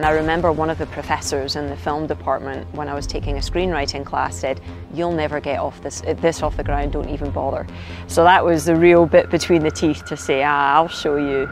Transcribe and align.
And 0.00 0.08
I 0.08 0.10
remember 0.10 0.50
one 0.50 0.70
of 0.70 0.78
the 0.78 0.86
professors 0.86 1.54
in 1.54 1.68
the 1.68 1.76
film 1.76 2.08
department 2.08 2.66
when 2.74 2.88
I 2.88 2.94
was 2.94 3.06
taking 3.06 3.36
a 3.36 3.40
screenwriting 3.40 4.04
class 4.04 4.34
said, 4.34 4.60
"You'll 4.92 5.12
never 5.12 5.38
get 5.38 5.60
off 5.60 5.80
this 5.82 6.02
this 6.20 6.42
off 6.42 6.56
the 6.56 6.64
ground. 6.64 6.90
Don't 6.90 7.08
even 7.10 7.30
bother." 7.30 7.64
So 8.08 8.24
that 8.24 8.44
was 8.44 8.64
the 8.64 8.74
real 8.74 9.06
bit 9.06 9.30
between 9.30 9.62
the 9.62 9.70
teeth 9.70 10.04
to 10.06 10.16
say, 10.16 10.42
"Ah, 10.42 10.74
I'll 10.74 10.88
show 10.88 11.14
you." 11.14 11.48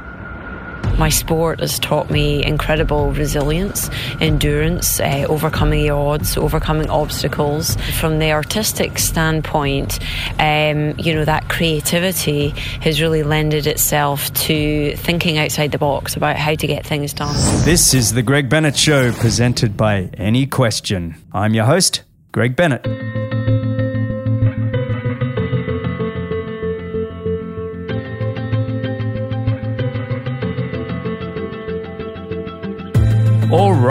My 0.98 1.08
sport 1.08 1.60
has 1.60 1.78
taught 1.78 2.10
me 2.10 2.44
incredible 2.44 3.12
resilience, 3.12 3.90
endurance, 4.20 5.00
uh, 5.00 5.26
overcoming 5.28 5.82
the 5.82 5.90
odds, 5.90 6.36
overcoming 6.36 6.90
obstacles. 6.90 7.76
From 7.98 8.18
the 8.18 8.32
artistic 8.32 8.98
standpoint, 8.98 9.98
um, 10.38 10.98
you 10.98 11.14
know, 11.14 11.24
that 11.24 11.48
creativity 11.48 12.50
has 12.80 13.00
really 13.00 13.22
lended 13.22 13.66
itself 13.66 14.32
to 14.34 14.94
thinking 14.96 15.38
outside 15.38 15.72
the 15.72 15.78
box 15.78 16.16
about 16.16 16.36
how 16.36 16.54
to 16.54 16.66
get 16.66 16.86
things 16.86 17.12
done. 17.12 17.34
This 17.64 17.94
is 17.94 18.12
The 18.12 18.22
Greg 18.22 18.48
Bennett 18.48 18.76
Show, 18.76 19.12
presented 19.12 19.76
by 19.76 20.04
AnyQuestion. 20.18 21.16
I'm 21.32 21.54
your 21.54 21.64
host, 21.64 22.02
Greg 22.32 22.54
Bennett. 22.54 23.21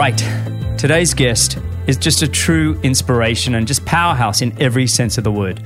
Right, 0.01 0.77
today's 0.79 1.13
guest 1.13 1.59
is 1.85 1.95
just 1.95 2.23
a 2.23 2.27
true 2.27 2.79
inspiration 2.81 3.53
and 3.53 3.67
just 3.67 3.85
powerhouse 3.85 4.41
in 4.41 4.51
every 4.59 4.87
sense 4.87 5.19
of 5.19 5.23
the 5.23 5.31
word. 5.31 5.61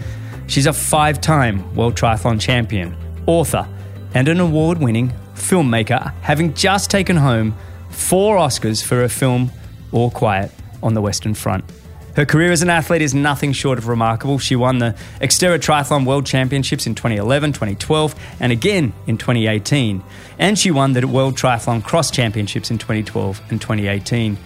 She's 0.48 0.66
a 0.66 0.74
five 0.74 1.22
time 1.22 1.74
World 1.74 1.96
Triathlon 1.96 2.42
champion, 2.42 2.98
author, 3.28 3.66
and 4.14 4.28
an 4.28 4.42
award 4.42 4.80
winning 4.80 5.14
filmmaker, 5.36 6.14
having 6.20 6.54
just 6.54 6.92
taken 6.92 7.16
home 7.16 7.56
four 7.90 8.36
Oscars 8.36 8.84
for 8.84 8.96
her 8.96 9.08
film 9.08 9.52
All 9.94 10.12
Quiet 10.12 10.52
on 10.84 10.96
the 10.96 11.02
Western 11.02 11.34
Front. 11.34 11.64
Her 12.16 12.26
career 12.26 12.54
as 12.54 12.62
an 12.62 12.70
athlete 12.70 13.02
is 13.02 13.14
nothing 13.14 13.52
short 13.52 13.78
of 13.78 13.90
remarkable. 13.90 14.40
She 14.40 14.56
won 14.56 14.80
the 14.80 14.96
Xterra 15.20 15.60
Triathlon 15.60 16.06
World 16.06 16.26
Championships 16.26 16.88
in 16.88 16.96
2011, 16.96 17.52
2012, 17.52 18.16
and 18.40 18.54
again 18.54 18.94
in 19.06 19.18
2018. 19.18 20.02
And 20.40 20.58
she 20.58 20.72
won 20.72 20.94
the 20.94 21.06
World 21.08 21.36
Triathlon 21.36 21.84
Cross 21.84 22.12
Championships 22.12 22.72
in 22.72 22.78
2012 22.78 23.42
and 23.50 23.60
2018. 23.60 24.38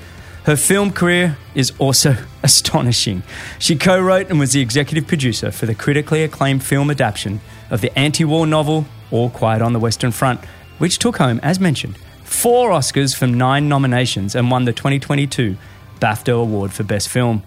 Her 0.45 0.55
film 0.55 0.91
career 0.91 1.37
is 1.53 1.71
also 1.77 2.15
astonishing. 2.43 3.21
She 3.59 3.75
co 3.75 4.01
wrote 4.01 4.31
and 4.31 4.39
was 4.39 4.53
the 4.53 4.61
executive 4.61 5.05
producer 5.05 5.51
for 5.51 5.67
the 5.67 5.75
critically 5.75 6.23
acclaimed 6.23 6.63
film 6.63 6.89
adaptation 6.89 7.39
of 7.69 7.81
the 7.81 7.95
anti 7.97 8.25
war 8.25 8.47
novel 8.47 8.87
All 9.11 9.29
Quiet 9.29 9.61
on 9.61 9.73
the 9.73 9.79
Western 9.79 10.11
Front, 10.11 10.43
which 10.79 10.97
took 10.97 11.17
home, 11.17 11.39
as 11.43 11.59
mentioned, 11.59 11.99
four 12.23 12.71
Oscars 12.71 13.15
from 13.15 13.35
nine 13.35 13.69
nominations 13.69 14.33
and 14.33 14.49
won 14.49 14.65
the 14.65 14.73
2022 14.73 15.55
BAFTA 15.99 16.41
Award 16.41 16.73
for 16.73 16.83
Best 16.83 17.09
Film. 17.09 17.43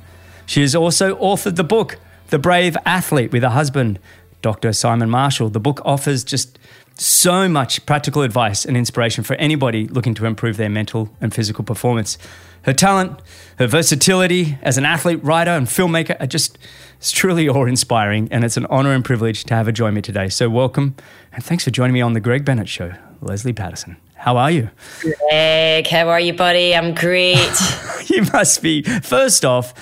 She 0.47 0.61
has 0.61 0.75
also 0.75 1.17
authored 1.17 1.57
the 1.57 1.65
book, 1.65 1.98
The 2.29 2.39
Brave 2.39 2.77
Athlete, 2.85 3.33
with 3.33 3.43
her 3.43 3.51
husband, 3.51 3.98
Dr. 4.43 4.73
Simon 4.73 5.09
Marshall. 5.09 5.49
The 5.51 5.61
book 5.61 5.81
offers 5.84 6.25
just 6.25 6.59
so 6.99 7.49
much 7.49 7.84
practical 7.87 8.23
advice 8.23 8.65
and 8.65 8.77
inspiration 8.77 9.25
for 9.25 9.34
anybody 9.37 9.89
looking 9.89 10.15
to 10.15 10.27
improve 10.27 10.57
their 10.57 10.69
mental 10.69 11.11
and 11.21 11.34
physical 11.34 11.65
performance. 11.65 12.19
Her 12.62 12.73
talent, 12.73 13.21
her 13.59 13.67
versatility 13.67 14.59
as 14.62 14.79
an 14.79 14.84
athlete, 14.84 15.23
writer, 15.25 15.51
and 15.51 15.67
filmmaker 15.67 16.21
are 16.21 16.27
just 16.27 16.59
it's 16.99 17.11
truly 17.11 17.49
awe 17.49 17.65
inspiring, 17.65 18.29
and 18.31 18.45
it's 18.45 18.56
an 18.56 18.67
honor 18.67 18.93
and 18.93 19.05
privilege 19.05 19.45
to 19.45 19.55
have 19.55 19.67
her 19.67 19.73
join 19.73 19.95
me 19.95 20.03
today. 20.03 20.29
So, 20.29 20.49
welcome, 20.49 20.95
and 21.33 21.45
thanks 21.45 21.65
for 21.65 21.71
joining 21.71 21.95
me 21.95 22.01
on 22.01 22.12
The 22.12 22.21
Greg 22.21 22.45
Bennett 22.45 22.69
Show, 22.69 22.93
Lesley 23.21 23.53
Paterson. 23.53 23.97
How 24.15 24.37
are 24.37 24.53
you? 24.53 24.71
Greg, 25.01 25.89
how 25.89 26.09
are 26.09 26.21
you, 26.21 26.33
buddy? 26.33 26.77
I'm 26.77 26.95
great. 26.95 27.51
you 28.06 28.23
must 28.33 28.62
be. 28.62 28.83
First 28.83 29.45
off, 29.45 29.75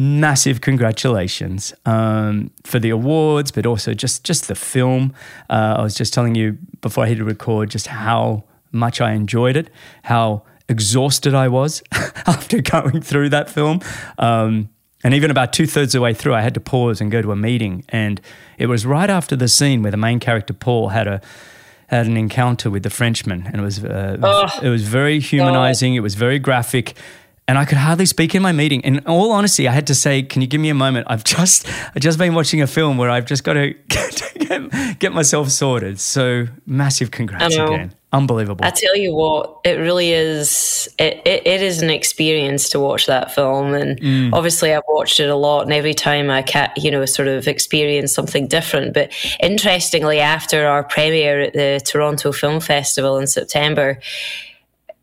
massive 0.00 0.62
congratulations 0.62 1.74
um, 1.84 2.50
for 2.64 2.78
the 2.78 2.88
awards, 2.88 3.50
but 3.50 3.66
also 3.66 3.92
just 3.92 4.24
just 4.24 4.48
the 4.48 4.54
film. 4.54 5.12
Uh, 5.50 5.76
I 5.78 5.82
was 5.82 5.94
just 5.94 6.14
telling 6.14 6.34
you 6.34 6.56
before 6.80 7.04
I 7.04 7.08
hit 7.08 7.22
record 7.22 7.70
just 7.70 7.88
how 7.88 8.44
much 8.72 9.00
I 9.00 9.12
enjoyed 9.12 9.56
it, 9.56 9.68
how 10.04 10.44
exhausted 10.68 11.34
I 11.34 11.48
was 11.48 11.82
after 12.26 12.62
going 12.62 13.02
through 13.02 13.28
that 13.30 13.50
film. 13.50 13.80
Um, 14.18 14.70
and 15.02 15.14
even 15.14 15.30
about 15.30 15.52
two 15.52 15.66
thirds 15.66 15.94
of 15.94 15.98
the 15.98 16.02
way 16.02 16.14
through, 16.14 16.34
I 16.34 16.40
had 16.40 16.54
to 16.54 16.60
pause 16.60 17.00
and 17.00 17.10
go 17.10 17.20
to 17.22 17.32
a 17.32 17.36
meeting. 17.36 17.84
And 17.88 18.20
it 18.58 18.66
was 18.66 18.86
right 18.86 19.08
after 19.10 19.34
the 19.34 19.48
scene 19.48 19.82
where 19.82 19.90
the 19.90 19.96
main 19.96 20.20
character 20.20 20.52
Paul 20.52 20.88
had 20.88 21.06
a 21.06 21.20
had 21.88 22.06
an 22.06 22.16
encounter 22.16 22.70
with 22.70 22.84
the 22.84 22.90
Frenchman, 22.90 23.46
and 23.46 23.56
it 23.56 23.62
was 23.62 23.84
uh, 23.84 24.16
oh, 24.22 24.48
it 24.62 24.68
was 24.68 24.86
very 24.86 25.18
humanizing. 25.18 25.96
It 25.96 26.00
was 26.00 26.14
very 26.14 26.38
graphic, 26.38 26.96
and 27.50 27.58
I 27.58 27.64
could 27.64 27.78
hardly 27.78 28.06
speak 28.06 28.36
in 28.36 28.42
my 28.42 28.52
meeting. 28.52 28.80
In 28.82 29.00
all 29.06 29.32
honesty, 29.32 29.66
I 29.66 29.72
had 29.72 29.88
to 29.88 29.94
say, 29.94 30.22
"Can 30.22 30.40
you 30.40 30.46
give 30.46 30.60
me 30.60 30.68
a 30.68 30.74
moment? 30.74 31.08
I've 31.10 31.24
just 31.24 31.68
I've 31.96 32.00
just 32.00 32.16
been 32.16 32.32
watching 32.32 32.62
a 32.62 32.66
film 32.68 32.96
where 32.96 33.10
I've 33.10 33.26
just 33.26 33.42
got 33.42 33.54
to 33.54 33.74
get, 33.88 35.00
get 35.00 35.12
myself 35.12 35.50
sorted." 35.50 35.98
So 35.98 36.46
massive 36.64 37.10
congrats 37.10 37.56
again. 37.56 37.92
Unbelievable. 38.12 38.64
I 38.64 38.70
tell 38.70 38.96
you 38.96 39.14
what, 39.14 39.58
it 39.64 39.78
really 39.78 40.12
is. 40.12 40.88
It, 40.98 41.22
it, 41.24 41.44
it 41.44 41.62
is 41.62 41.82
an 41.82 41.90
experience 41.90 42.68
to 42.70 42.78
watch 42.78 43.06
that 43.06 43.34
film, 43.34 43.74
and 43.74 44.00
mm. 44.00 44.32
obviously 44.32 44.72
I've 44.72 44.82
watched 44.86 45.18
it 45.18 45.28
a 45.28 45.34
lot. 45.34 45.62
And 45.62 45.72
every 45.72 45.94
time 45.94 46.30
I 46.30 46.42
can, 46.42 46.70
you 46.76 46.92
know, 46.92 47.04
sort 47.04 47.26
of 47.26 47.48
experience 47.48 48.14
something 48.14 48.46
different. 48.46 48.94
But 48.94 49.12
interestingly, 49.40 50.20
after 50.20 50.68
our 50.68 50.84
premiere 50.84 51.40
at 51.40 51.52
the 51.52 51.80
Toronto 51.84 52.30
Film 52.30 52.60
Festival 52.60 53.18
in 53.18 53.26
September, 53.26 53.98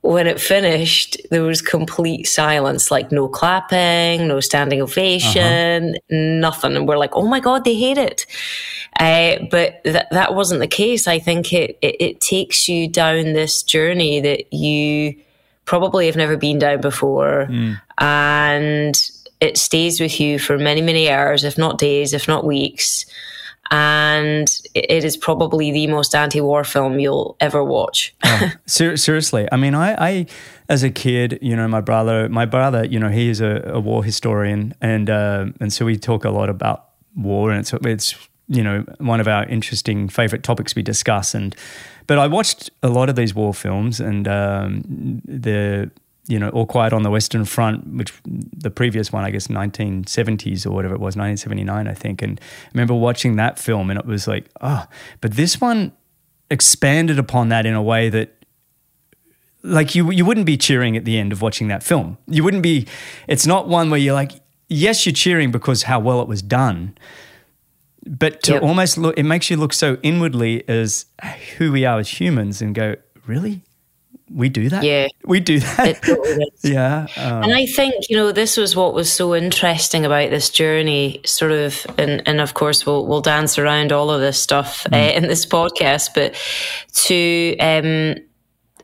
when 0.07 0.25
it 0.25 0.39
finished, 0.39 1.17
there 1.31 1.43
was 1.43 1.61
complete 1.61 2.23
silence, 2.23 2.89
like 2.89 3.11
no 3.11 3.27
clapping, 3.27 4.25
no 4.25 4.39
standing 4.39 4.81
ovation, 4.81 5.95
uh-huh. 5.95 5.99
nothing. 6.09 6.77
And 6.77 6.87
we're 6.87 6.97
like, 6.97 7.13
oh 7.13 7.27
my 7.27 7.41
God, 7.41 7.65
they 7.65 7.75
hate 7.75 7.97
it. 7.97 8.25
Uh, 8.97 9.35
but 9.51 9.83
th- 9.83 10.05
that 10.11 10.33
wasn't 10.33 10.61
the 10.61 10.67
case. 10.67 11.09
I 11.09 11.19
think 11.19 11.51
it, 11.51 11.77
it, 11.81 11.97
it 11.99 12.21
takes 12.21 12.69
you 12.69 12.87
down 12.87 13.33
this 13.33 13.61
journey 13.63 14.21
that 14.21 14.53
you 14.53 15.13
probably 15.65 16.05
have 16.05 16.15
never 16.15 16.37
been 16.37 16.57
down 16.57 16.79
before. 16.79 17.47
Mm. 17.49 17.81
And 17.97 19.11
it 19.41 19.57
stays 19.57 19.99
with 19.99 20.21
you 20.21 20.39
for 20.39 20.57
many, 20.57 20.81
many 20.81 21.09
hours, 21.09 21.43
if 21.43 21.57
not 21.57 21.77
days, 21.77 22.13
if 22.13 22.29
not 22.29 22.45
weeks 22.45 23.05
and 23.71 24.47
it 24.73 25.03
is 25.03 25.17
probably 25.17 25.71
the 25.71 25.87
most 25.87 26.15
anti-war 26.15 26.63
film 26.63 26.99
you'll 26.99 27.35
ever 27.39 27.63
watch. 27.63 28.15
oh, 28.23 28.51
ser- 28.65 28.97
seriously, 28.97 29.47
I 29.51 29.57
mean, 29.57 29.75
I, 29.75 29.93
I, 29.93 30.25
as 30.69 30.83
a 30.83 30.89
kid, 30.89 31.39
you 31.41 31.55
know, 31.55 31.67
my 31.67 31.81
brother, 31.81 32.29
my 32.29 32.45
brother, 32.45 32.85
you 32.85 32.99
know, 32.99 33.09
he 33.09 33.29
is 33.29 33.41
a, 33.41 33.61
a 33.73 33.79
war 33.79 34.03
historian, 34.03 34.73
and 34.81 35.09
uh, 35.09 35.47
and 35.59 35.71
so 35.71 35.85
we 35.85 35.97
talk 35.97 36.25
a 36.25 36.29
lot 36.29 36.49
about 36.49 36.89
war, 37.15 37.51
and 37.51 37.59
it's 37.59 37.73
it's 37.73 38.15
you 38.47 38.63
know 38.63 38.85
one 38.99 39.19
of 39.19 39.27
our 39.27 39.45
interesting 39.45 40.09
favorite 40.09 40.43
topics 40.43 40.75
we 40.75 40.81
discuss, 40.81 41.33
and 41.33 41.55
but 42.07 42.17
I 42.17 42.27
watched 42.27 42.69
a 42.81 42.89
lot 42.89 43.09
of 43.09 43.15
these 43.15 43.35
war 43.35 43.53
films, 43.53 43.99
and 43.99 44.27
um, 44.27 45.21
the 45.25 45.91
you 46.27 46.37
know, 46.39 46.49
All 46.49 46.65
Quiet 46.65 46.93
on 46.93 47.03
the 47.03 47.09
Western 47.09 47.45
Front, 47.45 47.87
which 47.87 48.13
the 48.25 48.69
previous 48.69 49.11
one, 49.11 49.23
I 49.23 49.31
guess, 49.31 49.47
1970s 49.47 50.65
or 50.65 50.71
whatever 50.71 50.93
it 50.93 50.99
was, 50.99 51.15
1979, 51.15 51.87
I 51.87 51.93
think. 51.93 52.21
And 52.21 52.39
I 52.39 52.69
remember 52.73 52.93
watching 52.93 53.37
that 53.37 53.57
film 53.57 53.89
and 53.89 53.97
it 53.97 54.05
was 54.05 54.27
like, 54.27 54.49
oh, 54.61 54.85
but 55.21 55.33
this 55.33 55.61
one 55.61 55.93
expanded 56.51 57.17
upon 57.19 57.49
that 57.49 57.65
in 57.65 57.73
a 57.73 57.81
way 57.81 58.09
that 58.09 58.33
like 59.63 59.95
you 59.95 60.11
you 60.11 60.23
wouldn't 60.23 60.45
be 60.45 60.55
cheering 60.55 60.95
at 60.95 61.03
the 61.03 61.17
end 61.17 61.31
of 61.31 61.41
watching 61.41 61.67
that 61.67 61.83
film. 61.83 62.17
You 62.27 62.43
wouldn't 62.43 62.63
be 62.63 62.87
it's 63.27 63.45
not 63.45 63.67
one 63.67 63.89
where 63.89 63.99
you're 63.99 64.13
like, 64.13 64.31
yes, 64.69 65.05
you're 65.05 65.13
cheering 65.13 65.51
because 65.51 65.83
how 65.83 65.99
well 65.99 66.21
it 66.21 66.27
was 66.27 66.41
done. 66.41 66.97
But 68.05 68.43
to 68.43 68.53
yep. 68.53 68.63
almost 68.63 68.97
look 68.97 69.17
it 69.17 69.23
makes 69.23 69.49
you 69.49 69.57
look 69.57 69.73
so 69.73 69.97
inwardly 70.03 70.67
as 70.69 71.05
who 71.57 71.71
we 71.71 71.85
are 71.85 71.99
as 71.99 72.19
humans 72.19 72.61
and 72.61 72.73
go, 72.73 72.95
really? 73.25 73.63
We 74.29 74.49
do 74.49 74.69
that. 74.69 74.83
Yeah, 74.83 75.07
we 75.25 75.39
do 75.39 75.59
that. 75.59 76.01
Totally 76.01 76.51
yeah, 76.63 77.07
um, 77.17 77.43
and 77.43 77.53
I 77.53 77.65
think 77.65 78.09
you 78.09 78.17
know 78.17 78.31
this 78.31 78.57
was 78.57 78.75
what 78.75 78.93
was 78.93 79.11
so 79.11 79.35
interesting 79.35 80.05
about 80.05 80.29
this 80.29 80.49
journey, 80.49 81.21
sort 81.25 81.51
of, 81.51 81.85
and 81.97 82.21
and 82.27 82.41
of 82.41 82.53
course 82.53 82.85
we'll 82.85 83.05
we'll 83.05 83.21
dance 83.21 83.57
around 83.57 83.91
all 83.91 84.11
of 84.11 84.19
this 84.21 84.41
stuff 84.41 84.83
mm. 84.85 84.93
uh, 84.93 85.13
in 85.13 85.27
this 85.27 85.45
podcast, 85.45 86.09
but 86.13 86.35
to 87.05 87.55
um, 87.59 88.15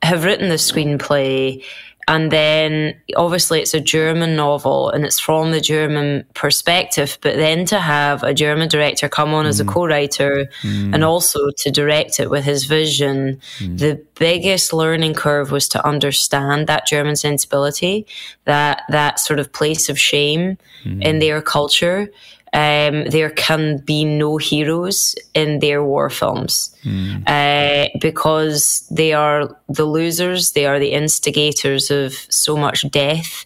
have 0.01 0.23
written 0.23 0.50
the 0.50 0.56
screenplay 0.56 1.63
and 2.07 2.31
then 2.31 2.95
obviously 3.15 3.61
it's 3.61 3.73
a 3.73 3.79
German 3.79 4.35
novel 4.35 4.89
and 4.89 5.05
it's 5.05 5.19
from 5.19 5.51
the 5.51 5.61
German 5.61 6.25
perspective, 6.33 7.17
but 7.21 7.35
then 7.35 7.65
to 7.65 7.79
have 7.79 8.23
a 8.23 8.33
German 8.33 8.67
director 8.67 9.07
come 9.07 9.33
on 9.33 9.45
mm. 9.45 9.50
as 9.50 9.59
a 9.59 9.65
mm. 9.65 9.69
co-writer 9.69 10.50
mm. 10.61 10.94
and 10.94 11.03
also 11.03 11.50
to 11.57 11.71
direct 11.71 12.19
it 12.19 12.29
with 12.29 12.44
his 12.44 12.65
vision, 12.65 13.39
mm. 13.59 13.79
the 13.79 14.03
biggest 14.19 14.73
learning 14.73 15.13
curve 15.13 15.51
was 15.51 15.69
to 15.69 15.85
understand 15.85 16.67
that 16.67 16.88
German 16.88 17.15
sensibility, 17.15 18.05
that 18.45 18.83
that 18.89 19.19
sort 19.19 19.39
of 19.39 19.51
place 19.53 19.89
of 19.89 20.00
shame 20.00 20.57
in 20.85 21.00
mm. 21.00 21.19
their 21.19 21.41
culture 21.41 22.09
um, 22.53 23.05
there 23.05 23.31
can 23.31 23.77
be 23.79 24.05
no 24.05 24.38
heroes 24.38 25.15
in 25.33 25.59
their 25.59 25.83
war 25.83 26.09
films 26.09 26.75
mm. 26.83 27.23
uh, 27.27 27.89
because 28.00 28.88
they 28.91 29.11
are 29.13 29.57
the 29.67 29.85
losers, 29.85 30.51
they 30.51 30.65
are 30.65 30.79
the 30.79 30.91
instigators 30.91 31.89
of 31.89 32.13
so 32.29 32.55
much 32.55 32.89
death 32.91 33.45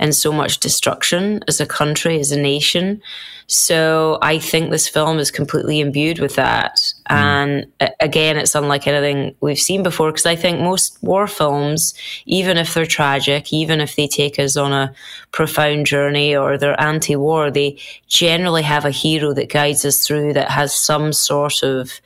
and 0.00 0.14
so 0.14 0.32
much 0.32 0.58
destruction 0.58 1.44
as 1.46 1.60
a 1.60 1.66
country, 1.66 2.18
as 2.18 2.32
a 2.32 2.40
nation. 2.40 3.00
So 3.46 4.18
I 4.22 4.38
think 4.38 4.70
this 4.70 4.88
film 4.88 5.18
is 5.18 5.30
completely 5.30 5.78
imbued 5.78 6.20
with 6.20 6.36
that. 6.36 6.76
Mm. 7.10 7.16
And 7.16 7.92
again, 8.00 8.38
it's 8.38 8.54
unlike 8.54 8.86
anything 8.86 9.34
we've 9.40 9.58
seen 9.58 9.82
before 9.82 10.10
because 10.10 10.24
I 10.24 10.36
think 10.36 10.58
most 10.58 11.00
war 11.02 11.26
films, 11.26 11.92
even 12.24 12.56
if 12.56 12.72
they're 12.72 12.86
tragic, 12.86 13.52
even 13.52 13.80
if 13.80 13.94
they 13.94 14.08
take 14.08 14.38
us 14.38 14.56
on 14.56 14.72
a 14.72 14.94
profound 15.32 15.84
journey 15.84 16.34
or 16.34 16.56
they're 16.56 16.80
anti 16.80 17.14
war, 17.16 17.50
they 17.50 17.78
generally 18.08 18.62
have 18.62 18.86
a 18.86 18.90
hero 18.90 19.34
that 19.34 19.52
guides 19.52 19.84
us 19.84 20.06
through 20.06 20.32
that 20.32 20.50
has 20.50 20.74
some 20.74 21.12
sort 21.12 21.62
of 21.62 22.00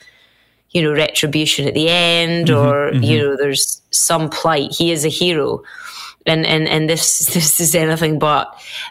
you 0.71 0.83
know, 0.83 0.93
retribution 0.93 1.69
at 1.69 1.75
the 1.75 1.89
end, 1.89 2.49
mm-hmm, 2.49 2.67
or, 2.67 2.91
mm-hmm. 2.91 3.05
you 3.05 3.17
know, 3.17 3.37
there's 3.37 3.81
some 3.93 4.29
plight. 4.29 4.73
He 4.73 4.91
is 4.91 5.05
a 5.05 5.09
hero 5.09 5.63
and 6.27 6.47
and 6.47 6.69
and 6.69 6.89
this 6.89 7.27
this 7.35 7.61
is 7.61 7.75
anything 7.75 8.19
but. 8.19 8.49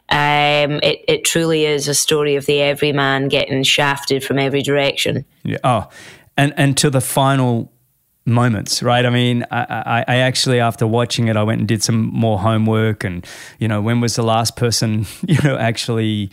Um, 0.10 0.80
it 0.84 1.04
it 1.08 1.24
truly 1.24 1.66
is 1.66 1.88
a 1.88 1.94
story 1.94 2.36
of 2.36 2.46
the 2.46 2.62
everyman 2.62 3.28
getting 3.28 3.64
shafted 3.64 4.24
from 4.24 4.40
every 4.40 4.62
direction. 4.62 5.26
Yeah. 5.44 5.58
Oh, 5.64 5.90
and 6.38 6.54
and 6.58 6.78
to 6.78 6.90
the 6.90 7.02
final 7.02 7.72
moments, 8.26 8.82
right? 8.82 9.06
I 9.06 9.10
mean, 9.10 9.46
I, 9.52 9.66
I, 9.70 10.06
I, 10.08 10.16
actually, 10.18 10.60
after 10.60 10.88
watching 10.88 11.28
it, 11.28 11.36
I 11.36 11.44
went 11.44 11.60
and 11.60 11.68
did 11.68 11.84
some 11.84 12.06
more 12.08 12.40
homework, 12.40 13.04
and 13.04 13.26
you 13.60 13.68
know, 13.68 13.82
when 13.82 14.00
was 14.02 14.16
the 14.16 14.24
last 14.24 14.56
person, 14.56 15.06
you 15.28 15.38
know, 15.44 15.58
actually, 15.58 16.32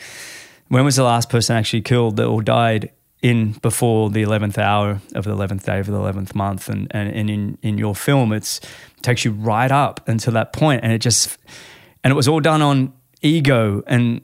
when 0.68 0.84
was 0.84 0.96
the 0.96 1.04
last 1.04 1.28
person 1.28 1.56
actually 1.56 1.82
killed 1.82 2.20
or 2.20 2.42
died 2.42 2.90
in 3.22 3.52
before 3.52 4.10
the 4.10 4.22
eleventh 4.22 4.58
hour 4.58 5.00
of 5.14 5.24
the 5.24 5.30
eleventh 5.30 5.66
day 5.66 5.78
of 5.78 5.86
the 5.86 5.94
eleventh 5.94 6.34
month, 6.34 6.68
and, 6.68 6.88
and 6.90 7.10
and 7.10 7.30
in 7.30 7.58
in 7.62 7.78
your 7.78 7.94
film, 7.94 8.32
it's 8.32 8.60
takes 9.02 9.24
you 9.24 9.32
right 9.32 9.70
up 9.70 10.06
until 10.08 10.32
that 10.32 10.52
point, 10.52 10.82
and 10.82 10.92
it 10.92 10.98
just 10.98 11.38
and 12.02 12.10
it 12.10 12.14
was 12.14 12.28
all 12.28 12.40
done 12.40 12.62
on 12.62 12.92
ego 13.22 13.82
and 13.86 14.22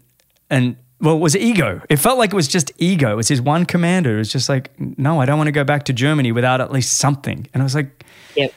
and 0.50 0.76
well, 1.00 1.16
it 1.16 1.20
was 1.20 1.36
ego. 1.36 1.82
It 1.90 1.96
felt 1.96 2.18
like 2.18 2.32
it 2.32 2.36
was 2.36 2.48
just 2.48 2.72
ego. 2.78 3.12
It 3.12 3.16
was 3.16 3.28
his 3.28 3.40
one 3.40 3.66
commander. 3.66 4.14
It 4.14 4.18
was 4.18 4.32
just 4.32 4.48
like, 4.48 4.70
no, 4.80 5.20
I 5.20 5.26
don't 5.26 5.36
want 5.36 5.48
to 5.48 5.52
go 5.52 5.64
back 5.64 5.84
to 5.84 5.92
Germany 5.92 6.32
without 6.32 6.60
at 6.60 6.72
least 6.72 6.96
something. 6.96 7.46
And 7.52 7.62
I 7.62 7.64
was 7.64 7.74
like, 7.74 8.04
yep. 8.34 8.52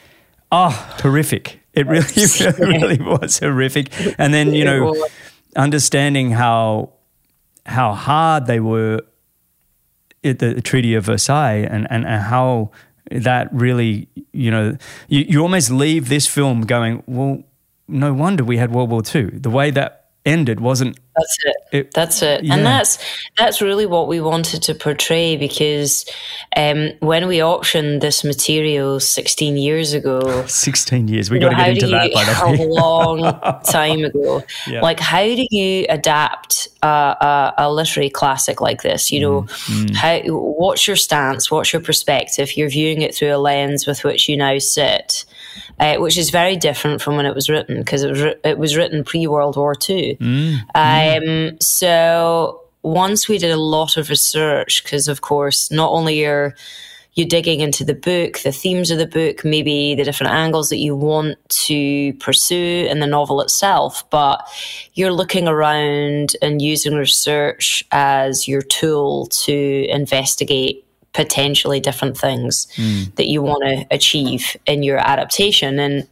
oh, 0.50 0.70
horrific. 1.02 1.60
It 1.74 1.86
really, 1.86 2.06
it 2.16 2.58
really 2.58 2.98
was 2.98 3.38
horrific. 3.38 3.92
And 4.18 4.32
then, 4.32 4.54
you 4.54 4.64
know, 4.64 5.06
understanding 5.54 6.30
how 6.30 6.94
how 7.66 7.92
hard 7.92 8.46
they 8.46 8.58
were 8.58 9.02
at 10.22 10.38
the 10.38 10.60
Treaty 10.60 10.94
of 10.94 11.04
Versailles 11.04 11.66
and, 11.70 11.86
and, 11.90 12.06
and 12.06 12.22
how 12.22 12.70
that 13.10 13.52
really, 13.52 14.08
you 14.32 14.50
know, 14.50 14.76
you, 15.08 15.24
you 15.28 15.40
almost 15.40 15.70
leave 15.70 16.08
this 16.08 16.26
film 16.26 16.62
going, 16.62 17.02
well, 17.06 17.42
no 17.88 18.12
wonder 18.12 18.44
we 18.44 18.58
had 18.58 18.72
World 18.72 18.90
War 18.90 19.02
II. 19.02 19.30
The 19.30 19.50
way 19.50 19.70
that 19.72 19.99
ended 20.26 20.60
wasn't 20.60 20.98
that's 21.16 21.38
it, 21.44 21.56
it? 21.72 21.94
That's 21.94 22.22
it. 22.22 22.44
Yeah. 22.44 22.54
and 22.54 22.66
that's 22.66 22.98
that's 23.36 23.60
really 23.60 23.86
what 23.86 24.06
we 24.06 24.20
wanted 24.20 24.62
to 24.62 24.74
portray 24.74 25.36
because 25.36 26.06
um, 26.56 26.92
when 27.00 27.26
we 27.26 27.38
optioned 27.38 28.00
this 28.00 28.22
material 28.22 29.00
16 29.00 29.56
years 29.56 29.92
ago 29.92 30.46
16 30.46 31.08
years. 31.08 31.30
We 31.30 31.38
got 31.38 31.50
to 31.50 31.56
get 31.56 31.70
into 31.70 31.88
that 31.88 32.12
by 32.12 32.24
the 32.24 32.58
way. 32.58 32.64
a 32.64 32.68
long 32.68 33.62
time 33.64 34.04
ago. 34.04 34.42
Yeah. 34.66 34.82
like 34.82 35.00
how 35.00 35.22
do 35.22 35.46
you 35.50 35.86
adapt 35.88 36.68
a, 36.82 36.86
a, 36.86 37.54
a, 37.58 37.72
literary 37.72 38.10
classic 38.10 38.60
like 38.60 38.82
this? 38.82 39.10
You 39.10 39.20
know 39.20 39.42
mm, 39.42 39.86
mm. 39.86 39.94
how 39.94 40.20
what's 40.28 40.86
your 40.86 40.96
stance? 40.96 41.50
What's 41.50 41.72
your 41.72 41.82
perspective? 41.82 42.56
You're 42.56 42.70
viewing 42.70 43.02
it 43.02 43.14
through 43.14 43.34
a 43.34 43.38
lens 43.38 43.86
with 43.86 44.04
which 44.04 44.28
you 44.28 44.36
now 44.36 44.58
sit 44.58 45.24
uh, 45.78 45.96
which 45.96 46.18
is 46.18 46.30
very 46.30 46.56
different 46.56 47.00
from 47.00 47.16
when 47.16 47.26
it 47.26 47.34
was 47.34 47.48
written 47.48 47.78
because 47.78 48.02
it 48.02 48.10
was 48.10 48.20
it 48.44 48.58
was 48.58 48.76
written 48.76 49.04
pre 49.04 49.26
World 49.26 49.56
War 49.56 49.74
II. 49.88 50.16
Mm, 50.16 50.58
mm. 50.74 51.50
Um, 51.52 51.60
so 51.60 52.62
once 52.82 53.28
we 53.28 53.38
did 53.38 53.50
a 53.50 53.56
lot 53.56 53.96
of 53.96 54.08
research, 54.10 54.82
because 54.82 55.08
of 55.08 55.20
course, 55.20 55.70
not 55.70 55.90
only 55.90 56.24
are 56.24 56.54
you 57.14 57.26
digging 57.26 57.60
into 57.60 57.84
the 57.84 57.94
book, 57.94 58.38
the 58.38 58.52
themes 58.52 58.90
of 58.90 58.98
the 58.98 59.06
book, 59.06 59.44
maybe 59.44 59.94
the 59.94 60.04
different 60.04 60.32
angles 60.32 60.68
that 60.68 60.78
you 60.78 60.94
want 60.94 61.36
to 61.48 62.12
pursue 62.14 62.86
in 62.88 63.00
the 63.00 63.06
novel 63.06 63.40
itself, 63.40 64.08
but 64.10 64.48
you're 64.94 65.12
looking 65.12 65.48
around 65.48 66.36
and 66.40 66.62
using 66.62 66.94
research 66.94 67.84
as 67.90 68.46
your 68.46 68.62
tool 68.62 69.26
to 69.26 69.86
investigate 69.88 70.86
potentially 71.12 71.80
different 71.80 72.16
things 72.16 72.66
mm. 72.76 73.14
that 73.16 73.26
you 73.26 73.42
want 73.42 73.62
to 73.64 73.86
achieve 73.90 74.56
in 74.66 74.82
your 74.82 74.98
adaptation. 74.98 75.78
And 75.78 76.06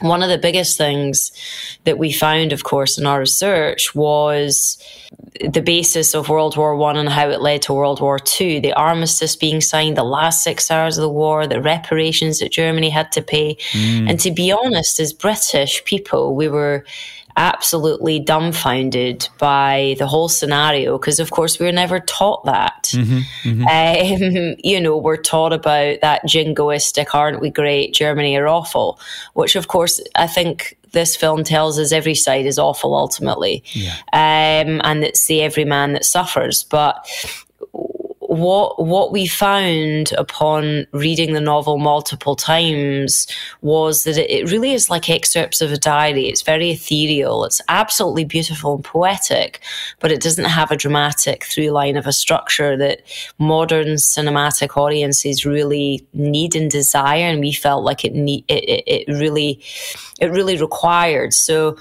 one 0.00 0.22
of 0.22 0.28
the 0.28 0.38
biggest 0.38 0.78
things 0.78 1.32
that 1.84 1.98
we 1.98 2.12
found, 2.12 2.52
of 2.52 2.64
course, 2.64 2.98
in 2.98 3.06
our 3.06 3.20
research 3.20 3.94
was 3.94 4.78
the 5.40 5.60
basis 5.60 6.14
of 6.14 6.28
World 6.28 6.56
War 6.56 6.76
One 6.76 6.96
and 6.96 7.08
how 7.08 7.28
it 7.30 7.40
led 7.40 7.62
to 7.62 7.72
World 7.72 8.00
War 8.00 8.18
Two. 8.18 8.60
The 8.60 8.72
armistice 8.72 9.36
being 9.36 9.60
signed, 9.60 9.96
the 9.96 10.04
last 10.04 10.42
six 10.42 10.70
hours 10.70 10.98
of 10.98 11.02
the 11.02 11.08
war, 11.08 11.46
the 11.46 11.60
reparations 11.60 12.38
that 12.38 12.52
Germany 12.52 12.90
had 12.90 13.12
to 13.12 13.22
pay. 13.22 13.56
Mm. 13.72 14.10
And 14.10 14.20
to 14.20 14.30
be 14.30 14.52
honest, 14.52 15.00
as 15.00 15.12
British 15.12 15.84
people, 15.84 16.34
we 16.34 16.48
were 16.48 16.84
absolutely 17.38 18.18
dumbfounded 18.18 19.28
by 19.38 19.94
the 19.98 20.06
whole 20.08 20.28
scenario 20.28 20.98
because, 20.98 21.20
of 21.20 21.30
course, 21.30 21.58
we 21.58 21.66
were 21.66 21.72
never 21.72 22.00
taught 22.00 22.44
that. 22.44 22.90
Mm-hmm, 22.92 23.62
mm-hmm. 23.62 24.52
Um, 24.52 24.56
you 24.64 24.80
know, 24.80 24.96
we're 24.96 25.16
taught 25.16 25.52
about 25.52 26.00
that 26.02 26.22
jingoistic, 26.24 27.14
aren't 27.14 27.40
we 27.40 27.48
great? 27.48 27.94
Germany 27.94 28.36
are 28.36 28.48
awful, 28.48 28.98
which, 29.34 29.54
of 29.54 29.68
course, 29.68 30.00
I 30.16 30.26
think 30.26 30.76
this 30.92 31.16
film 31.16 31.44
tells 31.44 31.78
us 31.78 31.92
every 31.92 32.14
side 32.14 32.44
is 32.44 32.58
awful 32.58 32.94
ultimately. 32.94 33.62
Yeah. 33.72 33.94
Um, 34.12 34.80
and 34.82 35.04
it's 35.04 35.26
the 35.26 35.42
every 35.42 35.64
man 35.64 35.92
that 35.92 36.04
suffers. 36.04 36.64
But 36.64 37.06
what 38.28 38.84
what 38.84 39.10
we 39.10 39.26
found 39.26 40.12
upon 40.12 40.86
reading 40.92 41.32
the 41.32 41.40
novel 41.40 41.78
multiple 41.78 42.36
times 42.36 43.26
was 43.62 44.04
that 44.04 44.18
it, 44.18 44.50
really 44.50 44.74
is 44.74 44.90
like 44.90 45.08
excerpts 45.08 45.62
of 45.62 45.72
a 45.72 45.78
diary. 45.78 46.26
It's 46.28 46.42
very 46.42 46.72
ethereal. 46.72 47.46
It's 47.46 47.62
absolutely 47.70 48.26
beautiful 48.26 48.74
and 48.74 48.84
poetic, 48.84 49.60
but 49.98 50.12
it 50.12 50.20
doesn't 50.20 50.44
have 50.44 50.70
a 50.70 50.76
dramatic 50.76 51.44
through 51.44 51.70
line 51.70 51.96
of 51.96 52.06
a 52.06 52.12
structure 52.12 52.76
that 52.76 53.00
modern 53.38 53.94
cinematic 53.94 54.76
audiences 54.76 55.46
really 55.46 56.06
need 56.12 56.54
and 56.54 56.70
desire. 56.70 57.24
And 57.24 57.40
we 57.40 57.52
felt 57.52 57.82
like 57.82 58.04
it 58.04 58.12
it, 58.14 58.44
it, 58.48 58.84
it 59.08 59.12
really 59.14 59.62
it 60.20 60.30
really 60.30 60.58
required. 60.58 61.32
So 61.32 61.78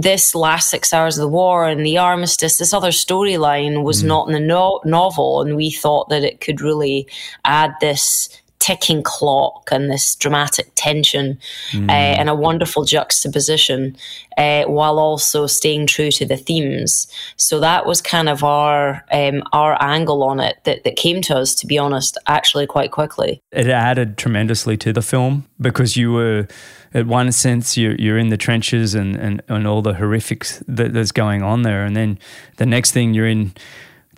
this 0.00 0.34
last 0.34 0.70
six 0.70 0.92
hours 0.92 1.18
of 1.18 1.22
the 1.22 1.28
war 1.28 1.68
and 1.68 1.84
the 1.84 1.98
armistice, 1.98 2.58
this 2.58 2.72
other 2.72 2.90
storyline 2.90 3.82
was 3.82 4.02
mm. 4.02 4.06
not 4.06 4.26
in 4.28 4.32
the 4.32 4.40
no- 4.40 4.80
novel, 4.84 5.42
and 5.42 5.56
we 5.56 5.70
thought 5.70 6.08
that 6.08 6.24
it 6.24 6.40
could 6.40 6.60
really 6.60 7.06
add 7.44 7.72
this 7.80 8.28
ticking 8.60 9.02
clock 9.02 9.68
and 9.72 9.90
this 9.90 10.14
dramatic 10.14 10.70
tension 10.74 11.38
mm. 11.72 11.88
uh, 11.88 11.92
and 11.92 12.28
a 12.28 12.34
wonderful 12.34 12.84
juxtaposition 12.84 13.96
uh, 14.36 14.64
while 14.64 14.98
also 14.98 15.46
staying 15.46 15.86
true 15.86 16.10
to 16.10 16.24
the 16.24 16.36
themes. 16.36 17.08
So 17.36 17.58
that 17.60 17.86
was 17.86 18.00
kind 18.00 18.28
of 18.28 18.44
our 18.44 19.04
um, 19.10 19.42
our 19.52 19.76
angle 19.82 20.22
on 20.22 20.38
it 20.40 20.58
that, 20.64 20.84
that 20.84 20.96
came 20.96 21.22
to 21.22 21.36
us 21.36 21.54
to 21.56 21.66
be 21.66 21.78
honest 21.78 22.16
actually 22.26 22.66
quite 22.66 22.92
quickly. 22.92 23.42
It 23.50 23.66
added 23.66 24.16
tremendously 24.16 24.76
to 24.78 24.92
the 24.92 25.02
film 25.02 25.48
because 25.60 25.96
you 25.96 26.12
were 26.12 26.46
at 26.92 27.06
one 27.06 27.32
sense 27.32 27.76
you're, 27.76 27.94
you're 27.96 28.18
in 28.18 28.28
the 28.28 28.36
trenches 28.36 28.94
and, 28.94 29.16
and, 29.16 29.42
and 29.48 29.66
all 29.66 29.80
the 29.80 29.94
horrifics 29.94 30.62
that, 30.68 30.92
that's 30.92 31.12
going 31.12 31.42
on 31.42 31.62
there. 31.62 31.84
And 31.84 31.96
then 31.96 32.18
the 32.56 32.66
next 32.66 32.92
thing 32.92 33.14
you're 33.14 33.28
in 33.28 33.52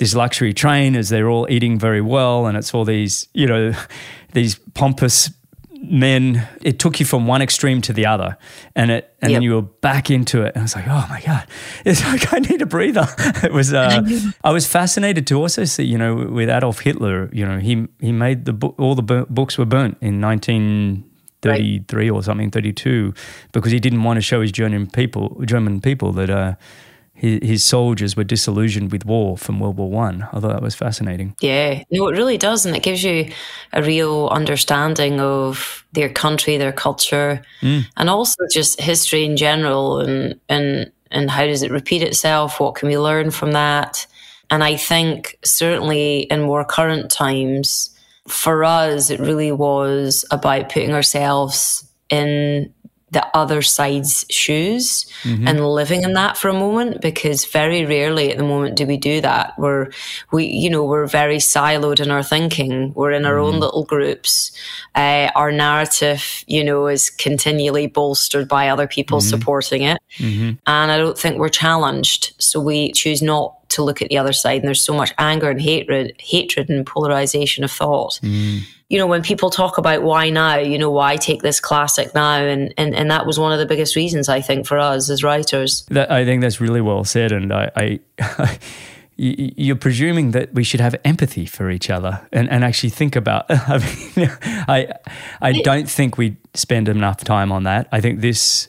this 0.02 0.16
luxury 0.16 0.52
train 0.52 0.96
as 0.96 1.10
they're 1.10 1.30
all 1.30 1.46
eating 1.48 1.78
very 1.78 2.00
well 2.00 2.46
and 2.46 2.58
it's 2.58 2.74
all 2.74 2.84
these 2.84 3.28
you 3.34 3.46
know 3.46 3.72
these 4.32 4.56
pompous 4.74 5.30
men 5.80 6.48
it 6.60 6.80
took 6.80 6.98
you 6.98 7.06
from 7.06 7.28
one 7.28 7.40
extreme 7.40 7.80
to 7.80 7.92
the 7.92 8.04
other 8.04 8.36
and 8.74 8.90
it 8.90 9.14
and 9.22 9.30
yep. 9.30 9.36
then 9.36 9.42
you 9.42 9.54
were 9.54 9.62
back 9.62 10.10
into 10.10 10.42
it 10.42 10.52
and 10.56 10.58
i 10.58 10.62
was 10.62 10.74
like 10.74 10.88
oh 10.88 11.06
my 11.08 11.20
god 11.24 11.46
it's 11.84 12.02
like 12.04 12.32
i 12.32 12.40
need 12.40 12.60
a 12.60 12.66
breather 12.66 13.06
it 13.44 13.52
was 13.52 13.72
uh, 13.72 14.02
i 14.42 14.50
was 14.50 14.66
fascinated 14.66 15.24
to 15.24 15.38
also 15.38 15.64
see 15.64 15.84
you 15.84 15.96
know 15.96 16.16
with 16.16 16.48
adolf 16.48 16.80
hitler 16.80 17.30
you 17.32 17.46
know 17.46 17.60
he 17.60 17.86
he 18.00 18.10
made 18.10 18.44
the 18.44 18.52
book 18.52 18.74
all 18.78 18.96
the 18.96 19.02
bu- 19.04 19.26
books 19.26 19.56
were 19.56 19.64
burnt 19.64 19.96
in 20.00 20.20
1933 20.20 22.10
right. 22.10 22.12
or 22.12 22.24
something 22.24 22.50
32 22.50 23.14
because 23.52 23.70
he 23.70 23.78
didn't 23.78 24.02
want 24.02 24.16
to 24.16 24.20
show 24.20 24.40
his 24.40 24.50
german 24.50 24.88
people 24.88 25.40
german 25.44 25.80
people 25.80 26.10
that 26.10 26.28
uh 26.28 26.54
his, 27.22 27.38
his 27.42 27.64
soldiers 27.64 28.16
were 28.16 28.24
disillusioned 28.24 28.92
with 28.92 29.06
war 29.06 29.38
from 29.38 29.60
World 29.60 29.76
War 29.76 29.90
One. 29.90 30.22
I. 30.22 30.36
I 30.36 30.40
thought 30.40 30.52
that 30.52 30.62
was 30.62 30.74
fascinating. 30.74 31.34
Yeah, 31.40 31.82
no, 31.90 32.08
it 32.08 32.16
really 32.16 32.38
does, 32.38 32.66
and 32.66 32.76
it 32.76 32.82
gives 32.82 33.02
you 33.02 33.30
a 33.72 33.82
real 33.82 34.28
understanding 34.28 35.20
of 35.20 35.84
their 35.92 36.08
country, 36.08 36.56
their 36.56 36.72
culture, 36.72 37.42
mm. 37.60 37.84
and 37.96 38.10
also 38.10 38.44
just 38.50 38.80
history 38.80 39.24
in 39.24 39.36
general, 39.36 40.00
and 40.00 40.40
and 40.48 40.90
and 41.10 41.30
how 41.30 41.46
does 41.46 41.62
it 41.62 41.70
repeat 41.70 42.02
itself? 42.02 42.60
What 42.60 42.74
can 42.74 42.88
we 42.88 42.98
learn 42.98 43.30
from 43.30 43.52
that? 43.52 44.06
and 44.52 44.62
I 44.62 44.76
think 44.76 45.38
certainly 45.42 46.24
in 46.24 46.42
more 46.42 46.62
current 46.62 47.10
times, 47.10 47.88
for 48.28 48.64
us, 48.64 49.08
it 49.08 49.18
really 49.18 49.50
was 49.50 50.26
about 50.30 50.68
putting 50.68 50.92
ourselves 50.92 51.88
in 52.10 52.74
the 53.12 53.24
other 53.36 53.60
side's 53.60 54.24
shoes 54.30 55.06
mm-hmm. 55.22 55.46
and 55.46 55.66
living 55.66 56.02
in 56.02 56.14
that 56.14 56.36
for 56.36 56.48
a 56.48 56.54
moment 56.54 57.00
because 57.02 57.44
very 57.44 57.84
rarely 57.84 58.30
at 58.30 58.38
the 58.38 58.44
moment 58.44 58.74
do 58.74 58.86
we 58.86 58.96
do 58.96 59.20
that 59.20 59.52
we're 59.58 59.90
we 60.32 60.46
you 60.46 60.70
know 60.70 60.82
we're 60.82 61.06
very 61.06 61.36
siloed 61.36 62.00
in 62.00 62.10
our 62.10 62.22
thinking 62.22 62.92
we're 62.94 63.12
in 63.12 63.26
our 63.26 63.34
mm-hmm. 63.34 63.54
own 63.54 63.60
little 63.60 63.84
groups 63.84 64.50
uh, 64.94 65.30
our 65.34 65.52
narrative 65.52 66.42
you 66.46 66.64
know 66.64 66.86
is 66.86 67.10
continually 67.10 67.86
bolstered 67.86 68.48
by 68.48 68.68
other 68.68 68.86
people 68.86 69.18
mm-hmm. 69.18 69.28
supporting 69.28 69.82
it 69.82 69.98
mm-hmm. 70.16 70.50
and 70.66 70.90
i 70.90 70.96
don't 70.96 71.18
think 71.18 71.38
we're 71.38 71.48
challenged 71.48 72.34
so 72.38 72.58
we 72.60 72.92
choose 72.92 73.22
not 73.22 73.56
to 73.68 73.82
look 73.82 74.02
at 74.02 74.08
the 74.08 74.18
other 74.18 74.32
side 74.32 74.60
and 74.60 74.68
there's 74.68 74.84
so 74.84 74.94
much 74.94 75.12
anger 75.18 75.50
and 75.50 75.60
hatred 75.60 76.14
hatred 76.18 76.70
and 76.70 76.86
polarization 76.86 77.62
of 77.62 77.70
thought 77.70 78.18
mm 78.22 78.62
you 78.92 78.98
know, 78.98 79.06
when 79.06 79.22
people 79.22 79.48
talk 79.48 79.78
about 79.78 80.02
why 80.02 80.28
now, 80.28 80.58
you 80.58 80.78
know, 80.78 80.90
why 80.90 81.16
take 81.16 81.40
this 81.40 81.60
classic 81.60 82.14
now? 82.14 82.34
And, 82.34 82.74
and, 82.76 82.94
and 82.94 83.10
that 83.10 83.24
was 83.24 83.38
one 83.38 83.50
of 83.50 83.58
the 83.58 83.64
biggest 83.64 83.96
reasons, 83.96 84.28
I 84.28 84.42
think, 84.42 84.66
for 84.66 84.78
us 84.78 85.08
as 85.08 85.24
writers. 85.24 85.86
That, 85.88 86.10
I 86.10 86.26
think 86.26 86.42
that's 86.42 86.60
really 86.60 86.82
well 86.82 87.02
said. 87.02 87.32
And 87.32 87.54
I, 87.54 87.70
I 87.74 88.58
you're 89.16 89.76
presuming 89.76 90.32
that 90.32 90.52
we 90.52 90.62
should 90.62 90.80
have 90.80 90.94
empathy 91.06 91.46
for 91.46 91.70
each 91.70 91.88
other 91.88 92.20
and, 92.32 92.50
and 92.50 92.64
actually 92.64 92.90
think 92.90 93.16
about 93.16 93.46
I 93.48 93.78
mean 93.78 94.30
I 94.68 94.92
I 95.40 95.52
don't 95.52 95.88
think 95.88 96.18
we 96.18 96.36
spend 96.52 96.88
enough 96.88 97.24
time 97.24 97.50
on 97.50 97.62
that. 97.62 97.88
I 97.92 98.00
think 98.02 98.20
this 98.20 98.68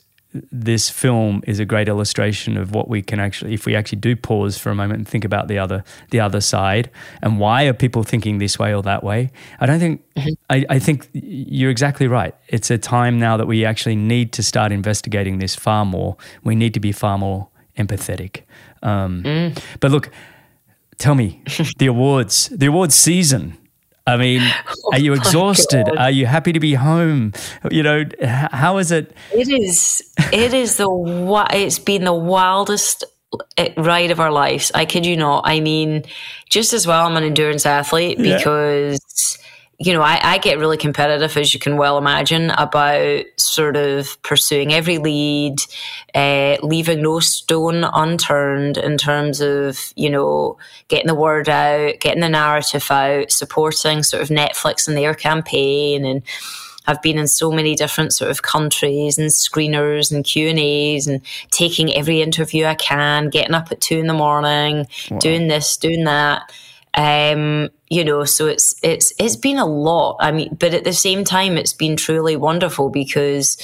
this 0.51 0.89
film 0.89 1.43
is 1.45 1.59
a 1.59 1.65
great 1.65 1.87
illustration 1.87 2.57
of 2.57 2.73
what 2.73 2.89
we 2.89 3.01
can 3.01 3.19
actually 3.19 3.53
if 3.53 3.65
we 3.65 3.75
actually 3.75 3.99
do 3.99 4.15
pause 4.15 4.57
for 4.57 4.71
a 4.71 4.75
moment 4.75 4.97
and 4.97 5.07
think 5.07 5.23
about 5.23 5.47
the 5.47 5.59
other 5.59 5.83
the 6.09 6.19
other 6.19 6.41
side 6.41 6.89
and 7.21 7.39
why 7.39 7.63
are 7.63 7.73
people 7.73 8.03
thinking 8.03 8.39
this 8.39 8.57
way 8.57 8.73
or 8.73 8.81
that 8.81 9.03
way 9.03 9.31
i 9.59 9.65
don't 9.65 9.79
think 9.79 10.01
mm-hmm. 10.15 10.29
I, 10.49 10.65
I 10.69 10.79
think 10.79 11.07
you're 11.13 11.71
exactly 11.71 12.07
right 12.07 12.35
it's 12.47 12.71
a 12.71 12.77
time 12.77 13.19
now 13.19 13.37
that 13.37 13.45
we 13.45 13.63
actually 13.65 13.95
need 13.95 14.33
to 14.33 14.43
start 14.43 14.71
investigating 14.71 15.39
this 15.39 15.55
far 15.55 15.85
more 15.85 16.17
we 16.43 16.55
need 16.55 16.73
to 16.73 16.79
be 16.79 16.91
far 16.91 17.17
more 17.17 17.49
empathetic 17.77 18.41
um, 18.81 19.23
mm. 19.23 19.63
but 19.79 19.91
look 19.91 20.09
tell 20.97 21.15
me 21.15 21.41
the 21.77 21.87
awards 21.87 22.49
the 22.49 22.67
awards 22.67 22.95
season 22.95 23.57
I 24.05 24.17
mean, 24.17 24.41
oh 24.85 24.93
are 24.93 24.99
you 24.99 25.13
exhausted? 25.13 25.89
Are 25.97 26.11
you 26.11 26.25
happy 26.25 26.53
to 26.53 26.59
be 26.59 26.73
home? 26.73 27.33
You 27.71 27.83
know, 27.83 28.05
how 28.21 28.77
is 28.77 28.91
it? 28.91 29.15
It 29.33 29.49
is. 29.49 30.03
It 30.31 30.53
is 30.53 30.77
the. 30.77 31.47
It's 31.51 31.79
been 31.79 32.03
the 32.03 32.13
wildest 32.13 33.05
eh, 33.57 33.73
ride 33.77 34.11
of 34.11 34.19
our 34.19 34.31
lives. 34.31 34.71
I 34.75 34.85
kid 34.85 35.05
you 35.05 35.17
not. 35.17 35.43
I 35.45 35.59
mean, 35.59 36.03
just 36.49 36.73
as 36.73 36.85
well, 36.85 37.05
I'm 37.05 37.17
an 37.17 37.23
endurance 37.23 37.65
athlete 37.65 38.17
because. 38.17 38.99
Yeah 38.99 39.39
you 39.83 39.93
know, 39.93 40.01
I, 40.01 40.19
I, 40.23 40.37
get 40.37 40.59
really 40.59 40.77
competitive, 40.77 41.35
as 41.35 41.53
you 41.53 41.59
can 41.59 41.75
well 41.75 41.97
imagine, 41.97 42.51
about 42.51 43.25
sort 43.37 43.75
of 43.75 44.21
pursuing 44.23 44.73
every 44.73 44.97
lead, 44.97 45.57
uh, 46.15 46.55
leaving 46.63 47.01
no 47.01 47.19
stone 47.19 47.83
unturned 47.83 48.77
in 48.77 48.97
terms 48.97 49.41
of, 49.41 49.91
you 49.95 50.09
know, 50.09 50.57
getting 50.87 51.07
the 51.07 51.15
word 51.15 51.49
out, 51.49 51.99
getting 51.99 52.21
the 52.21 52.29
narrative 52.29 52.89
out, 52.89 53.31
supporting 53.31 54.03
sort 54.03 54.23
of 54.23 54.29
Netflix 54.29 54.87
and 54.87 54.95
their 54.95 55.13
campaign 55.13 56.05
and 56.05 56.23
I've 56.85 57.01
been 57.01 57.17
in 57.17 57.27
so 57.27 57.51
many 57.51 57.75
different 57.75 58.13
sort 58.13 58.29
of 58.29 58.41
countries 58.41 59.17
and 59.17 59.29
screeners 59.29 60.11
and 60.11 60.25
Q 60.25 60.49
and 60.49 60.59
A's 60.59 61.07
and 61.07 61.21
taking 61.49 61.93
every 61.93 62.21
interview 62.21 62.65
I 62.65 62.75
can, 62.75 63.29
getting 63.29 63.53
up 63.53 63.71
at 63.71 63.79
two 63.79 63.99
in 63.99 64.07
the 64.07 64.13
morning, 64.13 64.87
wow. 65.09 65.19
doing 65.19 65.47
this, 65.47 65.77
doing 65.77 66.03
that. 66.03 66.51
Um, 66.95 67.69
you 67.89 68.03
know, 68.03 68.23
so 68.23 68.47
it's 68.47 68.75
it's 68.83 69.13
it's 69.19 69.35
been 69.35 69.57
a 69.57 69.65
lot. 69.65 70.17
I 70.19 70.31
mean, 70.31 70.55
but 70.59 70.73
at 70.73 70.83
the 70.83 70.93
same 70.93 71.23
time, 71.23 71.57
it's 71.57 71.73
been 71.73 71.95
truly 71.95 72.35
wonderful 72.35 72.89
because 72.89 73.57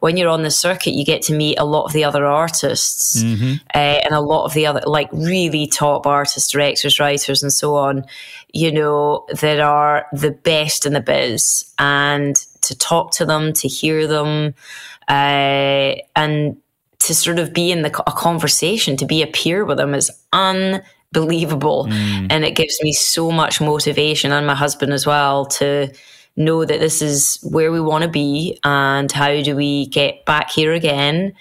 when 0.00 0.16
you're 0.16 0.28
on 0.28 0.42
the 0.42 0.50
circuit, 0.50 0.92
you 0.92 1.04
get 1.04 1.22
to 1.22 1.34
meet 1.34 1.58
a 1.58 1.64
lot 1.64 1.84
of 1.84 1.92
the 1.92 2.04
other 2.04 2.26
artists 2.26 3.22
mm-hmm. 3.22 3.54
uh, 3.74 3.78
and 4.04 4.14
a 4.14 4.20
lot 4.20 4.44
of 4.44 4.54
the 4.54 4.66
other 4.66 4.82
like 4.86 5.08
really 5.12 5.66
top 5.66 6.06
artists, 6.06 6.50
directors, 6.50 7.00
writers, 7.00 7.42
and 7.42 7.52
so 7.52 7.74
on. 7.74 8.04
You 8.52 8.72
know, 8.72 9.26
that 9.40 9.60
are 9.60 10.06
the 10.12 10.30
best 10.30 10.86
in 10.86 10.92
the 10.92 11.00
biz, 11.00 11.72
and 11.78 12.36
to 12.62 12.76
talk 12.76 13.12
to 13.12 13.26
them, 13.26 13.52
to 13.54 13.68
hear 13.68 14.06
them, 14.06 14.54
uh, 15.08 15.96
and 16.14 16.56
to 17.00 17.14
sort 17.14 17.38
of 17.38 17.52
be 17.52 17.70
in 17.70 17.82
the 17.82 18.02
a 18.08 18.12
conversation, 18.12 18.96
to 18.96 19.06
be 19.06 19.22
a 19.22 19.26
peer 19.26 19.64
with 19.64 19.78
them 19.78 19.94
is 19.94 20.10
un 20.32 20.82
believable. 21.16 21.86
Mm. 21.86 22.26
And 22.28 22.44
it 22.44 22.54
gives 22.54 22.78
me 22.82 22.92
so 22.92 23.30
much 23.30 23.58
motivation 23.58 24.32
and 24.32 24.46
my 24.46 24.54
husband 24.54 24.92
as 24.92 25.06
well 25.06 25.46
to 25.46 25.90
know 26.36 26.62
that 26.62 26.78
this 26.78 27.00
is 27.00 27.38
where 27.42 27.72
we 27.72 27.80
want 27.80 28.02
to 28.04 28.10
be 28.10 28.58
and 28.62 29.10
how 29.10 29.40
do 29.42 29.56
we 29.56 29.86
get 29.86 30.26
back 30.26 30.50
here 30.50 30.74
again. 30.74 31.32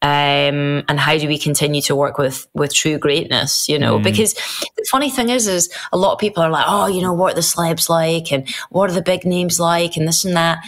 Um, 0.00 0.84
and 0.88 0.98
how 0.98 1.18
do 1.18 1.28
we 1.28 1.38
continue 1.38 1.82
to 1.82 1.96
work 1.96 2.18
with 2.18 2.46
with 2.54 2.72
true 2.72 2.98
greatness? 2.98 3.68
You 3.68 3.78
know, 3.80 3.98
mm. 3.98 4.04
because 4.04 4.32
the 4.76 4.86
funny 4.90 5.10
thing 5.10 5.28
is, 5.28 5.46
is 5.46 5.68
a 5.92 5.98
lot 5.98 6.12
of 6.12 6.20
people 6.20 6.42
are 6.42 6.50
like, 6.50 6.66
oh, 6.68 6.86
you 6.86 7.02
know, 7.02 7.12
what 7.12 7.32
are 7.32 7.34
the 7.34 7.40
celebs 7.42 7.88
like, 7.90 8.32
and 8.32 8.48
what 8.70 8.88
are 8.88 8.94
the 8.94 9.02
big 9.02 9.26
names 9.26 9.58
like, 9.58 9.96
and 9.96 10.06
this 10.08 10.24
and 10.24 10.36
that. 10.36 10.58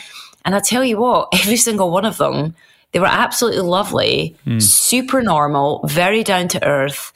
And 0.45 0.55
I 0.55 0.59
tell 0.59 0.85
you 0.85 0.99
what, 0.99 1.29
every 1.41 1.57
single 1.57 1.93
one 1.93 2.05
of 2.05 2.19
them, 2.19 2.57
they 2.91 2.99
were 2.99 3.07
absolutely 3.07 3.63
lovely, 3.63 4.37
mm. 4.45 4.61
super 4.61 5.23
normal, 5.23 5.87
very 5.87 6.25
down 6.25 6.49
to 6.49 6.67
earth, 6.67 7.13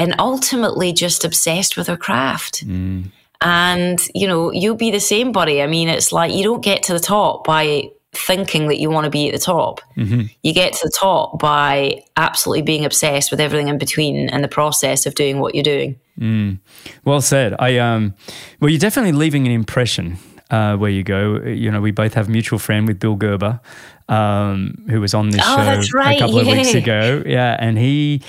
and 0.00 0.14
ultimately 0.18 0.94
just 0.94 1.24
obsessed 1.24 1.76
with 1.76 1.86
her 1.86 1.96
craft. 1.96 2.66
Mm. 2.66 3.12
And, 3.42 4.00
you 4.14 4.26
know, 4.26 4.50
you'll 4.50 4.74
be 4.74 4.90
the 4.90 5.00
same, 5.00 5.30
buddy. 5.30 5.62
I 5.62 5.66
mean, 5.66 5.88
it's 5.88 6.10
like 6.10 6.32
you 6.32 6.42
don't 6.42 6.62
get 6.64 6.82
to 6.84 6.94
the 6.94 7.00
top 7.00 7.44
by 7.44 7.90
thinking 8.12 8.66
that 8.68 8.78
you 8.78 8.90
want 8.90 9.04
to 9.04 9.10
be 9.10 9.28
at 9.28 9.34
the 9.34 9.38
top. 9.38 9.82
Mm-hmm. 9.96 10.22
You 10.42 10.54
get 10.54 10.72
to 10.72 10.80
the 10.82 10.92
top 10.98 11.38
by 11.38 12.02
absolutely 12.16 12.62
being 12.62 12.84
obsessed 12.86 13.30
with 13.30 13.40
everything 13.40 13.68
in 13.68 13.76
between 13.76 14.30
and 14.30 14.42
the 14.42 14.48
process 14.48 15.04
of 15.04 15.14
doing 15.14 15.38
what 15.38 15.54
you're 15.54 15.62
doing. 15.62 16.00
Mm. 16.18 16.58
Well 17.04 17.20
said. 17.20 17.54
I 17.58 17.76
um, 17.78 18.14
well, 18.58 18.70
you're 18.70 18.80
definitely 18.80 19.12
leaving 19.12 19.46
an 19.46 19.52
impression 19.52 20.16
uh, 20.50 20.76
where 20.76 20.90
you 20.90 21.02
go. 21.02 21.40
You 21.42 21.70
know, 21.70 21.80
we 21.80 21.92
both 21.92 22.14
have 22.14 22.28
a 22.28 22.30
mutual 22.30 22.58
friend 22.58 22.88
with 22.88 22.98
Bill 22.98 23.16
Gerber, 23.16 23.60
um, 24.08 24.82
who 24.88 25.00
was 25.00 25.14
on 25.14 25.30
this 25.30 25.42
oh, 25.44 25.80
show 25.82 25.98
right. 25.98 26.16
a 26.16 26.20
couple 26.20 26.42
yeah. 26.42 26.52
of 26.52 26.58
weeks 26.58 26.74
ago. 26.74 27.22
Yeah, 27.24 27.56
and 27.60 27.78
he 27.78 28.22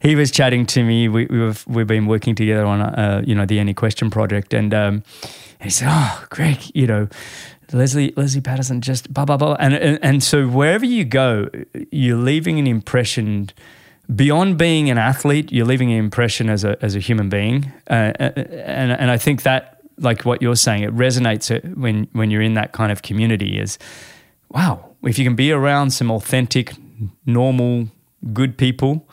he 0.00 0.14
was 0.14 0.30
chatting 0.30 0.66
to 0.66 0.82
me. 0.82 1.08
We, 1.08 1.26
we've 1.26 1.64
we've 1.66 1.86
been 1.86 2.06
working 2.06 2.34
together 2.34 2.64
on 2.64 2.80
uh, 2.80 3.22
you 3.24 3.34
know 3.34 3.46
the 3.46 3.58
AnyQuestion 3.58 4.10
project, 4.10 4.54
and 4.54 4.72
um, 4.74 5.02
he 5.60 5.70
said, 5.70 5.88
"Oh, 5.90 6.24
Greg, 6.30 6.58
you 6.74 6.86
know." 6.86 7.08
Lesley 7.72 8.12
Lesley 8.16 8.40
Paterson 8.40 8.80
just 8.80 9.12
blah 9.12 9.24
blah 9.24 9.36
blah 9.36 9.56
and, 9.58 9.74
and 9.74 9.98
and 10.00 10.22
so 10.22 10.46
wherever 10.46 10.86
you 10.86 11.04
go 11.04 11.48
you're 11.90 12.16
leaving 12.16 12.60
an 12.60 12.66
impression 12.68 13.50
beyond 14.14 14.56
being 14.56 14.88
an 14.88 14.98
athlete 14.98 15.50
you're 15.50 15.66
leaving 15.66 15.90
an 15.90 15.98
impression 15.98 16.48
as 16.48 16.62
a 16.62 16.76
as 16.80 16.94
a 16.94 17.00
human 17.00 17.28
being 17.28 17.72
uh, 17.90 18.12
uh 18.20 18.30
and 18.36 18.92
and 18.92 19.10
I 19.10 19.18
think 19.18 19.42
that 19.42 19.80
like 19.98 20.24
what 20.24 20.40
you're 20.40 20.54
saying 20.54 20.84
it 20.84 20.94
resonates 20.94 21.50
when 21.76 22.06
when 22.12 22.30
you're 22.30 22.42
in 22.42 22.54
that 22.54 22.70
kind 22.70 22.92
of 22.92 23.02
community 23.02 23.58
is 23.58 23.78
wow 24.50 24.94
if 25.02 25.18
you 25.18 25.24
can 25.24 25.34
be 25.34 25.50
around 25.50 25.90
some 25.90 26.10
authentic 26.10 26.72
normal 27.24 27.88
good 28.32 28.56
people 28.56 29.08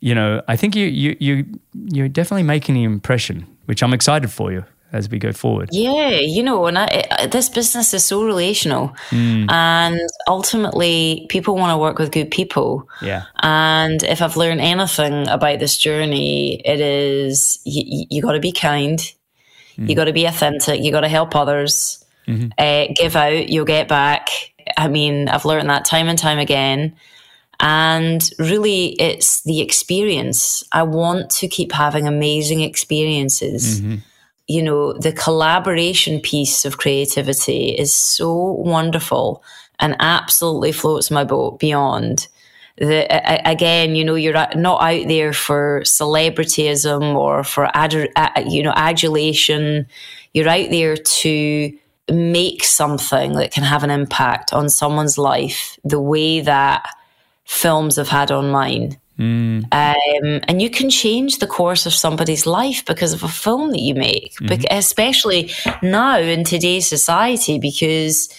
you 0.00 0.14
know, 0.14 0.42
I 0.48 0.56
think 0.56 0.74
you 0.74 0.86
you 0.86 1.16
you 1.20 1.46
you're 1.74 2.08
definitely 2.08 2.42
making 2.42 2.76
an 2.76 2.84
impression, 2.84 3.46
which 3.66 3.82
I'm 3.82 3.92
excited 3.92 4.30
for 4.30 4.50
you 4.50 4.64
as 4.92 5.08
we 5.08 5.18
go 5.18 5.32
forward. 5.32 5.68
Yeah, 5.72 6.18
you 6.18 6.42
know, 6.42 6.66
and 6.66 6.78
I, 6.78 7.28
this 7.30 7.48
business 7.48 7.94
is 7.94 8.02
so 8.04 8.24
relational, 8.24 8.94
mm. 9.10 9.50
and 9.50 10.00
ultimately, 10.26 11.26
people 11.28 11.54
want 11.54 11.72
to 11.72 11.78
work 11.78 11.98
with 11.98 12.10
good 12.10 12.30
people. 12.30 12.88
Yeah. 13.00 13.24
And 13.42 14.02
if 14.02 14.22
I've 14.22 14.36
learned 14.36 14.60
anything 14.60 15.28
about 15.28 15.60
this 15.60 15.76
journey, 15.76 16.60
it 16.64 16.80
is 16.80 17.60
you, 17.64 18.06
you 18.10 18.22
got 18.22 18.32
to 18.32 18.40
be 18.40 18.52
kind, 18.52 18.98
mm. 18.98 19.88
you 19.88 19.94
got 19.94 20.06
to 20.06 20.12
be 20.12 20.24
authentic, 20.24 20.82
you 20.82 20.90
got 20.90 21.02
to 21.02 21.08
help 21.08 21.36
others, 21.36 22.04
mm-hmm. 22.26 22.48
uh, 22.58 22.86
give 22.96 23.16
out, 23.16 23.48
you'll 23.48 23.64
get 23.64 23.86
back. 23.86 24.28
I 24.76 24.88
mean, 24.88 25.28
I've 25.28 25.44
learned 25.44 25.68
that 25.70 25.84
time 25.84 26.08
and 26.08 26.18
time 26.18 26.38
again. 26.38 26.96
And 27.60 28.28
really, 28.38 28.94
it's 28.98 29.42
the 29.42 29.60
experience. 29.60 30.64
I 30.72 30.82
want 30.82 31.28
to 31.32 31.48
keep 31.48 31.72
having 31.72 32.08
amazing 32.08 32.62
experiences. 32.62 33.80
Mm-hmm. 33.80 33.96
You 34.48 34.62
know, 34.62 34.92
the 34.94 35.12
collaboration 35.12 36.20
piece 36.20 36.64
of 36.64 36.78
creativity 36.78 37.68
is 37.68 37.94
so 37.94 38.52
wonderful 38.52 39.44
and 39.78 39.94
absolutely 40.00 40.72
floats 40.72 41.10
my 41.10 41.22
boat 41.22 41.58
beyond. 41.58 42.28
The, 42.78 43.06
again, 43.48 43.94
you 43.94 44.06
know, 44.06 44.14
you're 44.14 44.32
not 44.32 44.56
out 44.82 45.08
there 45.08 45.34
for 45.34 45.82
celebrityism 45.84 47.14
or 47.14 47.44
for 47.44 47.68
ad, 47.74 47.92
you 48.46 48.62
know 48.62 48.72
adulation. 48.74 49.86
You're 50.32 50.48
out 50.48 50.70
there 50.70 50.96
to 50.96 51.78
make 52.10 52.64
something 52.64 53.34
that 53.34 53.52
can 53.52 53.64
have 53.64 53.84
an 53.84 53.90
impact 53.90 54.54
on 54.54 54.70
someone's 54.70 55.18
life 55.18 55.78
the 55.84 56.00
way 56.00 56.40
that 56.40 56.88
films 57.50 57.96
have 57.96 58.08
had 58.08 58.30
online. 58.30 58.96
Mm. 59.18 59.64
Um, 59.72 60.40
and 60.48 60.62
you 60.62 60.70
can 60.70 60.88
change 60.88 61.38
the 61.38 61.46
course 61.46 61.84
of 61.84 61.92
somebody's 61.92 62.46
life 62.46 62.84
because 62.86 63.12
of 63.12 63.24
a 63.24 63.28
film 63.28 63.72
that 63.72 63.80
you 63.80 63.94
make, 63.94 64.34
mm-hmm. 64.36 64.64
especially 64.70 65.50
now 65.82 66.18
in 66.18 66.44
today's 66.44 66.88
society, 66.88 67.58
because 67.58 68.32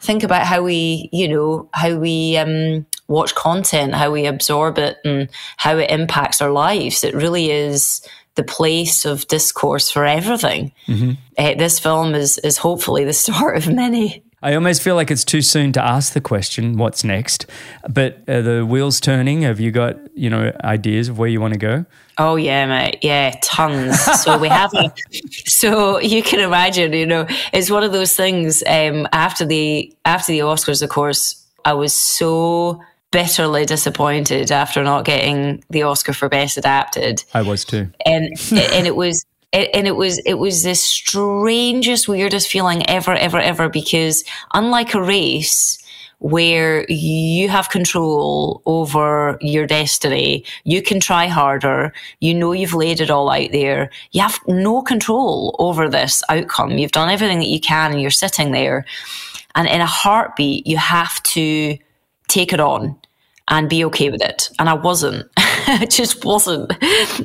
think 0.00 0.24
about 0.24 0.44
how 0.44 0.62
we, 0.62 1.08
you 1.12 1.28
know, 1.28 1.70
how 1.72 1.94
we 1.94 2.36
um, 2.36 2.84
watch 3.06 3.34
content, 3.36 3.94
how 3.94 4.10
we 4.10 4.26
absorb 4.26 4.78
it, 4.78 4.98
and 5.04 5.30
how 5.56 5.78
it 5.78 5.88
impacts 5.88 6.42
our 6.42 6.50
lives. 6.50 7.04
It 7.04 7.14
really 7.14 7.50
is 7.50 8.06
the 8.34 8.44
place 8.44 9.04
of 9.06 9.28
discourse 9.28 9.90
for 9.90 10.04
everything. 10.04 10.72
Mm-hmm. 10.88 11.12
Uh, 11.38 11.54
this 11.54 11.78
film 11.78 12.14
is 12.16 12.36
is 12.38 12.58
hopefully 12.58 13.04
the 13.04 13.12
start 13.24 13.56
of 13.56 13.72
many. 13.72 14.24
I 14.46 14.54
almost 14.54 14.80
feel 14.80 14.94
like 14.94 15.10
it's 15.10 15.24
too 15.24 15.42
soon 15.42 15.72
to 15.72 15.84
ask 15.84 16.12
the 16.12 16.20
question, 16.20 16.76
what's 16.76 17.02
next? 17.02 17.46
But 17.90 18.20
are 18.28 18.42
the 18.42 18.64
wheels 18.64 19.00
turning? 19.00 19.42
Have 19.42 19.58
you 19.58 19.72
got, 19.72 19.96
you 20.14 20.30
know, 20.30 20.52
ideas 20.62 21.08
of 21.08 21.18
where 21.18 21.28
you 21.28 21.40
want 21.40 21.54
to 21.54 21.58
go? 21.58 21.84
Oh 22.16 22.36
yeah, 22.36 22.64
mate. 22.64 23.00
Yeah, 23.02 23.34
tons. 23.42 24.00
So 24.22 24.38
we 24.38 24.48
have 24.48 24.72
a, 24.74 24.92
so 25.46 25.98
you 25.98 26.22
can 26.22 26.38
imagine, 26.38 26.92
you 26.92 27.06
know, 27.06 27.26
it's 27.52 27.72
one 27.72 27.82
of 27.82 27.90
those 27.90 28.14
things, 28.14 28.62
um, 28.68 29.08
after 29.12 29.44
the 29.44 29.92
after 30.04 30.30
the 30.30 30.38
Oscars, 30.38 30.80
of 30.80 30.90
course, 30.90 31.44
I 31.64 31.72
was 31.72 31.92
so 31.92 32.80
bitterly 33.10 33.64
disappointed 33.64 34.52
after 34.52 34.84
not 34.84 35.04
getting 35.04 35.64
the 35.70 35.82
Oscar 35.82 36.12
for 36.12 36.28
Best 36.28 36.56
Adapted. 36.56 37.24
I 37.34 37.42
was 37.42 37.64
too. 37.64 37.90
And 38.06 38.26
and 38.52 38.86
it 38.86 38.94
was 38.94 39.26
and 39.56 39.86
it 39.86 39.96
was 39.96 40.18
it 40.18 40.34
was 40.34 40.62
the 40.62 40.74
strangest, 40.74 42.08
weirdest 42.08 42.48
feeling 42.48 42.88
ever, 42.88 43.12
ever, 43.14 43.38
ever. 43.38 43.68
Because 43.68 44.24
unlike 44.54 44.94
a 44.94 45.02
race 45.02 45.78
where 46.18 46.90
you 46.90 47.48
have 47.48 47.68
control 47.68 48.62
over 48.64 49.36
your 49.40 49.66
destiny, 49.66 50.44
you 50.64 50.82
can 50.82 50.98
try 50.98 51.26
harder. 51.26 51.92
You 52.20 52.34
know 52.34 52.52
you've 52.52 52.74
laid 52.74 53.00
it 53.00 53.10
all 53.10 53.30
out 53.30 53.52
there. 53.52 53.90
You 54.12 54.22
have 54.22 54.38
no 54.46 54.82
control 54.82 55.54
over 55.58 55.88
this 55.88 56.22
outcome. 56.28 56.78
You've 56.78 56.92
done 56.92 57.10
everything 57.10 57.38
that 57.38 57.48
you 57.48 57.60
can, 57.60 57.92
and 57.92 58.00
you're 58.00 58.10
sitting 58.10 58.52
there. 58.52 58.84
And 59.54 59.68
in 59.68 59.80
a 59.80 59.86
heartbeat, 59.86 60.66
you 60.66 60.76
have 60.76 61.22
to 61.24 61.78
take 62.28 62.52
it 62.52 62.60
on 62.60 62.96
and 63.48 63.68
be 63.68 63.84
okay 63.86 64.10
with 64.10 64.22
it. 64.22 64.50
And 64.58 64.68
I 64.68 64.74
wasn't. 64.74 65.30
I 65.66 65.86
just 65.90 66.24
wasn't. 66.24 66.72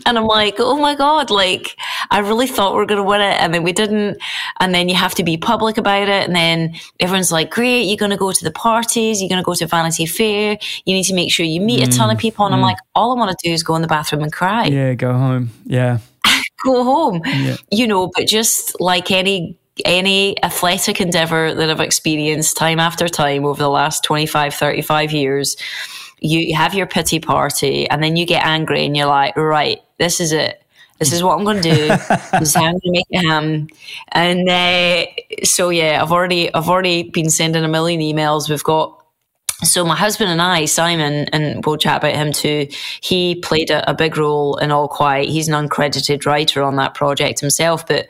And 0.06 0.18
I'm 0.18 0.26
like, 0.26 0.56
oh 0.60 0.78
my 0.78 0.96
God, 0.96 1.30
like, 1.30 1.78
I 2.10 2.20
really 2.20 2.48
thought 2.48 2.74
we 2.74 2.78
were 2.80 2.86
going 2.86 3.02
to 3.02 3.04
win 3.04 3.22
it. 3.22 3.40
And 3.40 3.54
then 3.54 3.64
we 3.64 3.74
didn't. 3.74 4.18
And 4.60 4.74
then 4.74 4.90
you 4.90 4.96
have 4.96 5.16
to 5.16 5.24
be 5.24 5.38
public 5.38 5.78
about 5.78 6.04
it. 6.10 6.28
And 6.28 6.36
then 6.36 6.76
everyone's 7.00 7.32
like, 7.32 7.52
great, 7.52 7.84
you're 7.84 7.98
going 7.98 8.12
to 8.12 8.18
go 8.18 8.32
to 8.32 8.44
the 8.44 8.52
parties, 8.52 9.22
you're 9.22 9.30
going 9.30 9.42
to 9.42 9.46
go 9.46 9.54
to 9.54 9.68
Vanity 9.68 10.06
Fair, 10.06 10.58
you 10.86 10.94
need 10.94 11.04
to 11.04 11.14
make 11.14 11.32
sure 11.32 11.46
you 11.46 11.62
meet 11.62 11.82
mm, 11.82 11.88
a 11.88 11.92
ton 11.92 12.10
of 12.10 12.18
mm, 12.18 12.22
people. 12.22 12.46
And 12.46 12.54
mm. 12.54 12.58
I'm 12.58 12.62
like, 12.62 12.78
all 12.96 13.12
I 13.12 13.16
want 13.16 13.38
to 13.38 13.48
do 13.48 13.54
is 13.54 13.64
go 13.64 13.76
in 13.76 13.82
the 13.82 13.88
bathroom 13.88 14.24
and 14.24 14.32
cry. 14.32 14.66
Yeah, 14.66 14.94
go 14.94 15.14
home. 15.14 15.52
Yeah. 15.66 16.00
go 16.66 16.84
home. 16.84 17.22
Yeah. 17.26 17.58
You 17.72 17.88
know, 17.88 18.12
but 18.16 18.28
just 18.28 18.80
like 18.80 19.12
any 19.12 19.58
any 19.86 20.42
athletic 20.44 21.00
endeavor 21.00 21.54
that 21.54 21.70
I've 21.70 21.80
experienced 21.80 22.58
time 22.58 22.80
after 22.80 23.08
time 23.08 23.46
over 23.46 23.62
the 23.62 23.70
last 23.70 24.04
25, 24.04 24.54
35 24.54 25.12
years, 25.12 25.56
you 26.22 26.56
have 26.56 26.74
your 26.74 26.86
pity 26.86 27.20
party 27.20 27.90
and 27.90 28.02
then 28.02 28.16
you 28.16 28.26
get 28.26 28.46
angry 28.46 28.86
and 28.86 28.96
you're 28.96 29.08
like, 29.08 29.36
right, 29.36 29.82
this 29.98 30.20
is 30.20 30.32
it. 30.32 30.64
This 31.00 31.12
is 31.12 31.24
what 31.24 31.36
I'm 31.36 31.44
going 31.44 31.64
to 31.64 31.64
do. 31.64 31.88
this 32.40 32.50
is 32.50 32.54
how 32.54 32.66
I'm 32.66 32.74
going 32.74 32.82
to 32.82 32.92
make 32.92 33.06
it 33.10 33.28
happen. 33.28 33.70
And 34.12 34.48
uh, 34.48 35.06
so, 35.44 35.70
yeah, 35.70 36.00
I've 36.00 36.12
already, 36.12 36.54
I've 36.54 36.70
already 36.70 37.10
been 37.10 37.32
sending 37.32 37.64
a 37.64 37.68
million 37.68 38.02
emails. 38.02 38.50
We've 38.50 38.64
got 38.64 39.00
so 39.64 39.84
my 39.84 39.96
husband 39.96 40.32
and 40.32 40.42
I, 40.42 40.66
Simon, 40.66 41.28
and 41.34 41.66
we'll 41.66 41.78
chat 41.78 41.98
about 41.98 42.16
him 42.16 42.32
too. 42.32 42.68
He 43.02 43.36
played 43.36 43.70
a, 43.70 43.90
a, 43.90 43.94
big 43.94 44.18
role 44.18 44.58
in 44.58 44.72
All 44.72 44.88
Quiet. 44.88 45.30
He's 45.30 45.48
an 45.48 45.54
uncredited 45.54 46.26
writer 46.26 46.64
on 46.64 46.78
that 46.78 46.96
project 46.96 47.40
himself, 47.40 47.86
but 47.86 48.08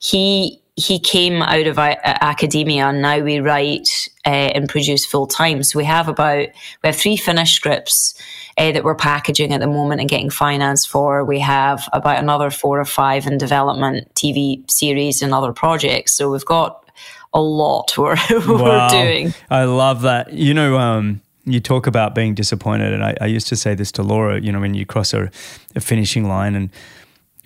he 0.00 0.60
he 0.76 0.98
came 0.98 1.40
out 1.40 1.66
of 1.66 1.78
academia 1.78 2.86
and 2.86 3.00
now 3.00 3.20
we 3.20 3.38
write 3.38 4.08
uh, 4.26 4.30
and 4.30 4.68
produce 4.68 5.06
full 5.06 5.26
time. 5.26 5.62
So 5.62 5.78
we 5.78 5.84
have 5.84 6.08
about 6.08 6.48
we 6.82 6.86
have 6.86 6.96
three 6.96 7.16
finished 7.16 7.54
scripts 7.54 8.14
uh, 8.58 8.72
that 8.72 8.82
we're 8.82 8.96
packaging 8.96 9.52
at 9.52 9.60
the 9.60 9.68
moment 9.68 10.00
and 10.00 10.10
getting 10.10 10.30
finance 10.30 10.84
for. 10.84 11.24
We 11.24 11.38
have 11.40 11.88
about 11.92 12.18
another 12.18 12.50
four 12.50 12.80
or 12.80 12.84
five 12.84 13.26
in 13.26 13.38
development, 13.38 14.12
TV 14.14 14.68
series 14.68 15.22
and 15.22 15.32
other 15.32 15.52
projects. 15.52 16.16
So 16.16 16.30
we've 16.30 16.44
got 16.44 16.84
a 17.32 17.40
lot 17.40 17.92
we're, 17.98 18.14
wow. 18.14 18.88
we're 18.88 18.88
doing. 18.88 19.34
I 19.50 19.64
love 19.64 20.02
that. 20.02 20.32
You 20.32 20.54
know, 20.54 20.76
um, 20.76 21.20
you 21.44 21.60
talk 21.60 21.86
about 21.86 22.16
being 22.16 22.34
disappointed, 22.34 22.92
and 22.92 23.04
I, 23.04 23.16
I, 23.20 23.26
used 23.26 23.48
to 23.48 23.56
say 23.56 23.74
this 23.74 23.92
to 23.92 24.02
Laura. 24.02 24.40
You 24.40 24.50
know, 24.50 24.60
when 24.60 24.74
you 24.74 24.86
cross 24.86 25.12
a, 25.12 25.30
a 25.76 25.80
finishing 25.80 26.26
line 26.26 26.54
and 26.54 26.70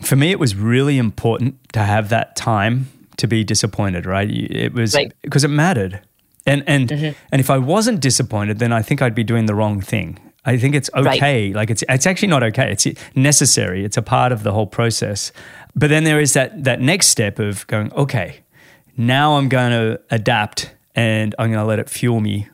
for 0.02 0.14
me, 0.14 0.31
it 0.31 0.38
was 0.38 0.55
really 0.55 0.96
important 0.96 1.57
to 1.72 1.81
have 1.81 2.09
that 2.11 2.37
time 2.37 2.87
to 3.18 3.26
be 3.26 3.44
disappointed, 3.44 4.07
right? 4.07 4.31
It 4.31 4.72
was 4.72 4.96
because 5.22 5.44
right. 5.44 5.50
it 5.50 5.54
mattered. 5.54 6.00
And 6.46 6.64
and 6.66 6.88
mm-hmm. 6.88 7.18
and 7.31 7.40
if 7.40 7.50
I 7.50 7.59
wasn't 7.59 8.00
disappointed, 8.00 8.59
then 8.59 8.72
I 8.72 8.81
think 8.81 9.02
I'd 9.02 9.14
be 9.14 9.24
doing 9.24 9.46
the 9.46 9.54
wrong 9.54 9.81
thing. 9.81 10.18
I 10.44 10.57
think 10.57 10.74
it's 10.74 10.88
okay. 10.94 11.48
Right. 11.48 11.54
Like 11.54 11.70
it's 11.70 11.85
it's 11.88 12.07
actually 12.07 12.28
not 12.28 12.42
okay. 12.42 12.72
It's 12.72 12.87
necessary. 13.14 13.85
It's 13.85 13.98
a 13.98 14.02
part 14.02 14.33
of 14.33 14.44
the 14.44 14.52
whole 14.52 14.66
process. 14.66 15.31
But 15.74 15.90
then 15.90 16.04
there 16.04 16.20
is 16.20 16.33
that 16.33 16.64
that 16.64 16.81
next 16.81 17.09
step 17.09 17.38
of 17.38 17.66
going, 17.66 17.92
okay, 17.92 18.40
now 18.96 19.37
I'm 19.37 19.48
going 19.48 19.72
to 19.72 20.00
adapt 20.11 20.74
and 20.94 21.35
I'm 21.38 21.50
going 21.52 21.62
to 21.62 21.66
let 21.66 21.78
it 21.78 21.90
fuel 21.90 22.20
me 22.20 22.48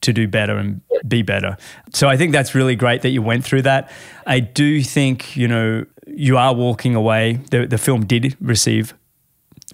to 0.00 0.12
do 0.12 0.26
better 0.26 0.56
and 0.56 0.80
be 1.06 1.22
better. 1.22 1.56
So 1.92 2.08
I 2.08 2.16
think 2.16 2.32
that's 2.32 2.54
really 2.54 2.76
great 2.76 3.02
that 3.02 3.10
you 3.10 3.22
went 3.22 3.44
through 3.44 3.62
that. 3.62 3.90
I 4.26 4.40
do 4.40 4.82
think, 4.82 5.36
you 5.36 5.48
know, 5.48 5.84
you 6.06 6.38
are 6.38 6.54
walking 6.54 6.94
away. 6.94 7.40
The 7.50 7.66
the 7.66 7.78
film 7.78 8.06
did 8.06 8.36
receive 8.40 8.94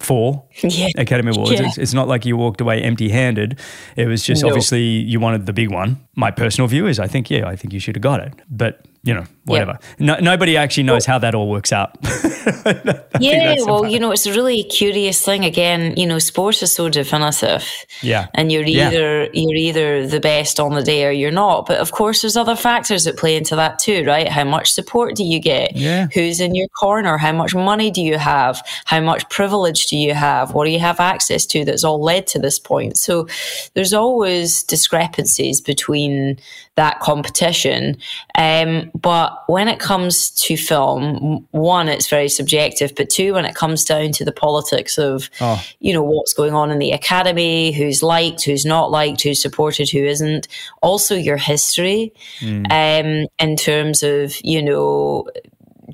four 0.02 0.44
yeah. 0.62 0.88
Academy 0.96 1.30
Awards. 1.30 1.52
Yeah. 1.52 1.66
It's, 1.66 1.78
it's, 1.78 1.94
not 1.94 2.08
like 2.08 2.24
you 2.24 2.36
walked 2.36 2.60
away 2.60 2.82
empty 2.82 3.08
handed. 3.08 3.58
It 3.96 4.06
was 4.06 4.22
just 4.22 4.42
no. 4.42 4.48
obviously 4.48 4.82
you 4.82 5.20
wanted 5.20 5.46
the 5.46 5.52
big 5.52 5.70
one. 5.70 6.00
My 6.16 6.30
personal 6.30 6.68
view 6.68 6.86
is 6.86 6.98
I 6.98 7.06
think, 7.06 7.30
yeah, 7.30 7.46
I 7.46 7.56
think 7.56 7.72
you 7.72 7.80
should 7.80 7.96
have 7.96 8.02
got 8.02 8.20
it. 8.20 8.34
But 8.50 8.86
you 9.04 9.14
know, 9.14 9.24
whatever. 9.44 9.72
Yep. 9.72 10.00
No, 10.00 10.16
nobody 10.20 10.56
actually 10.56 10.84
knows 10.84 11.06
how 11.06 11.18
that 11.18 11.34
all 11.34 11.48
works 11.48 11.72
out. 11.72 11.96
yeah, 13.20 13.56
well, 13.66 13.86
you 13.86 13.98
know, 13.98 14.12
it's 14.12 14.26
a 14.26 14.32
really 14.32 14.62
curious 14.64 15.24
thing. 15.24 15.44
Again, 15.44 15.94
you 15.96 16.06
know, 16.06 16.18
sports 16.18 16.62
is 16.62 16.72
so 16.72 16.88
definitive. 16.88 17.68
Yeah, 18.02 18.28
and 18.34 18.52
you're 18.52 18.64
either 18.64 19.24
yeah. 19.24 19.28
you're 19.32 19.56
either 19.56 20.06
the 20.06 20.20
best 20.20 20.60
on 20.60 20.74
the 20.74 20.82
day 20.82 21.06
or 21.06 21.10
you're 21.10 21.30
not. 21.30 21.66
But 21.66 21.78
of 21.78 21.92
course, 21.92 22.22
there's 22.22 22.36
other 22.36 22.56
factors 22.56 23.04
that 23.04 23.16
play 23.16 23.36
into 23.36 23.56
that 23.56 23.78
too, 23.78 24.04
right? 24.04 24.28
How 24.28 24.44
much 24.44 24.72
support 24.72 25.16
do 25.16 25.24
you 25.24 25.40
get? 25.40 25.76
Yeah. 25.76 26.06
Who's 26.14 26.40
in 26.40 26.54
your 26.54 26.68
corner? 26.68 27.18
How 27.18 27.32
much 27.32 27.54
money 27.54 27.90
do 27.90 28.02
you 28.02 28.18
have? 28.18 28.62
How 28.84 29.00
much 29.00 29.28
privilege 29.28 29.86
do 29.86 29.96
you 29.96 30.14
have? 30.14 30.54
What 30.54 30.64
do 30.64 30.70
you 30.70 30.80
have 30.80 31.00
access 31.00 31.46
to? 31.46 31.64
That's 31.64 31.84
all 31.84 32.02
led 32.02 32.26
to 32.28 32.38
this 32.38 32.58
point. 32.58 32.96
So 32.96 33.26
there's 33.74 33.92
always 33.92 34.62
discrepancies 34.62 35.60
between 35.60 36.38
that 36.76 37.00
competition. 37.00 37.98
Um, 38.36 38.90
but 38.94 39.31
when 39.46 39.68
it 39.68 39.78
comes 39.78 40.30
to 40.30 40.56
film, 40.56 41.46
one, 41.50 41.88
it's 41.88 42.08
very 42.08 42.28
subjective, 42.28 42.94
but 42.94 43.10
two, 43.10 43.34
when 43.34 43.44
it 43.44 43.54
comes 43.54 43.84
down 43.84 44.12
to 44.12 44.24
the 44.24 44.32
politics 44.32 44.98
of, 44.98 45.30
oh. 45.40 45.62
you 45.80 45.92
know, 45.92 46.02
what's 46.02 46.34
going 46.34 46.54
on 46.54 46.70
in 46.70 46.78
the 46.78 46.92
academy, 46.92 47.72
who's 47.72 48.02
liked, 48.02 48.44
who's 48.44 48.64
not 48.64 48.90
liked, 48.90 49.22
who's 49.22 49.40
supported, 49.40 49.90
who 49.90 50.04
isn't, 50.04 50.48
also 50.82 51.14
your 51.14 51.36
history 51.36 52.12
mm. 52.40 52.66
um, 52.70 53.28
in 53.38 53.56
terms 53.56 54.02
of, 54.02 54.34
you 54.42 54.62
know, 54.62 55.28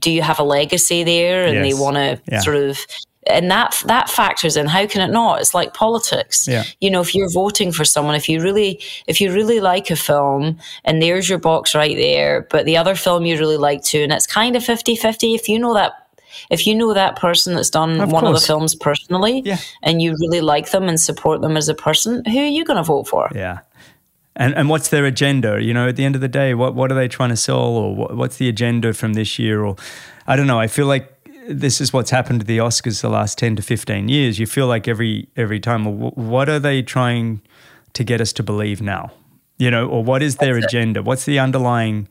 do 0.00 0.10
you 0.10 0.22
have 0.22 0.38
a 0.38 0.44
legacy 0.44 1.02
there 1.02 1.44
and 1.44 1.56
yes. 1.56 1.64
they 1.64 1.80
want 1.80 1.96
to 1.96 2.20
yeah. 2.30 2.40
sort 2.40 2.56
of 2.56 2.78
and 3.28 3.50
that 3.50 3.80
that 3.86 4.08
factors 4.08 4.56
in 4.56 4.66
how 4.66 4.86
can 4.86 5.00
it 5.00 5.12
not 5.12 5.40
it's 5.40 5.54
like 5.54 5.74
politics 5.74 6.48
yeah. 6.48 6.64
you 6.80 6.90
know 6.90 7.00
if 7.00 7.14
you're 7.14 7.30
voting 7.30 7.72
for 7.72 7.84
someone 7.84 8.14
if 8.14 8.28
you 8.28 8.42
really 8.42 8.80
if 9.06 9.20
you 9.20 9.32
really 9.32 9.60
like 9.60 9.90
a 9.90 9.96
film 9.96 10.58
and 10.84 11.02
there's 11.02 11.28
your 11.28 11.38
box 11.38 11.74
right 11.74 11.96
there 11.96 12.46
but 12.50 12.64
the 12.64 12.76
other 12.76 12.94
film 12.94 13.24
you 13.24 13.38
really 13.38 13.56
like 13.56 13.82
too 13.82 14.00
and 14.00 14.12
it's 14.12 14.26
kind 14.26 14.56
of 14.56 14.62
50-50 14.62 15.34
if 15.34 15.48
you 15.48 15.58
know 15.58 15.74
that 15.74 15.92
if 16.50 16.66
you 16.66 16.74
know 16.74 16.94
that 16.94 17.16
person 17.16 17.54
that's 17.54 17.70
done 17.70 18.00
of 18.00 18.12
one 18.12 18.24
course. 18.24 18.36
of 18.36 18.40
the 18.40 18.46
films 18.46 18.74
personally 18.74 19.42
yeah. 19.44 19.58
and 19.82 20.00
you 20.00 20.12
really 20.20 20.40
like 20.40 20.70
them 20.70 20.84
and 20.84 21.00
support 21.00 21.40
them 21.40 21.56
as 21.56 21.68
a 21.68 21.74
person 21.74 22.24
who 22.24 22.38
are 22.38 22.46
you 22.46 22.64
going 22.64 22.76
to 22.76 22.82
vote 22.82 23.06
for 23.08 23.28
yeah 23.34 23.60
and 24.36 24.54
and 24.54 24.68
what's 24.68 24.88
their 24.88 25.04
agenda 25.04 25.62
you 25.62 25.74
know 25.74 25.88
at 25.88 25.96
the 25.96 26.04
end 26.04 26.14
of 26.14 26.20
the 26.20 26.28
day 26.28 26.54
what 26.54 26.74
what 26.74 26.90
are 26.90 26.94
they 26.94 27.08
trying 27.08 27.30
to 27.30 27.36
sell 27.36 27.58
or 27.58 27.94
what, 27.94 28.16
what's 28.16 28.36
the 28.36 28.48
agenda 28.48 28.92
from 28.94 29.14
this 29.14 29.38
year 29.38 29.64
or 29.64 29.76
i 30.26 30.36
don't 30.36 30.46
know 30.46 30.60
i 30.60 30.66
feel 30.66 30.86
like 30.86 31.12
this 31.48 31.80
is 31.80 31.92
what's 31.92 32.10
happened 32.10 32.40
to 32.40 32.46
the 32.46 32.58
Oscars 32.58 33.00
the 33.00 33.08
last 33.08 33.38
10 33.38 33.56
to 33.56 33.62
15 33.62 34.08
years. 34.08 34.38
You 34.38 34.46
feel 34.46 34.66
like 34.66 34.86
every 34.86 35.28
every 35.36 35.60
time, 35.60 35.84
well, 35.84 36.12
what 36.14 36.48
are 36.48 36.58
they 36.58 36.82
trying 36.82 37.40
to 37.94 38.04
get 38.04 38.20
us 38.20 38.32
to 38.34 38.42
believe 38.42 38.82
now? 38.82 39.12
You 39.56 39.70
know, 39.70 39.88
or 39.88 40.04
what 40.04 40.22
is 40.22 40.36
their 40.36 40.56
agenda? 40.56 41.02
What's 41.02 41.24
the 41.24 41.38
underlying 41.38 42.08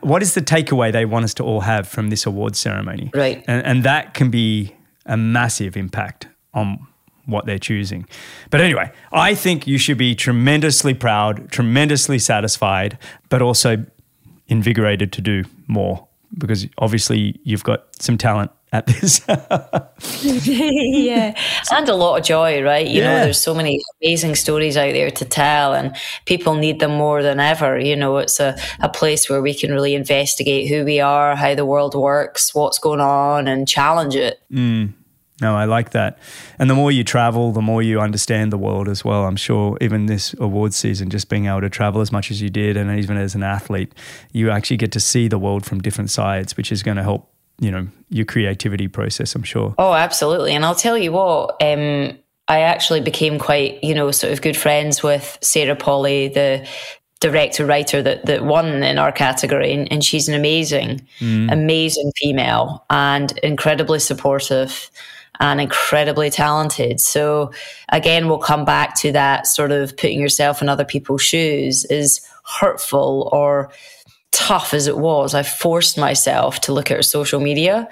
what 0.00 0.22
is 0.22 0.34
the 0.34 0.40
takeaway 0.40 0.90
they 0.90 1.04
want 1.04 1.24
us 1.24 1.34
to 1.34 1.42
all 1.42 1.60
have 1.60 1.86
from 1.86 2.08
this 2.08 2.24
award 2.26 2.56
ceremony? 2.56 3.10
Right. 3.14 3.44
And, 3.46 3.64
and 3.66 3.82
that 3.84 4.14
can 4.14 4.30
be 4.30 4.74
a 5.06 5.16
massive 5.16 5.76
impact 5.76 6.26
on 6.54 6.86
what 7.26 7.46
they're 7.46 7.58
choosing. 7.58 8.06
But 8.50 8.60
anyway, 8.60 8.90
I 9.12 9.34
think 9.34 9.66
you 9.66 9.78
should 9.78 9.98
be 9.98 10.14
tremendously 10.14 10.94
proud, 10.94 11.50
tremendously 11.50 12.18
satisfied, 12.18 12.98
but 13.28 13.42
also 13.42 13.84
invigorated 14.48 15.12
to 15.12 15.20
do 15.20 15.44
more 15.66 16.06
because 16.38 16.66
obviously 16.78 17.40
you've 17.44 17.64
got 17.64 17.84
some 18.02 18.18
talent 18.18 18.50
at 18.72 18.86
this. 18.86 19.20
yeah, 20.22 21.34
and 21.72 21.88
a 21.88 21.94
lot 21.94 22.18
of 22.18 22.24
joy, 22.24 22.62
right? 22.62 22.86
You 22.86 23.02
Yeah. 23.02 23.18
know, 23.18 23.24
there's 23.24 23.40
so 23.40 23.54
many 23.54 23.80
amazing 24.02 24.34
stories 24.34 24.76
out 24.76 24.92
there 24.92 25.10
to 25.10 25.24
tell, 25.24 25.74
and 25.74 25.94
people 26.26 26.54
need 26.54 26.80
them 26.80 26.92
more 26.92 27.22
than 27.22 27.40
ever. 27.40 27.78
You 27.78 27.96
know, 27.96 28.16
it's 28.18 28.40
a, 28.40 28.56
a 28.80 28.88
place 28.88 29.30
where 29.30 29.40
we 29.42 29.54
can 29.54 29.72
really 29.72 29.94
investigate 29.94 30.68
who 30.68 30.84
we 30.84 31.00
are, 31.00 31.36
how 31.36 31.54
the 31.54 31.64
world 31.66 31.94
works, 31.94 32.54
what's 32.54 32.78
going 32.78 33.00
on, 33.00 33.46
and 33.48 33.68
challenge 33.68 34.16
it. 34.16 34.40
Mm. 34.52 34.92
No, 35.40 35.56
I 35.56 35.64
like 35.64 35.90
that. 35.90 36.18
And 36.60 36.70
the 36.70 36.74
more 36.74 36.92
you 36.92 37.02
travel, 37.02 37.50
the 37.50 37.60
more 37.60 37.82
you 37.82 38.00
understand 38.00 38.52
the 38.52 38.58
world 38.58 38.88
as 38.88 39.04
well. 39.04 39.24
I'm 39.24 39.36
sure 39.36 39.76
even 39.80 40.06
this 40.06 40.32
awards 40.38 40.76
season, 40.76 41.10
just 41.10 41.28
being 41.28 41.46
able 41.46 41.62
to 41.62 41.70
travel 41.70 42.00
as 42.00 42.12
much 42.12 42.30
as 42.30 42.40
you 42.40 42.50
did, 42.50 42.76
and 42.76 42.96
even 42.98 43.16
as 43.16 43.34
an 43.34 43.42
athlete, 43.42 43.92
you 44.32 44.50
actually 44.50 44.76
get 44.76 44.92
to 44.92 45.00
see 45.00 45.26
the 45.26 45.38
world 45.38 45.66
from 45.66 45.80
different 45.80 46.10
sides, 46.10 46.56
which 46.56 46.70
is 46.70 46.84
going 46.84 46.96
to 46.96 47.02
help, 47.02 47.32
you 47.58 47.70
know, 47.70 47.88
your 48.10 48.24
creativity 48.24 48.86
process, 48.86 49.34
I'm 49.34 49.42
sure. 49.42 49.74
Oh, 49.76 49.92
absolutely. 49.92 50.52
And 50.52 50.64
I'll 50.64 50.74
tell 50.76 50.96
you 50.96 51.10
what, 51.10 51.60
um, 51.60 52.16
I 52.46 52.60
actually 52.60 53.00
became 53.00 53.40
quite, 53.40 53.82
you 53.82 53.94
know, 53.94 54.12
sort 54.12 54.32
of 54.32 54.40
good 54.40 54.56
friends 54.56 55.02
with 55.02 55.36
Sarah 55.40 55.74
Polley, 55.74 56.28
the 56.28 56.68
director 57.20 57.64
writer 57.64 58.02
that 58.02 58.26
that 58.26 58.44
won 58.44 58.82
in 58.82 58.98
our 58.98 59.10
category 59.10 59.72
and, 59.72 59.90
and 59.90 60.04
she's 60.04 60.28
an 60.28 60.34
amazing 60.34 61.00
amazing 61.22 62.12
female 62.16 62.84
and 62.90 63.38
incredibly 63.38 63.98
supportive 63.98 64.90
and 65.40 65.60
incredibly 65.60 66.30
talented. 66.30 67.00
So 67.00 67.52
again 67.88 68.28
we'll 68.28 68.38
come 68.38 68.64
back 68.64 68.94
to 69.00 69.12
that 69.12 69.46
sort 69.46 69.72
of 69.72 69.96
putting 69.96 70.20
yourself 70.20 70.62
in 70.62 70.68
other 70.68 70.84
people's 70.84 71.22
shoes 71.22 71.84
is 71.86 72.20
hurtful 72.44 73.28
or 73.32 73.72
tough 74.32 74.74
as 74.74 74.86
it 74.86 74.98
was. 74.98 75.34
I 75.34 75.42
forced 75.42 75.96
myself 75.96 76.60
to 76.62 76.72
look 76.72 76.90
at 76.90 76.96
her 76.96 77.02
social 77.02 77.40
media 77.40 77.88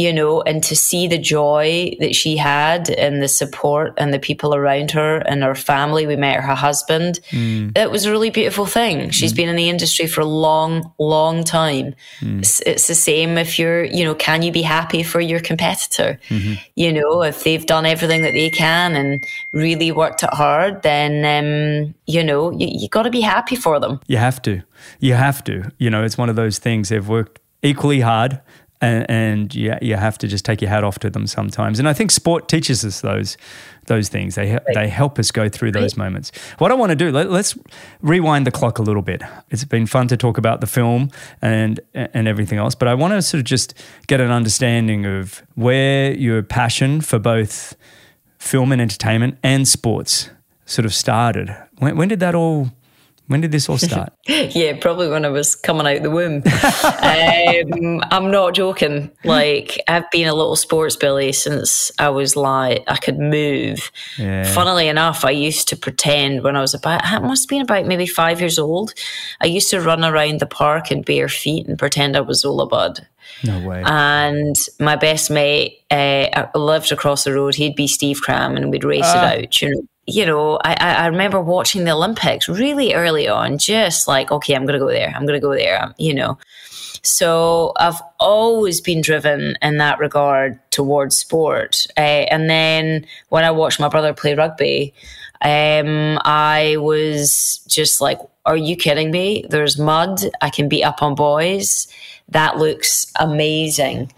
you 0.00 0.12
know, 0.12 0.40
and 0.42 0.62
to 0.64 0.74
see 0.74 1.06
the 1.06 1.18
joy 1.18 1.94
that 2.00 2.14
she 2.14 2.36
had 2.36 2.88
and 2.90 3.22
the 3.22 3.28
support 3.28 3.92
and 3.98 4.14
the 4.14 4.18
people 4.18 4.54
around 4.54 4.90
her 4.92 5.18
and 5.18 5.42
her 5.42 5.54
family. 5.54 6.06
We 6.06 6.16
met 6.16 6.40
her 6.40 6.54
husband. 6.54 7.20
Mm. 7.30 7.76
It 7.76 7.90
was 7.90 8.06
a 8.06 8.10
really 8.10 8.30
beautiful 8.30 8.66
thing. 8.66 9.10
She's 9.10 9.32
mm. 9.32 9.36
been 9.36 9.48
in 9.50 9.56
the 9.56 9.68
industry 9.68 10.06
for 10.06 10.22
a 10.22 10.24
long, 10.24 10.90
long 10.98 11.44
time. 11.44 11.94
Mm. 12.20 12.38
It's, 12.38 12.60
it's 12.60 12.86
the 12.86 12.94
same 12.94 13.36
if 13.36 13.58
you're, 13.58 13.84
you 13.84 14.04
know, 14.04 14.14
can 14.14 14.42
you 14.42 14.52
be 14.52 14.62
happy 14.62 15.02
for 15.02 15.20
your 15.20 15.40
competitor? 15.40 16.18
Mm-hmm. 16.28 16.54
You 16.76 16.92
know, 16.92 17.22
if 17.22 17.44
they've 17.44 17.66
done 17.66 17.84
everything 17.84 18.22
that 18.22 18.32
they 18.32 18.50
can 18.50 18.96
and 18.96 19.24
really 19.52 19.92
worked 19.92 20.22
it 20.22 20.30
hard, 20.32 20.82
then, 20.82 21.12
um, 21.24 21.94
you 22.06 22.24
know, 22.24 22.50
you, 22.52 22.68
you 22.70 22.88
got 22.88 23.02
to 23.02 23.10
be 23.10 23.20
happy 23.20 23.56
for 23.56 23.78
them. 23.78 24.00
You 24.06 24.16
have 24.16 24.40
to. 24.42 24.62
You 24.98 25.14
have 25.14 25.44
to. 25.44 25.70
You 25.78 25.90
know, 25.90 26.04
it's 26.04 26.16
one 26.16 26.30
of 26.30 26.36
those 26.36 26.58
things. 26.58 26.88
They've 26.88 27.06
worked 27.06 27.38
equally 27.62 28.00
hard, 28.00 28.40
and, 28.80 29.08
and 29.10 29.54
you, 29.54 29.74
you 29.82 29.96
have 29.96 30.16
to 30.18 30.26
just 30.26 30.44
take 30.44 30.60
your 30.62 30.70
hat 30.70 30.84
off 30.84 30.98
to 31.00 31.10
them 31.10 31.26
sometimes. 31.26 31.78
And 31.78 31.88
I 31.88 31.92
think 31.92 32.10
sport 32.10 32.48
teaches 32.48 32.84
us 32.84 33.00
those 33.00 33.36
those 33.86 34.08
things. 34.08 34.36
They 34.36 34.50
he- 34.50 34.58
they 34.74 34.88
help 34.88 35.18
us 35.18 35.30
go 35.32 35.48
through 35.48 35.72
those 35.72 35.96
moments. 35.96 36.30
What 36.58 36.70
I 36.70 36.74
want 36.74 36.90
to 36.90 36.96
do, 36.96 37.10
let, 37.10 37.30
let's 37.30 37.58
rewind 38.02 38.46
the 38.46 38.50
clock 38.52 38.78
a 38.78 38.82
little 38.82 39.02
bit. 39.02 39.22
It's 39.50 39.64
been 39.64 39.86
fun 39.86 40.06
to 40.08 40.16
talk 40.16 40.38
about 40.38 40.60
the 40.60 40.66
film 40.66 41.10
and 41.42 41.80
and 41.94 42.28
everything 42.28 42.58
else, 42.58 42.74
but 42.74 42.88
I 42.88 42.94
want 42.94 43.12
to 43.14 43.22
sort 43.22 43.40
of 43.40 43.44
just 43.44 43.74
get 44.06 44.20
an 44.20 44.30
understanding 44.30 45.06
of 45.06 45.42
where 45.56 46.12
your 46.12 46.42
passion 46.42 47.00
for 47.00 47.18
both 47.18 47.74
film 48.38 48.72
and 48.72 48.80
entertainment 48.80 49.38
and 49.42 49.66
sports 49.68 50.30
sort 50.64 50.86
of 50.86 50.94
started. 50.94 51.54
When, 51.78 51.96
when 51.96 52.08
did 52.08 52.20
that 52.20 52.34
all? 52.34 52.70
When 53.30 53.40
did 53.40 53.52
this 53.52 53.68
all 53.68 53.78
start? 53.78 54.12
Yeah, 54.28 54.76
probably 54.80 55.08
when 55.08 55.24
I 55.24 55.28
was 55.28 55.54
coming 55.54 55.86
out 55.86 56.02
the 56.02 56.10
womb. 56.10 56.42
um, 56.44 58.00
I'm 58.10 58.30
not 58.32 58.54
joking. 58.54 59.10
Like 59.24 59.80
I've 59.88 60.10
been 60.10 60.26
a 60.28 60.34
little 60.34 60.56
sports 60.56 60.96
billy 60.96 61.32
since 61.32 61.92
I 61.98 62.08
was 62.08 62.34
like 62.36 62.82
I 62.88 62.96
could 62.96 63.18
move. 63.18 63.90
Yeah. 64.18 64.44
Funnily 64.52 64.88
enough, 64.88 65.24
I 65.24 65.30
used 65.30 65.68
to 65.68 65.76
pretend 65.76 66.42
when 66.42 66.56
I 66.56 66.60
was 66.60 66.74
about 66.74 67.02
it 67.04 67.22
must 67.22 67.44
have 67.44 67.48
been 67.48 67.62
about 67.62 67.86
maybe 67.86 68.06
five 68.06 68.40
years 68.40 68.58
old. 68.58 68.94
I 69.40 69.46
used 69.46 69.70
to 69.70 69.80
run 69.80 70.04
around 70.04 70.40
the 70.40 70.46
park 70.46 70.90
in 70.90 71.02
bare 71.02 71.28
feet 71.28 71.66
and 71.68 71.78
pretend 71.78 72.16
I 72.16 72.20
was 72.22 72.40
Zola 72.40 72.66
Budd. 72.66 73.06
No 73.44 73.60
way. 73.66 73.82
And 73.86 74.56
my 74.80 74.96
best 74.96 75.30
mate 75.30 75.78
uh, 75.90 76.46
lived 76.56 76.90
across 76.92 77.24
the 77.24 77.32
road. 77.32 77.54
He'd 77.54 77.76
be 77.76 77.86
Steve 77.86 78.20
Cram, 78.22 78.56
and 78.56 78.70
we'd 78.72 78.84
race 78.84 79.02
Ah. 79.04 79.32
it 79.34 79.44
out. 79.44 79.62
You 79.62 79.70
know, 79.70 79.82
you 80.06 80.26
know. 80.26 80.58
I, 80.64 80.74
I 80.74 81.06
remember 81.06 81.40
watching 81.40 81.84
the 81.84 81.92
Olympics 81.92 82.48
really 82.48 82.94
early 82.94 83.28
on, 83.28 83.58
just 83.58 84.08
like, 84.08 84.30
okay, 84.30 84.54
I'm 84.54 84.66
going 84.66 84.78
to 84.78 84.84
go 84.84 84.90
there. 84.90 85.12
I'm 85.14 85.26
going 85.26 85.40
to 85.40 85.46
go 85.46 85.54
there. 85.54 85.82
um, 85.82 85.94
You 85.98 86.14
know. 86.14 86.38
So 87.02 87.72
I've 87.76 88.00
always 88.18 88.80
been 88.80 89.00
driven 89.00 89.56
in 89.62 89.78
that 89.78 89.98
regard 89.98 90.58
towards 90.70 91.16
sport. 91.16 91.86
Uh, 91.96 92.26
and 92.30 92.50
then 92.50 93.06
when 93.30 93.44
I 93.44 93.50
watched 93.50 93.80
my 93.80 93.88
brother 93.88 94.12
play 94.12 94.34
rugby, 94.34 94.92
um, 95.42 96.18
I 96.24 96.76
was 96.78 97.64
just 97.66 98.02
like, 98.02 98.18
"Are 98.44 98.56
you 98.56 98.76
kidding 98.76 99.10
me? 99.10 99.46
There's 99.48 99.78
mud. 99.78 100.20
I 100.42 100.50
can 100.50 100.68
beat 100.68 100.84
up 100.84 101.02
on 101.02 101.14
boys. 101.14 101.86
That 102.28 102.58
looks 102.58 103.06
amazing." 103.18 104.12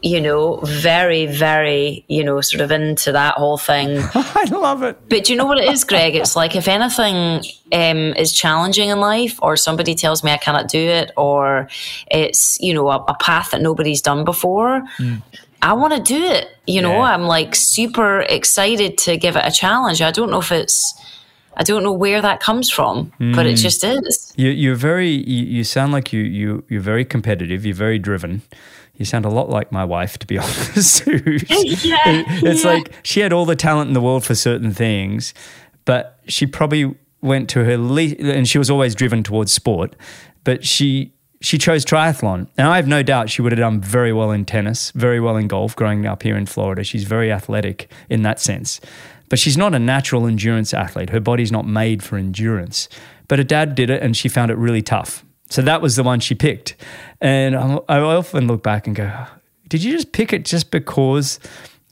You 0.00 0.20
know, 0.20 0.60
very, 0.62 1.26
very, 1.26 2.04
you 2.06 2.22
know, 2.22 2.40
sort 2.40 2.60
of 2.60 2.70
into 2.70 3.10
that 3.12 3.34
whole 3.34 3.58
thing. 3.58 3.98
I 4.14 4.44
love 4.50 4.84
it. 4.84 4.96
But 5.08 5.24
do 5.24 5.32
you 5.32 5.36
know 5.36 5.46
what 5.46 5.58
it 5.58 5.68
is, 5.68 5.82
Greg? 5.82 6.14
It's 6.14 6.36
like 6.36 6.54
if 6.54 6.68
anything 6.68 7.42
um, 7.72 8.14
is 8.14 8.32
challenging 8.32 8.90
in 8.90 9.00
life, 9.00 9.38
or 9.42 9.56
somebody 9.56 9.94
tells 9.96 10.22
me 10.22 10.30
I 10.30 10.36
cannot 10.36 10.68
do 10.68 10.78
it, 10.78 11.10
or 11.16 11.68
it's 12.10 12.60
you 12.60 12.74
know 12.74 12.88
a, 12.88 12.98
a 13.08 13.16
path 13.20 13.50
that 13.50 13.60
nobody's 13.60 14.00
done 14.00 14.24
before, 14.24 14.84
I 15.62 15.72
want 15.72 15.94
to 15.94 16.00
do 16.00 16.22
it. 16.22 16.46
You 16.66 16.80
know, 16.82 16.92
Yeah. 16.92 17.14
I'm 17.14 17.22
like 17.22 17.56
super 17.56 18.20
excited 18.20 18.98
to 18.98 19.16
give 19.16 19.34
it 19.36 19.44
a 19.44 19.50
challenge. 19.50 20.00
I 20.00 20.12
don't 20.12 20.30
know 20.30 20.38
if 20.38 20.52
it's, 20.52 20.94
I 21.58 21.64
don't 21.64 21.82
know 21.82 21.92
where 21.92 22.22
that 22.22 22.40
comes 22.40 22.70
from, 22.70 23.12
but 23.18 23.44
it 23.44 23.58
hmm. 23.58 23.62
just 23.62 23.82
is. 23.82 24.32
You, 24.36 24.50
you're 24.50 24.76
very. 24.76 25.10
You, 25.10 25.44
you 25.44 25.64
sound 25.64 25.92
like 25.92 26.12
you 26.12 26.20
you 26.20 26.64
you're 26.68 26.80
very 26.80 27.04
competitive. 27.04 27.66
You're 27.66 27.74
very 27.74 27.98
driven. 27.98 28.42
You 28.94 29.04
sound 29.04 29.24
a 29.24 29.28
lot 29.28 29.48
like 29.48 29.70
my 29.72 29.84
wife, 29.84 30.18
to 30.18 30.26
be 30.26 30.38
honest. 30.38 31.06
Yeah, 31.06 32.24
it's 32.42 32.64
yeah. 32.64 32.70
like 32.70 32.92
she 33.02 33.20
had 33.20 33.32
all 33.32 33.44
the 33.44 33.56
talent 33.56 33.88
in 33.88 33.94
the 33.94 34.00
world 34.00 34.24
for 34.24 34.34
certain 34.34 34.72
things, 34.72 35.34
but 35.84 36.20
she 36.28 36.46
probably 36.46 36.94
went 37.20 37.48
to 37.50 37.64
her 37.64 37.76
least, 37.76 38.20
and 38.20 38.48
she 38.48 38.58
was 38.58 38.70
always 38.70 38.94
driven 38.94 39.22
towards 39.22 39.52
sport. 39.52 39.96
But 40.44 40.64
she 40.64 41.12
she 41.40 41.58
chose 41.58 41.84
triathlon, 41.84 42.48
and 42.56 42.68
I 42.68 42.76
have 42.76 42.86
no 42.86 43.02
doubt 43.02 43.30
she 43.30 43.42
would 43.42 43.52
have 43.52 43.58
done 43.58 43.80
very 43.80 44.12
well 44.12 44.30
in 44.30 44.44
tennis, 44.44 44.92
very 44.92 45.20
well 45.20 45.36
in 45.36 45.48
golf. 45.48 45.74
Growing 45.74 46.06
up 46.06 46.22
here 46.22 46.36
in 46.36 46.46
Florida, 46.46 46.84
she's 46.84 47.04
very 47.04 47.32
athletic 47.32 47.90
in 48.08 48.22
that 48.22 48.40
sense. 48.40 48.80
But 49.28 49.38
she's 49.38 49.56
not 49.56 49.74
a 49.74 49.78
natural 49.78 50.26
endurance 50.26 50.72
athlete. 50.72 51.10
Her 51.10 51.20
body's 51.20 51.52
not 51.52 51.66
made 51.66 52.02
for 52.02 52.16
endurance. 52.16 52.88
But 53.28 53.38
her 53.38 53.44
dad 53.44 53.74
did 53.74 53.90
it, 53.90 54.02
and 54.02 54.16
she 54.16 54.28
found 54.28 54.50
it 54.50 54.56
really 54.56 54.82
tough. 54.82 55.24
So 55.50 55.62
that 55.62 55.80
was 55.80 55.96
the 55.96 56.02
one 56.02 56.20
she 56.20 56.34
picked. 56.34 56.76
And 57.20 57.56
I 57.56 57.98
often 58.00 58.46
look 58.46 58.62
back 58.62 58.86
and 58.86 58.94
go, 58.94 59.26
did 59.68 59.82
you 59.82 59.92
just 59.92 60.12
pick 60.12 60.32
it 60.32 60.44
just 60.44 60.70
because? 60.70 61.38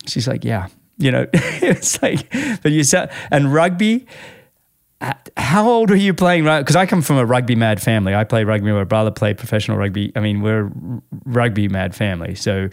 She's 0.06 0.28
like, 0.28 0.44
yeah. 0.44 0.68
You 0.98 1.10
know, 1.10 1.26
it's 1.32 2.00
like, 2.02 2.30
but 2.62 2.72
you 2.72 2.82
said, 2.84 3.12
and 3.30 3.52
rugby, 3.52 4.06
how 5.36 5.68
old 5.68 5.90
were 5.90 5.96
you 5.96 6.14
playing 6.14 6.44
rugby? 6.44 6.62
Because 6.62 6.76
I 6.76 6.86
come 6.86 7.02
from 7.02 7.16
a 7.18 7.24
rugby 7.26 7.54
mad 7.54 7.82
family. 7.82 8.14
I 8.14 8.24
play 8.24 8.44
rugby. 8.44 8.72
My 8.72 8.84
brother 8.84 9.10
played 9.10 9.36
professional 9.36 9.76
rugby. 9.76 10.10
I 10.16 10.20
mean, 10.20 10.40
we're 10.40 10.66
a 10.68 10.72
rugby 11.26 11.68
mad 11.68 11.94
family. 11.94 12.34
So, 12.34 12.70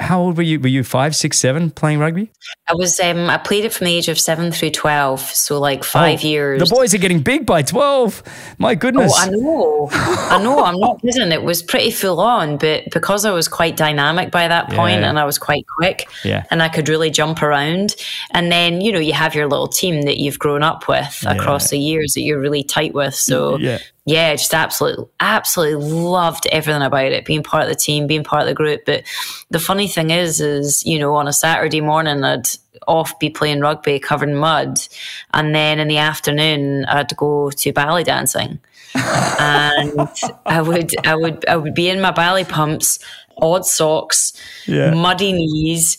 how 0.00 0.20
old 0.20 0.36
were 0.36 0.42
you? 0.42 0.58
Were 0.58 0.68
you 0.68 0.82
five, 0.82 1.14
six, 1.14 1.38
seven 1.38 1.70
playing 1.70 2.00
rugby? 2.00 2.32
I 2.68 2.74
was, 2.74 2.98
um, 3.00 3.28
I 3.30 3.36
played 3.36 3.64
it 3.64 3.72
from 3.72 3.84
the 3.84 3.94
age 3.94 4.08
of 4.08 4.18
seven 4.18 4.50
through 4.50 4.70
twelve, 4.70 5.20
so 5.20 5.60
like 5.60 5.84
five 5.84 6.24
Oh, 6.24 6.26
years. 6.26 6.60
The 6.68 6.74
boys 6.74 6.92
are 6.94 6.98
getting 6.98 7.20
big 7.20 7.46
by 7.46 7.62
twelve. 7.62 8.22
My 8.58 8.74
goodness. 8.74 9.12
Oh, 9.14 9.20
I 9.20 9.28
know. 9.30 9.88
I 9.92 10.42
know. 10.42 10.64
I'm 10.64 10.78
not 10.80 11.00
kidding. 11.02 11.30
It 11.30 11.42
was 11.44 11.62
pretty 11.62 11.90
full 11.92 12.18
on, 12.20 12.56
but 12.56 12.84
because 12.92 13.24
I 13.24 13.30
was 13.30 13.46
quite 13.46 13.76
dynamic 13.76 14.30
by 14.32 14.48
that 14.48 14.70
point 14.70 15.02
Yeah. 15.02 15.08
and 15.10 15.18
I 15.18 15.24
was 15.24 15.38
quite 15.38 15.66
quick 15.76 16.08
Yeah. 16.24 16.44
and 16.50 16.62
I 16.62 16.68
could 16.68 16.88
really 16.88 17.10
jump 17.10 17.42
around. 17.42 17.94
And 18.32 18.50
then, 18.50 18.80
you 18.80 18.90
know, 18.90 18.98
you 18.98 19.12
have 19.12 19.34
your 19.34 19.46
little 19.46 19.68
team 19.68 20.02
that 20.02 20.16
you've 20.18 20.38
grown 20.38 20.62
up 20.62 20.88
with 20.88 21.22
across 21.26 21.59
the 21.68 21.78
years 21.78 22.14
that 22.14 22.22
you're 22.22 22.40
really 22.40 22.62
tight 22.62 22.94
with. 22.94 23.14
So, 23.14 23.58
mm, 23.58 23.60
Yeah. 23.62 23.78
yeah, 24.06 24.32
just 24.34 24.54
absolutely, 24.54 25.04
absolutely 25.20 25.84
loved 25.92 26.46
everything 26.50 26.82
about 26.82 27.12
it, 27.12 27.24
being 27.26 27.42
part 27.42 27.64
of 27.64 27.68
the 27.68 27.74
team, 27.74 28.06
being 28.06 28.24
part 28.24 28.42
of 28.42 28.48
the 28.48 28.54
group. 28.54 28.86
But 28.86 29.02
the 29.50 29.58
funny 29.58 29.86
thing 29.88 30.10
is, 30.10 30.40
is, 30.40 30.84
you 30.86 30.98
know, 30.98 31.14
on 31.16 31.28
a 31.28 31.32
Saturday 31.32 31.80
morning, 31.82 32.24
I'd 32.24 32.48
off 32.88 33.18
be 33.18 33.28
playing 33.28 33.60
rugby 33.60 33.98
covered 33.98 34.30
in 34.30 34.36
mud. 34.36 34.78
And 35.34 35.54
then 35.54 35.78
in 35.78 35.88
the 35.88 35.98
afternoon, 35.98 36.86
I'd 36.86 37.14
go 37.16 37.50
to 37.50 37.72
ballet 37.72 38.04
dancing. 38.04 38.58
and 38.94 40.08
I 40.46 40.62
would, 40.62 41.06
I 41.06 41.14
would, 41.14 41.46
I 41.48 41.56
would 41.56 41.74
be 41.74 41.88
in 41.88 42.00
my 42.00 42.10
ballet 42.10 42.44
pumps, 42.44 42.98
odd 43.38 43.64
socks, 43.66 44.32
Yeah. 44.66 44.90
muddy 44.94 45.32
knees. 45.32 45.98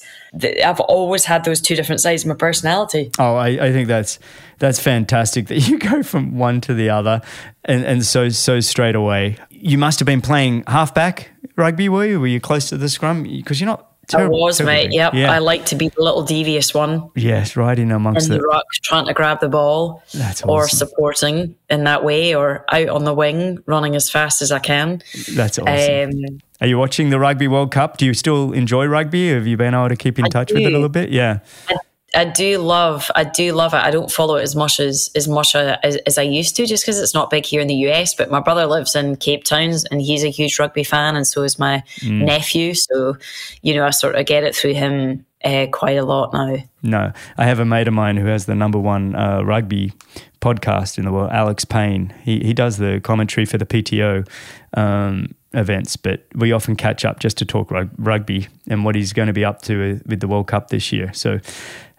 I've 0.63 0.80
always 0.80 1.26
had 1.26 1.43
those 1.43 1.60
two 1.62 1.76
different 1.76 2.00
sides 2.02 2.24
of 2.24 2.30
my 2.30 2.36
personality. 2.36 3.12
Oh, 3.19 3.36
I, 3.36 3.47
I 3.50 3.71
think 3.71 3.88
that's 3.88 4.17
that's 4.62 4.80
fantastic 4.80 5.47
that 5.47 5.67
you 5.67 5.78
go 5.91 6.02
from 6.04 6.38
one 6.38 6.62
to 6.62 6.74
the 6.74 6.89
other 6.89 7.21
and, 7.65 7.84
and 7.84 8.06
so 8.06 8.30
so 8.30 8.60
straight 8.62 8.95
away. 8.95 9.36
you 9.50 9.78
must 9.78 10.00
have 10.00 10.06
been 10.06 10.21
playing 10.21 10.63
halfback 10.67 11.30
rugby, 11.58 11.89
were 11.89 12.06
you? 12.06 12.19
Were 12.19 12.28
you 12.28 12.39
close 12.39 12.69
to 12.69 12.78
the 12.78 12.89
scrum? 12.89 13.24
Because 13.24 13.60
you're 13.60 13.67
not. 13.67 13.88
Terrible, 14.08 14.43
I 14.43 14.47
was, 14.47 14.62
mate. 14.62 14.91
Yep. 14.91 15.13
Yeah. 15.13 15.32
I 15.32 15.38
like 15.38 15.67
to 15.67 15.76
be 15.76 15.88
the 15.88 16.02
little 16.02 16.24
devious 16.24 16.74
one. 16.74 17.10
Yes, 17.15 17.56
right 17.56 17.78
in 17.78 17.91
amongst 17.91 18.26
in 18.26 18.34
the, 18.34 18.39
the 18.39 18.43
ruck, 18.43 18.65
trying 18.84 19.06
to 19.06 19.13
grab 19.13 19.39
the 19.39 19.47
ball, 19.47 20.04
That's 20.13 20.41
awesome. 20.41 20.50
or 20.50 20.67
supporting 20.67 21.56
in 21.69 21.86
that 21.86 22.04
way, 22.04 22.36
or 22.36 22.65
out 22.74 22.89
on 22.89 23.06
the 23.06 23.13
wing, 23.13 23.60
running 23.67 23.95
as 23.95 24.10
fast 24.10 24.41
as 24.41 24.52
I 24.52 24.60
can. 24.60 25.02
That's 25.34 25.60
awesome. 25.60 26.10
Um, 26.10 26.39
Are 26.60 26.67
you 26.67 26.78
watching 26.78 27.10
the 27.10 27.19
Rugby 27.19 27.47
World 27.47 27.71
Cup? 27.71 27.97
Do 27.97 28.06
you 28.06 28.13
still 28.13 28.52
enjoy 28.52 28.86
rugby? 28.88 29.30
Have 29.30 29.47
you 29.47 29.56
been 29.56 29.74
able 29.74 29.88
to 29.89 29.95
keep 29.95 30.19
in 30.19 30.26
I 30.26 30.30
touch 30.30 30.50
do. 30.50 30.56
with 30.56 30.63
it 30.63 30.69
a 30.69 30.71
little 30.71 30.89
bit? 30.89 31.12
Yeah. 31.12 31.39
I 31.69 31.76
I 32.13 32.26
do 32.26 32.58
love, 32.58 33.10
I 33.15 33.24
do 33.24 33.54
love 33.54 33.74
it. 33.74 33.78
I 33.78 33.89
don't 33.89 34.12
follow 34.12 34.36
it 34.36 34.41
as 34.41 34.56
much 34.56 34.80
as 34.80 35.10
as 35.15 35.28
much 35.28 35.56
as, 35.56 35.97
as 36.06 36.17
I 36.17 36.24
used 36.24 36.56
to, 36.58 36.65
just 36.65 36.84
because 36.84 37.00
it's 37.00 37.13
not 37.13 37.30
big 37.30 37.45
here 37.45 37.62
in 37.62 37.67
the 37.67 37.76
US. 37.89 38.13
But 38.13 38.30
my 38.30 38.41
brother 38.41 38.65
lives 38.65 38.95
in 38.95 39.15
Cape 39.15 39.45
Town, 39.45 39.74
and 39.89 40.02
he's 40.02 40.24
a 40.24 40.30
huge 40.30 40.60
rugby 40.60 40.84
fan, 40.84 41.15
and 41.15 41.26
so 41.26 41.43
is 41.43 41.58
my 41.58 41.84
mm. 42.00 42.26
nephew. 42.26 42.74
So, 42.74 43.17
you 43.62 43.76
know, 43.76 43.86
I 43.86 43.91
sort 43.91 44.15
of 44.15 44.26
get 44.26 44.43
it 44.43 44.56
through 44.56 44.74
him 44.74 45.26
uh, 45.43 45.67
quite 45.71 45.97
a 45.97 46.04
lot 46.04 46.34
now. 46.34 46.58
No, 46.84 47.13
I 47.38 47.45
have 47.45 47.60
a 47.60 47.65
mate 47.65 47.88
of 47.88 47.93
mine 47.93 48.17
who 48.17 48.26
has 48.26 48.45
the 48.45 48.56
number 48.56 48.80
one 48.80 49.15
uh, 49.15 49.41
rugby 49.43 49.93
podcast 50.41 50.97
in 50.97 51.06
the 51.06 51.12
world, 51.12 51.32
Alex 51.32 51.63
Payne. 51.63 52.13
He 52.24 52.39
he 52.39 52.54
does 52.54 52.78
the 52.78 53.00
commentary 53.02 53.45
for 53.45 53.58
the 53.58 53.65
PTO. 53.65 54.28
Um, 54.74 55.36
events, 55.54 55.97
but 55.97 56.26
we 56.34 56.52
often 56.52 56.76
catch 56.78 57.04
up 57.04 57.19
just 57.19 57.38
to 57.38 57.45
talk 57.45 57.71
rugby 57.97 58.47
and 58.69 58.86
what 58.86 58.95
he's 58.95 59.12
going 59.12 59.28
to 59.28 59.34
be 59.34 59.43
up 59.43 59.62
to 59.62 60.00
with 60.06 60.21
the 60.21 60.28
World 60.28 60.47
Cup 60.47 60.69
this 60.69 60.91
year. 60.91 61.12
So 61.13 61.39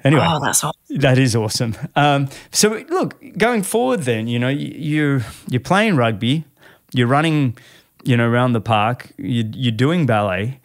Anyway, 0.05 0.27
oh, 0.27 0.41
that's 0.43 0.65
awesome. 0.65 0.99
That 0.99 1.19
is 1.19 1.37
awesome. 1.37 1.77
Um, 1.95 2.29
so 2.51 2.71
look, 2.89 3.15
going 3.39 3.63
forward, 3.63 4.03
then 4.03 4.27
you 4.27 4.39
know 4.39 4.49
you 4.49 5.23
you're 5.49 5.61
playing 5.61 5.97
rugby, 5.97 6.45
you're 6.93 7.07
running, 7.07 7.57
you 8.05 8.17
know, 8.17 8.29
around 8.29 8.53
the 8.53 8.61
park, 8.61 9.13
you, 9.17 9.49
you're 9.55 9.73
doing 9.73 10.07
ballet. 10.07 10.61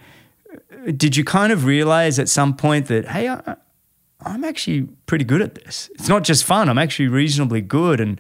Did 0.96 1.18
you 1.18 1.24
kind 1.24 1.52
of 1.52 1.66
realize 1.66 2.18
at 2.18 2.30
some 2.30 2.56
point 2.56 2.88
that 2.88 3.10
hey, 3.10 3.30
I, 3.30 3.56
I'm 4.22 4.44
actually 4.44 4.88
pretty 5.06 5.26
good 5.26 5.42
at 5.42 5.56
this? 5.56 5.90
It's 5.96 6.10
not 6.10 6.24
just 6.24 6.44
fun. 6.44 6.70
I'm 6.70 6.78
actually 6.78 7.08
reasonably 7.08 7.62
good, 7.62 8.00
and 8.00 8.20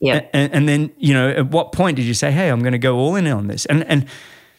yeah. 0.00 0.26
And, 0.34 0.52
and 0.52 0.68
then 0.68 0.90
you 0.98 1.14
know, 1.14 1.30
at 1.30 1.50
what 1.50 1.72
point 1.72 1.96
did 1.96 2.04
you 2.04 2.14
say, 2.14 2.30
hey, 2.30 2.50
I'm 2.50 2.60
going 2.60 2.72
to 2.72 2.78
go 2.78 2.96
all 2.96 3.16
in 3.16 3.26
on 3.28 3.46
this? 3.46 3.64
And 3.66 3.84
and 3.84 4.06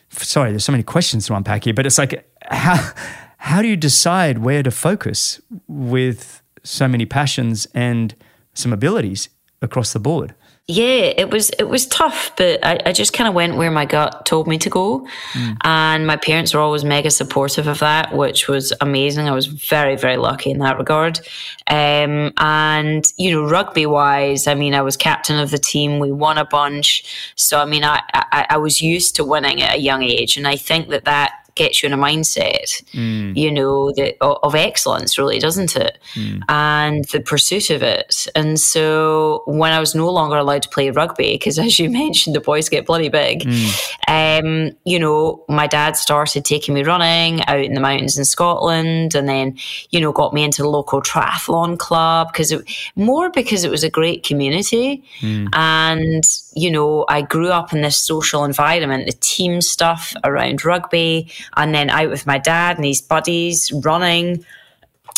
sorry, 0.09 0.51
there's 0.51 0.65
so 0.65 0.71
many 0.71 0.83
questions 0.83 1.27
to 1.27 1.35
unpack 1.35 1.65
here, 1.65 1.73
but 1.73 1.85
it's 1.85 1.97
like 1.97 2.27
how 2.49 2.91
how 3.37 3.61
do 3.61 3.67
you 3.67 3.77
decide 3.77 4.39
where 4.39 4.63
to 4.63 4.71
focus 4.71 5.41
with 5.67 6.41
so 6.63 6.87
many 6.87 7.05
passions 7.05 7.67
and 7.73 8.15
some 8.53 8.73
abilities 8.73 9.29
across 9.61 9.93
the 9.93 9.99
board? 9.99 10.33
Yeah, 10.67 11.13
it 11.15 11.29
was 11.29 11.51
it 11.51 11.69
was 11.69 11.85
tough, 11.85 12.31
but 12.37 12.65
I, 12.65 12.79
I 12.87 12.91
just 12.91 13.13
kind 13.13 13.27
of 13.27 13.35
went 13.35 13.55
where 13.55 13.69
my 13.69 13.85
gut 13.85 14.25
told 14.25 14.47
me 14.47 14.57
to 14.57 14.69
go, 14.69 15.07
mm. 15.33 15.55
and 15.63 16.07
my 16.07 16.15
parents 16.15 16.55
were 16.55 16.59
always 16.59 16.83
mega 16.83 17.11
supportive 17.11 17.67
of 17.67 17.77
that, 17.79 18.15
which 18.15 18.47
was 18.47 18.73
amazing. 18.81 19.29
I 19.29 19.33
was 19.33 19.45
very 19.45 19.95
very 19.95 20.17
lucky 20.17 20.49
in 20.49 20.57
that 20.59 20.79
regard. 20.79 21.19
Um, 21.67 22.33
and 22.37 23.05
you 23.15 23.29
know, 23.31 23.47
rugby 23.47 23.85
wise, 23.85 24.47
I 24.47 24.55
mean, 24.55 24.73
I 24.73 24.81
was 24.81 24.97
captain 24.97 25.37
of 25.37 25.51
the 25.51 25.59
team. 25.59 25.99
We 25.99 26.11
won 26.11 26.39
a 26.39 26.45
bunch, 26.45 27.33
so 27.35 27.59
I 27.59 27.65
mean, 27.65 27.83
I 27.83 28.01
I, 28.15 28.47
I 28.49 28.57
was 28.57 28.81
used 28.81 29.15
to 29.17 29.23
winning 29.23 29.61
at 29.61 29.75
a 29.75 29.79
young 29.79 30.01
age, 30.01 30.35
and 30.35 30.47
I 30.47 30.55
think 30.55 30.89
that 30.89 31.05
that 31.05 31.44
gets 31.55 31.81
you 31.81 31.87
in 31.87 31.93
a 31.93 31.97
mindset, 31.97 32.83
mm. 32.91 33.35
you 33.35 33.51
know, 33.51 33.91
that 33.93 34.15
of 34.21 34.55
excellence, 34.55 35.17
really, 35.17 35.39
doesn't 35.39 35.75
it? 35.75 35.97
Mm. 36.13 36.41
And 36.49 37.05
the 37.05 37.21
pursuit 37.21 37.69
of 37.69 37.81
it. 37.81 38.27
And 38.35 38.59
so 38.59 39.43
when 39.45 39.71
I 39.71 39.79
was 39.79 39.95
no 39.95 40.09
longer 40.09 40.37
allowed 40.37 40.63
to 40.63 40.69
play 40.69 40.89
rugby, 40.89 41.33
because 41.33 41.57
as 41.65 41.79
you 41.79 41.89
mentioned, 41.89 42.35
the 42.35 42.41
boys 42.41 42.69
get 42.69 42.85
bloody 42.85 43.09
big, 43.09 43.41
mm. 43.41 43.99
um, 44.07 44.75
you 44.83 44.99
know, 44.99 45.43
my 45.47 45.67
dad 45.67 45.95
started 45.95 46.45
taking 46.45 46.75
me 46.75 46.83
running 46.83 47.43
out 47.45 47.63
in 47.63 47.73
the 47.73 47.81
mountains 47.81 48.17
in 48.17 48.25
Scotland, 48.25 49.15
and 49.15 49.27
then, 49.27 49.57
you 49.89 49.99
know, 49.99 50.11
got 50.11 50.33
me 50.33 50.43
into 50.43 50.61
the 50.61 50.69
local 50.69 51.01
triathlon 51.01 51.79
club 51.79 52.27
because 52.31 52.51
it 52.51 52.69
more 52.95 53.29
because 53.31 53.63
it 53.63 53.71
was 53.71 53.83
a 53.83 53.89
great 53.89 54.23
community, 54.23 55.03
mm. 55.21 55.47
and 55.53 56.23
you 56.55 56.71
know, 56.71 57.05
I 57.09 57.21
grew 57.21 57.49
up 57.49 57.73
in 57.73 57.81
this 57.81 57.97
social 57.97 58.45
environment, 58.45 59.05
the 59.05 59.11
team 59.11 59.61
stuff 59.61 60.13
around 60.23 60.63
rugby 60.63 61.29
and 61.55 61.73
then 61.73 61.89
out 61.89 62.09
with 62.09 62.25
my 62.25 62.37
dad 62.37 62.77
and 62.77 62.85
his 62.85 63.01
buddies 63.01 63.71
running 63.83 64.45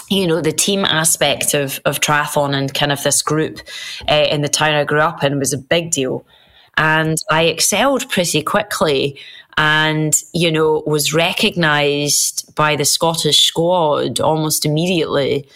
you 0.10 0.26
know 0.26 0.42
the 0.42 0.52
team 0.52 0.86
aspect 0.86 1.54
of 1.54 1.80
of 1.86 2.00
triathlon 2.00 2.56
and 2.56 2.74
kind 2.74 2.92
of 2.92 3.04
this 3.04 3.22
group 3.22 3.60
uh, 4.10 4.28
in 4.30 4.42
the 4.42 4.50
town 4.50 4.74
I 4.74 4.84
grew 4.84 5.02
up 5.02 5.24
in 5.24 5.40
was 5.40 5.54
a 5.54 5.58
big 5.58 5.92
deal, 5.92 6.26
and 6.78 7.18
I 7.32 7.44
excelled 7.44 8.10
pretty 8.10 8.42
quickly, 8.42 9.20
and 9.58 10.15
you 10.34 10.52
know 10.52 10.84
was 10.86 11.13
recognised 11.13 12.54
by 12.56 12.76
the 12.76 12.86
Scottish 12.86 13.46
squad 13.46 14.20
almost 14.20 14.65
immediately, 14.65 15.48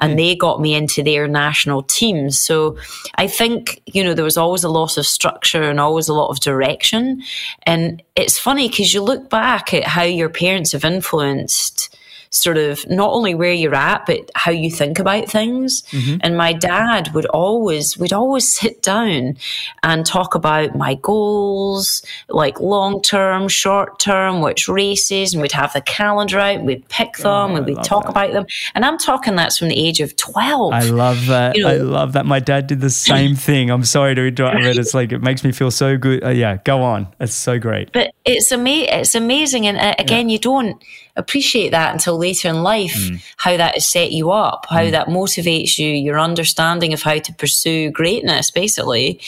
and 0.00 0.14
mm. 0.14 0.16
they 0.16 0.34
got 0.34 0.60
me 0.60 0.74
into 0.74 1.02
their 1.02 1.28
national 1.28 1.82
team. 1.82 2.30
So 2.30 2.76
I 3.16 3.26
think, 3.26 3.82
you 3.86 4.02
know, 4.02 4.14
there 4.14 4.24
was 4.24 4.36
always 4.36 4.64
a 4.64 4.68
lot 4.68 4.96
of 4.96 5.06
structure 5.06 5.62
and 5.62 5.78
always 5.78 6.08
a 6.08 6.14
lot 6.14 6.28
of 6.28 6.40
direction. 6.40 7.22
And 7.64 8.02
it's 8.16 8.38
funny 8.38 8.68
because 8.68 8.94
you 8.94 9.02
look 9.02 9.30
back 9.30 9.74
at 9.74 9.84
how 9.84 10.02
your 10.02 10.28
parents 10.28 10.72
have 10.72 10.84
influenced 10.84 11.96
sort 12.30 12.56
of 12.56 12.88
not 12.88 13.10
only 13.10 13.34
where 13.34 13.52
you're 13.52 13.74
at, 13.74 14.06
but 14.06 14.30
how 14.36 14.52
you 14.52 14.70
think 14.70 14.98
about 14.98 15.28
things. 15.28 15.82
Mm-hmm. 15.90 16.18
And 16.20 16.36
my 16.36 16.52
dad 16.52 17.12
would 17.12 17.26
always, 17.26 17.98
we'd 17.98 18.12
always 18.12 18.48
sit 18.50 18.82
down 18.82 19.36
and 19.82 20.06
talk 20.06 20.36
about 20.36 20.76
my 20.76 20.94
goals, 20.94 22.02
like 22.28 22.60
long 22.60 23.02
term, 23.02 23.48
short 23.48 23.98
term, 23.98 24.40
which 24.40 24.68
races, 24.68 25.34
and 25.34 25.42
we'd 25.42 25.52
have 25.52 25.72
the 25.72 25.80
calendar 25.80 26.38
out, 26.38 26.62
we'd 26.62 26.88
pick 26.88 27.16
them, 27.16 27.52
oh, 27.52 27.56
and 27.56 27.66
we'd 27.66 27.82
talk 27.82 28.04
that. 28.04 28.10
about 28.10 28.32
them. 28.32 28.46
And 28.76 28.84
I'm 28.84 28.96
talking 28.96 29.34
that's 29.34 29.58
from 29.58 29.68
the 29.68 29.78
age 29.78 30.00
of 30.00 30.14
12. 30.16 30.72
I 30.72 30.84
love 30.84 31.26
that. 31.26 31.56
You 31.56 31.64
know, 31.64 31.68
I 31.68 31.76
love 31.78 32.12
that. 32.12 32.26
My 32.26 32.38
dad 32.38 32.68
did 32.68 32.80
the 32.80 32.90
same 32.90 33.34
thing. 33.36 33.70
I'm 33.70 33.84
sorry 33.84 34.14
to 34.14 34.26
interrupt, 34.26 34.62
but 34.62 34.78
it's 34.78 34.94
like, 34.94 35.10
it 35.10 35.20
makes 35.20 35.42
me 35.42 35.50
feel 35.50 35.72
so 35.72 35.98
good. 35.98 36.22
Uh, 36.22 36.28
yeah, 36.28 36.58
go 36.64 36.82
on. 36.82 37.08
It's 37.18 37.34
so 37.34 37.58
great. 37.58 37.92
But 37.92 38.12
it's, 38.24 38.52
ama- 38.52 38.86
it's 38.88 39.16
amazing. 39.16 39.66
And 39.66 39.78
uh, 39.78 39.94
again, 39.98 40.28
yeah. 40.28 40.34
you 40.34 40.38
don't, 40.38 40.82
appreciate 41.20 41.70
that 41.70 41.92
until 41.92 42.18
later 42.18 42.48
in 42.48 42.62
life, 42.62 42.94
mm. 42.96 43.22
how 43.36 43.56
that 43.56 43.74
has 43.74 43.86
set 43.86 44.10
you 44.10 44.32
up, 44.32 44.66
how 44.68 44.82
mm. 44.82 44.90
that 44.90 45.06
motivates 45.06 45.78
you, 45.78 45.88
your 45.88 46.18
understanding 46.18 46.92
of 46.92 47.02
how 47.02 47.18
to 47.18 47.32
pursue 47.34 47.90
greatness, 47.90 48.50
basically, 48.50 49.20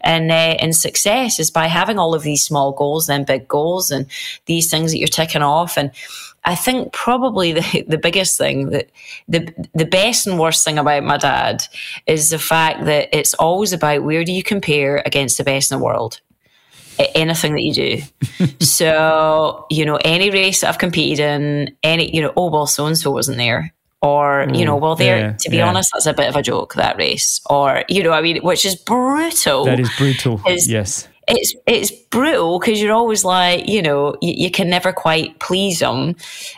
and 0.00 0.30
uh, 0.30 0.56
and 0.60 0.74
success 0.74 1.38
is 1.38 1.50
by 1.50 1.66
having 1.66 1.98
all 1.98 2.14
of 2.14 2.22
these 2.22 2.44
small 2.44 2.72
goals, 2.72 3.06
then 3.06 3.24
big 3.24 3.46
goals, 3.46 3.90
and 3.90 4.06
these 4.46 4.70
things 4.70 4.92
that 4.92 4.98
you're 4.98 5.08
ticking 5.08 5.42
off, 5.42 5.76
and. 5.76 5.90
I 6.42 6.54
think 6.54 6.94
probably 6.94 7.52
the, 7.60 7.84
the 7.86 7.98
biggest 7.98 8.38
thing 8.38 8.70
that 8.70 8.88
the 9.28 9.52
the 9.74 9.84
best 9.84 10.26
and 10.26 10.38
worst 10.38 10.64
thing 10.64 10.78
about 10.78 11.04
my 11.04 11.18
dad 11.18 11.62
is 12.06 12.30
the 12.30 12.38
fact 12.38 12.86
that 12.86 13.10
it's 13.12 13.34
always 13.34 13.74
about 13.74 14.04
where 14.04 14.24
do 14.24 14.32
you 14.32 14.42
compare 14.42 15.02
against 15.04 15.36
the 15.36 15.44
best 15.44 15.70
in 15.70 15.78
the 15.78 15.84
world 15.84 16.22
anything 17.14 17.54
that 17.54 17.62
you 17.62 17.74
do. 17.74 18.02
so, 18.64 19.66
you 19.70 19.84
know, 19.84 19.98
any 20.04 20.30
race 20.30 20.60
that 20.60 20.68
I've 20.68 20.78
competed 20.78 21.20
in, 21.20 21.76
any, 21.82 22.14
you 22.14 22.22
know, 22.22 22.32
oh, 22.36 22.50
well, 22.50 22.66
so 22.66 22.86
and 22.86 22.96
so 22.96 23.10
wasn't 23.10 23.38
there. 23.38 23.72
Or, 24.02 24.46
you 24.54 24.64
know, 24.64 24.76
well, 24.76 24.96
there, 24.96 25.18
yeah, 25.18 25.32
to 25.32 25.50
be 25.50 25.58
yeah. 25.58 25.68
honest, 25.68 25.90
that's 25.92 26.06
a 26.06 26.14
bit 26.14 26.28
of 26.28 26.34
a 26.34 26.40
joke, 26.40 26.72
that 26.74 26.96
race. 26.96 27.38
Or, 27.50 27.84
you 27.88 28.02
know, 28.02 28.12
I 28.12 28.22
mean, 28.22 28.38
which 28.38 28.64
is 28.64 28.74
brutal. 28.74 29.66
That 29.66 29.78
is 29.78 29.90
brutal. 29.98 30.40
Yes. 30.46 31.06
It's, 31.28 31.54
it's 31.66 31.90
brutal 32.10 32.58
because 32.58 32.80
you're 32.80 32.94
always 32.94 33.24
like, 33.24 33.68
you 33.68 33.82
know, 33.82 34.16
you, 34.22 34.32
you 34.32 34.50
can 34.50 34.70
never 34.70 34.92
quite 34.92 35.38
please 35.38 35.80
them. 35.80 36.16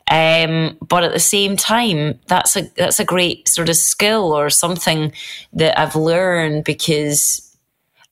Um, 0.09 0.79
but 0.87 1.03
at 1.03 1.13
the 1.13 1.19
same 1.19 1.57
time, 1.57 2.21
that's 2.29 2.57
a, 2.57 2.63
that's 2.77 3.01
a 3.01 3.05
great 3.05 3.49
sort 3.49 3.69
of 3.69 3.77
skill 3.77 4.33
or 4.33 4.49
something 4.49 5.13
that 5.53 5.79
I've 5.79 5.97
learned 5.97 6.63
because 6.63 7.52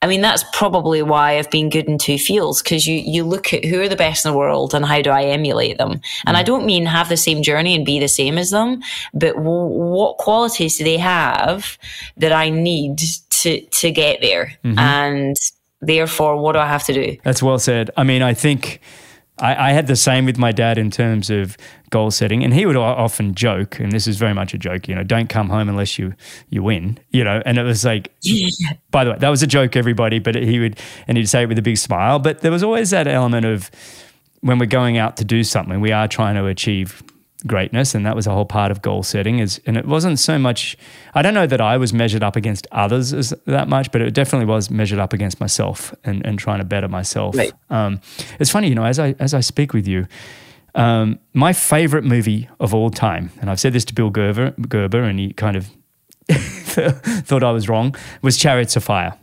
I 0.02 0.06
mean, 0.06 0.22
that's 0.22 0.44
probably 0.54 1.02
why 1.02 1.38
I've 1.38 1.50
been 1.50 1.68
good 1.68 1.86
in 1.86 1.98
two 1.98 2.18
fields 2.18 2.62
because 2.62 2.86
you, 2.86 2.94
you 2.94 3.22
look 3.22 3.52
at 3.52 3.66
who 3.66 3.82
are 3.82 3.88
the 3.88 3.96
best 3.96 4.24
in 4.24 4.32
the 4.32 4.38
world 4.38 4.74
and 4.74 4.84
how 4.84 5.02
do 5.02 5.10
I 5.10 5.24
emulate 5.24 5.76
them. 5.76 6.00
And 6.26 6.38
I 6.38 6.42
mm. 6.42 6.46
don't 6.46 6.64
mean 6.64 6.86
have 6.86 7.10
the 7.10 7.18
same 7.18 7.42
journey 7.42 7.74
and 7.74 7.84
be 7.84 8.00
the 8.00 8.08
same 8.08 8.38
as 8.38 8.50
them, 8.50 8.82
but 9.12 9.34
w- 9.34 9.66
what 9.66 10.16
qualities 10.16 10.78
do 10.78 10.84
they 10.84 10.96
have 10.96 11.76
that 12.16 12.32
I 12.32 12.48
need 12.48 12.98
to, 13.30 13.60
to 13.60 13.90
get 13.90 14.22
there? 14.22 14.54
Mm-hmm. 14.64 14.78
And 14.78 15.36
therefore, 15.82 16.38
what 16.38 16.52
do 16.52 16.60
I 16.60 16.66
have 16.66 16.84
to 16.84 16.94
do? 16.94 17.18
That's 17.22 17.42
well 17.42 17.58
said. 17.58 17.90
I 17.94 18.04
mean, 18.04 18.22
I 18.22 18.32
think 18.32 18.80
I, 19.40 19.70
I, 19.70 19.72
had 19.72 19.86
the 19.86 19.96
same 19.96 20.26
with 20.26 20.38
my 20.38 20.52
dad 20.52 20.78
in 20.78 20.90
terms 20.90 21.30
of 21.30 21.56
goal 21.90 22.10
setting, 22.10 22.44
and 22.44 22.52
he 22.52 22.66
would 22.66 22.76
often 22.76 23.34
joke, 23.34 23.80
and 23.80 23.92
this 23.92 24.06
is 24.06 24.16
very 24.16 24.34
much 24.34 24.54
a 24.54 24.58
joke. 24.58 24.88
You 24.88 24.94
know, 24.94 25.02
don't 25.02 25.28
come 25.28 25.48
home 25.48 25.68
unless 25.68 25.98
you 25.98 26.14
you 26.50 26.62
win. 26.62 26.98
You 27.10 27.24
know, 27.24 27.42
and 27.44 27.58
it 27.58 27.62
was 27.62 27.84
like, 27.84 28.12
yeah. 28.22 28.48
by 28.90 29.04
the 29.04 29.12
way, 29.12 29.18
that 29.18 29.28
was 29.28 29.42
a 29.42 29.46
joke, 29.46 29.76
everybody. 29.76 30.18
But 30.18 30.36
he 30.36 30.58
would, 30.60 30.78
and 31.08 31.16
he'd 31.16 31.28
say 31.28 31.42
it 31.42 31.46
with 31.48 31.58
a 31.58 31.62
big 31.62 31.78
smile. 31.78 32.18
But 32.18 32.40
there 32.40 32.52
was 32.52 32.62
always 32.62 32.90
that 32.90 33.06
element 33.06 33.46
of 33.46 33.70
when 34.40 34.58
we're 34.58 34.66
going 34.66 34.98
out 34.98 35.16
to 35.18 35.24
do 35.24 35.44
something, 35.44 35.80
we 35.80 35.92
are 35.92 36.08
trying 36.08 36.34
to 36.34 36.46
achieve 36.46 37.02
greatness, 37.46 37.94
and 37.94 38.04
that 38.06 38.16
was 38.16 38.26
a 38.26 38.30
whole 38.30 38.44
part 38.44 38.70
of 38.70 38.82
goal 38.82 39.02
setting. 39.02 39.38
Is 39.38 39.60
and 39.66 39.76
it 39.76 39.86
wasn't 39.86 40.18
so 40.18 40.38
much. 40.38 40.76
I 41.14 41.22
don't 41.22 41.34
know 41.34 41.46
that 41.46 41.60
I 41.60 41.76
was 41.76 41.92
measured 41.92 42.22
up 42.22 42.36
against 42.36 42.66
others 42.72 43.12
as 43.12 43.34
that 43.46 43.68
much, 43.68 43.92
but 43.92 44.00
it 44.00 44.12
definitely 44.12 44.46
was 44.46 44.70
measured 44.70 44.98
up 44.98 45.12
against 45.12 45.40
myself 45.40 45.94
and, 46.04 46.24
and 46.26 46.38
trying 46.38 46.58
to 46.58 46.64
better 46.64 46.88
myself. 46.88 47.36
Right. 47.36 47.52
Um, 47.70 48.00
it's 48.38 48.50
funny, 48.50 48.68
you 48.68 48.74
know, 48.74 48.84
as 48.84 48.98
I 48.98 49.14
as 49.18 49.34
I 49.34 49.40
speak 49.40 49.72
with 49.72 49.86
you. 49.86 50.06
Um, 50.74 51.18
my 51.34 51.52
favorite 51.52 52.04
movie 52.04 52.48
of 52.60 52.72
all 52.74 52.90
time, 52.90 53.32
and 53.40 53.50
I've 53.50 53.58
said 53.58 53.72
this 53.72 53.84
to 53.86 53.94
Bill 53.94 54.10
Gerber, 54.10 54.52
Gerber 54.68 55.02
and 55.02 55.18
he 55.18 55.32
kind 55.32 55.56
of 55.56 55.68
thought 56.30 57.42
I 57.42 57.50
was 57.50 57.68
wrong, 57.68 57.96
was 58.22 58.36
Chariots 58.36 58.76
of 58.76 58.84
Fire. 58.84 59.16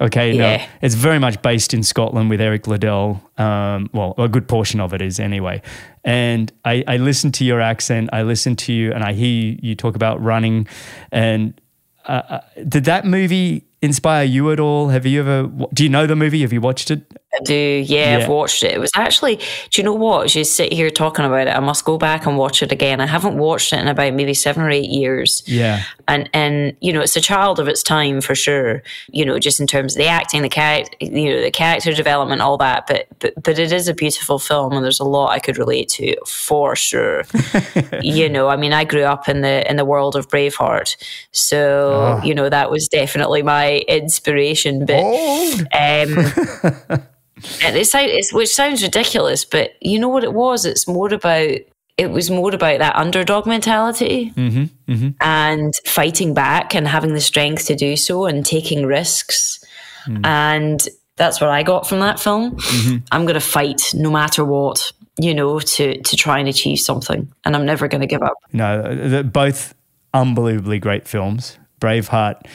Okay, 0.00 0.32
Yeah. 0.32 0.56
no, 0.58 0.64
it's 0.80 0.94
very 0.94 1.18
much 1.18 1.42
based 1.42 1.74
in 1.74 1.82
Scotland 1.82 2.30
with 2.30 2.40
Eric 2.40 2.66
Liddell. 2.66 3.20
Um, 3.36 3.90
well, 3.92 4.14
a 4.18 4.28
good 4.28 4.46
portion 4.48 4.80
of 4.80 4.92
it 4.94 5.02
is 5.02 5.18
anyway. 5.18 5.60
And 6.04 6.52
I, 6.64 6.84
I 6.86 6.96
listen 6.98 7.32
to 7.32 7.44
your 7.44 7.60
accent, 7.60 8.10
I 8.12 8.22
listen 8.22 8.56
to 8.56 8.72
you, 8.72 8.92
and 8.92 9.02
I 9.02 9.12
hear 9.12 9.26
you, 9.28 9.58
you 9.60 9.74
talk 9.74 9.96
about 9.96 10.22
running. 10.22 10.66
And 11.10 11.60
uh, 12.06 12.22
uh, 12.28 12.40
did 12.66 12.84
that 12.84 13.04
movie 13.04 13.64
inspire 13.82 14.24
you 14.24 14.50
at 14.52 14.60
all? 14.60 14.88
Have 14.88 15.06
you 15.06 15.20
ever? 15.20 15.50
Do 15.72 15.82
you 15.82 15.88
know 15.88 16.06
the 16.06 16.16
movie? 16.16 16.42
Have 16.42 16.52
you 16.52 16.60
watched 16.60 16.90
it? 16.90 17.02
I 17.34 17.40
do. 17.44 17.54
Yeah, 17.54 18.16
Yeah. 18.16 18.24
I've 18.24 18.28
watched 18.28 18.62
it. 18.62 18.72
It 18.72 18.80
was 18.80 18.90
actually, 18.94 19.36
do 19.36 19.42
you 19.74 19.82
know 19.82 19.92
what? 19.92 20.24
As 20.24 20.34
you 20.34 20.44
sit 20.44 20.72
here 20.72 20.88
talking 20.88 21.26
about 21.26 21.46
it, 21.46 21.54
I 21.54 21.60
must 21.60 21.84
go 21.84 21.98
back 21.98 22.24
and 22.24 22.38
watch 22.38 22.62
it 22.62 22.72
again. 22.72 23.00
I 23.02 23.06
haven't 23.06 23.36
watched 23.36 23.72
it 23.74 23.80
in 23.80 23.88
about 23.88 24.14
maybe 24.14 24.32
seven 24.32 24.62
or 24.62 24.70
eight 24.70 24.88
years. 24.88 25.42
Yeah. 25.46 25.82
And, 26.06 26.30
and 26.32 26.74
you 26.80 26.90
know, 26.90 27.00
it's 27.00 27.16
a 27.16 27.20
child 27.20 27.60
of 27.60 27.68
its 27.68 27.82
time 27.82 28.22
for 28.22 28.34
sure, 28.34 28.82
you 29.08 29.26
know, 29.26 29.38
just 29.38 29.60
in 29.60 29.66
terms 29.66 29.94
of 29.94 29.98
the 29.98 30.06
acting, 30.06 30.40
the 30.40 30.48
character, 30.48 30.96
you 31.00 31.34
know, 31.34 31.42
the 31.42 31.50
character 31.50 31.92
development, 31.92 32.40
all 32.40 32.56
that. 32.56 32.86
But, 32.86 33.08
but, 33.18 33.34
but 33.42 33.58
it 33.58 33.72
is 33.72 33.88
a 33.88 33.94
beautiful 33.94 34.38
film 34.38 34.72
and 34.72 34.82
there's 34.82 35.00
a 35.00 35.04
lot 35.04 35.32
I 35.32 35.38
could 35.38 35.58
relate 35.58 35.90
to 35.90 36.16
for 36.26 36.74
sure. 36.74 37.24
you 38.00 38.30
know, 38.30 38.48
I 38.48 38.56
mean, 38.56 38.72
I 38.72 38.84
grew 38.84 39.02
up 39.02 39.28
in 39.28 39.42
the, 39.42 39.68
in 39.70 39.76
the 39.76 39.84
world 39.84 40.16
of 40.16 40.28
Braveheart. 40.28 40.96
So, 41.32 42.18
ah. 42.20 42.22
you 42.24 42.34
know, 42.34 42.48
that 42.48 42.70
was 42.70 42.88
definitely 42.88 43.42
my 43.42 43.67
inspiration. 43.76 44.86
But, 44.86 45.02
um, 45.02 45.64
it 47.36 47.86
sounds, 47.86 48.10
it's, 48.10 48.32
which 48.32 48.54
sounds 48.54 48.82
ridiculous, 48.82 49.44
but 49.44 49.72
you 49.80 49.98
know 49.98 50.08
what 50.08 50.24
it 50.24 50.32
was? 50.32 50.64
It's 50.64 50.88
more 50.88 51.12
about 51.12 51.58
it 51.98 52.12
was 52.12 52.30
more 52.30 52.54
about 52.54 52.78
that 52.78 52.94
underdog 52.94 53.44
mentality 53.44 54.32
mm-hmm, 54.36 54.92
mm-hmm. 54.92 55.08
and 55.20 55.74
fighting 55.84 56.32
back 56.32 56.72
and 56.72 56.86
having 56.86 57.12
the 57.12 57.20
strength 57.20 57.66
to 57.66 57.74
do 57.74 57.96
so 57.96 58.24
and 58.24 58.46
taking 58.46 58.86
risks. 58.86 59.64
Mm. 60.06 60.24
And 60.24 60.88
that's 61.16 61.40
what 61.40 61.50
I 61.50 61.64
got 61.64 61.88
from 61.88 61.98
that 61.98 62.20
film. 62.20 62.56
Mm-hmm. 62.56 62.96
I'm 63.10 63.22
going 63.22 63.34
to 63.34 63.40
fight 63.40 63.82
no 63.94 64.12
matter 64.12 64.44
what, 64.44 64.92
you 65.18 65.34
know, 65.34 65.58
to 65.58 66.00
to 66.00 66.16
try 66.16 66.38
and 66.38 66.48
achieve 66.48 66.78
something, 66.78 67.30
and 67.44 67.56
I'm 67.56 67.66
never 67.66 67.88
going 67.88 68.00
to 68.00 68.06
give 68.06 68.22
up. 68.22 68.34
No, 68.52 68.94
they're 68.94 69.24
both 69.24 69.74
unbelievably 70.14 70.78
great 70.78 71.08
films. 71.08 71.58
Braveheart, 71.80 72.46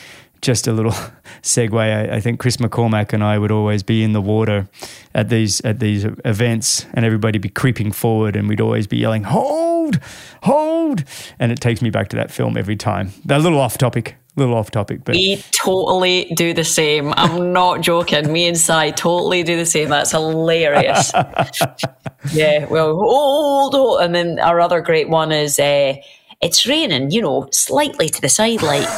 just 0.43 0.67
a 0.67 0.73
little 0.73 0.91
segue. 1.41 1.79
I, 1.79 2.17
I 2.17 2.19
think 2.19 2.39
Chris 2.39 2.57
McCormack 2.57 3.13
and 3.13 3.23
I 3.23 3.39
would 3.39 3.51
always 3.51 3.81
be 3.81 4.03
in 4.03 4.13
the 4.13 4.21
water 4.21 4.67
at 5.15 5.29
these 5.29 5.59
at 5.61 5.79
these 5.79 6.05
events, 6.25 6.85
and 6.93 7.05
everybody 7.05 7.39
be 7.39 7.49
creeping 7.49 7.91
forward, 7.91 8.35
and 8.35 8.47
we'd 8.47 8.61
always 8.61 8.85
be 8.85 8.97
yelling, 8.97 9.23
"Hold, 9.23 9.99
hold!" 10.43 11.03
And 11.39 11.51
it 11.51 11.59
takes 11.59 11.81
me 11.81 11.89
back 11.89 12.09
to 12.09 12.15
that 12.17 12.29
film 12.29 12.57
every 12.57 12.75
time. 12.75 13.11
A 13.27 13.39
little 13.39 13.59
off 13.59 13.77
topic, 13.77 14.17
a 14.35 14.39
little 14.39 14.55
off 14.55 14.69
topic, 14.69 15.03
but 15.05 15.15
We 15.15 15.41
totally 15.63 16.25
do 16.35 16.53
the 16.53 16.63
same. 16.63 17.13
I'm 17.15 17.53
not 17.61 17.81
joking. 17.81 18.31
Me 18.31 18.47
and 18.47 18.57
Si 18.57 18.91
totally 18.91 19.43
do 19.43 19.57
the 19.57 19.65
same. 19.65 19.89
That's 19.89 20.11
hilarious. 20.11 21.11
yeah, 22.33 22.65
well, 22.65 22.95
hold 22.95 23.75
on. 23.75 24.03
And 24.05 24.15
then 24.15 24.39
our 24.39 24.59
other 24.59 24.81
great 24.81 25.09
one 25.09 25.31
is 25.31 25.59
uh, 25.59 25.95
it's 26.41 26.67
raining, 26.67 27.11
you 27.11 27.21
know, 27.21 27.47
slightly 27.51 28.09
to 28.09 28.21
the 28.21 28.29
side, 28.29 28.61
like. 28.61 28.89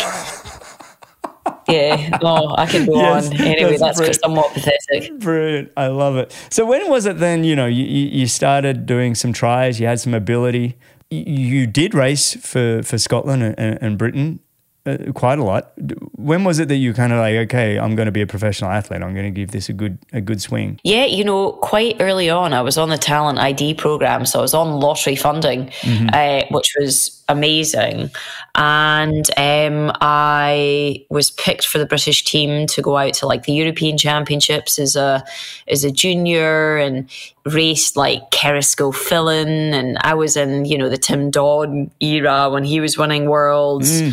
Yeah, 1.67 2.19
oh, 2.21 2.53
I 2.57 2.65
can 2.67 2.85
go 2.85 2.95
Yes, 2.95 3.31
on. 3.31 3.41
Anyway, 3.41 3.77
that's 3.77 3.99
that's, 3.99 4.19
somewhat 4.19 4.53
pathetic. 4.53 5.17
Brilliant. 5.19 5.71
I 5.75 5.87
love 5.87 6.15
it. 6.17 6.35
So 6.51 6.65
when 6.65 6.89
was 6.89 7.05
it 7.05 7.17
then, 7.17 7.43
you 7.43 7.55
know, 7.55 7.65
you, 7.65 7.83
you 7.83 8.27
started 8.27 8.85
doing 8.85 9.15
some 9.15 9.33
tries, 9.33 9.79
you 9.79 9.87
had 9.87 9.99
some 9.99 10.13
ability. 10.13 10.77
You, 11.09 11.23
you 11.23 11.67
did 11.67 11.93
race 11.93 12.35
for, 12.35 12.83
for 12.83 12.97
Scotland 12.97 13.55
and, 13.57 13.79
and 13.81 13.97
Britain 13.97 14.39
uh, 14.85 15.11
quite 15.13 15.39
a 15.39 15.43
lot. 15.43 15.71
When 16.13 16.43
was 16.43 16.59
it 16.59 16.67
that 16.67 16.75
you 16.75 16.93
kind 16.93 17.11
of 17.11 17.19
like, 17.19 17.35
okay, 17.35 17.79
I'm 17.79 17.95
going 17.95 18.05
to 18.05 18.11
be 18.11 18.21
a 18.21 18.27
professional 18.27 18.69
athlete. 18.69 19.01
I'm 19.01 19.13
going 19.13 19.25
to 19.25 19.31
give 19.31 19.51
this 19.51 19.67
a 19.67 19.73
good 19.73 19.97
a 20.13 20.21
good 20.21 20.41
swing. 20.41 20.79
Yeah, 20.83 21.05
you 21.05 21.23
know, 21.23 21.53
quite 21.53 21.95
early 21.99 22.29
on, 22.29 22.53
I 22.53 22.61
was 22.61 22.77
on 22.77 22.89
the 22.89 22.97
talent 22.97 23.39
ID 23.39 23.75
program, 23.75 24.25
so 24.25 24.39
I 24.39 24.41
was 24.43 24.53
on 24.53 24.79
lottery 24.79 25.15
funding, 25.15 25.71
uh, 26.13 26.43
which 26.51 26.75
was 26.79 27.23
amazing, 27.27 28.11
and 28.53 29.27
um, 29.37 29.91
I 30.01 31.03
was 31.09 31.31
picked 31.31 31.65
for 31.65 31.79
the 31.79 31.87
British 31.87 32.23
team 32.23 32.67
to 32.67 32.81
go 32.83 32.95
out 32.95 33.15
to 33.15 33.25
like 33.25 33.43
the 33.43 33.53
European 33.53 33.97
Championships 33.97 34.77
as 34.77 34.95
a 34.95 35.23
as 35.67 35.83
a 35.83 35.91
junior 35.91 36.77
and 36.77 37.09
raced 37.43 37.97
like 37.97 38.29
Kerisco 38.29 38.93
Fillin, 38.93 39.73
and 39.73 39.97
I 40.01 40.13
was 40.13 40.37
in 40.37 40.65
you 40.65 40.77
know 40.77 40.89
the 40.89 40.97
Tim 40.97 41.31
Don 41.31 41.89
era 41.99 42.51
when 42.51 42.63
he 42.63 42.79
was 42.79 42.99
winning 42.99 43.27
worlds 43.27 44.03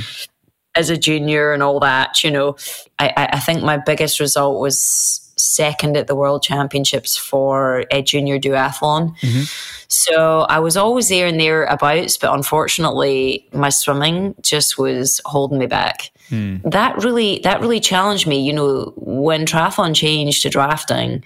as 0.74 0.90
a 0.90 0.96
junior 0.96 1.52
and 1.52 1.62
all 1.62 1.80
that, 1.80 2.24
you 2.24 2.30
know, 2.30 2.56
I, 2.98 3.28
I 3.32 3.40
think 3.40 3.62
my 3.62 3.76
biggest 3.76 4.20
result 4.20 4.60
was 4.60 5.18
second 5.36 5.96
at 5.96 6.06
the 6.06 6.14
World 6.14 6.42
Championships 6.42 7.16
for 7.16 7.84
a 7.90 8.02
junior 8.02 8.38
duathlon. 8.38 9.16
Mm-hmm. 9.18 9.42
So 9.88 10.42
I 10.42 10.58
was 10.58 10.76
always 10.76 11.08
there 11.08 11.26
and 11.26 11.38
thereabouts, 11.38 12.16
but 12.16 12.32
unfortunately, 12.32 13.46
my 13.52 13.68
swimming 13.68 14.34
just 14.40 14.78
was 14.78 15.20
holding 15.26 15.58
me 15.58 15.66
back. 15.66 16.10
Hmm. 16.28 16.56
That 16.64 16.96
really, 17.02 17.40
that 17.40 17.60
really 17.60 17.80
challenged 17.80 18.26
me. 18.26 18.40
You 18.40 18.54
know, 18.54 18.92
when 18.96 19.44
triathlon 19.44 19.94
changed 19.94 20.42
to 20.42 20.48
drafting, 20.48 21.22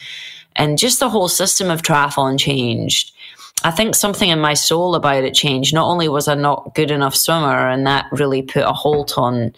and 0.56 0.78
just 0.78 0.98
the 0.98 1.10
whole 1.10 1.28
system 1.28 1.70
of 1.70 1.82
triathlon 1.82 2.38
changed. 2.40 3.12
I 3.64 3.70
think 3.70 3.94
something 3.94 4.28
in 4.28 4.40
my 4.40 4.54
soul 4.54 4.94
about 4.94 5.24
it 5.24 5.34
changed. 5.34 5.74
Not 5.74 5.88
only 5.88 6.08
was 6.08 6.28
I 6.28 6.34
not 6.34 6.74
good 6.74 6.90
enough 6.90 7.16
swimmer, 7.16 7.68
and 7.68 7.86
that 7.86 8.06
really 8.12 8.42
put 8.42 8.62
a 8.62 8.72
halt 8.72 9.16
on 9.16 9.54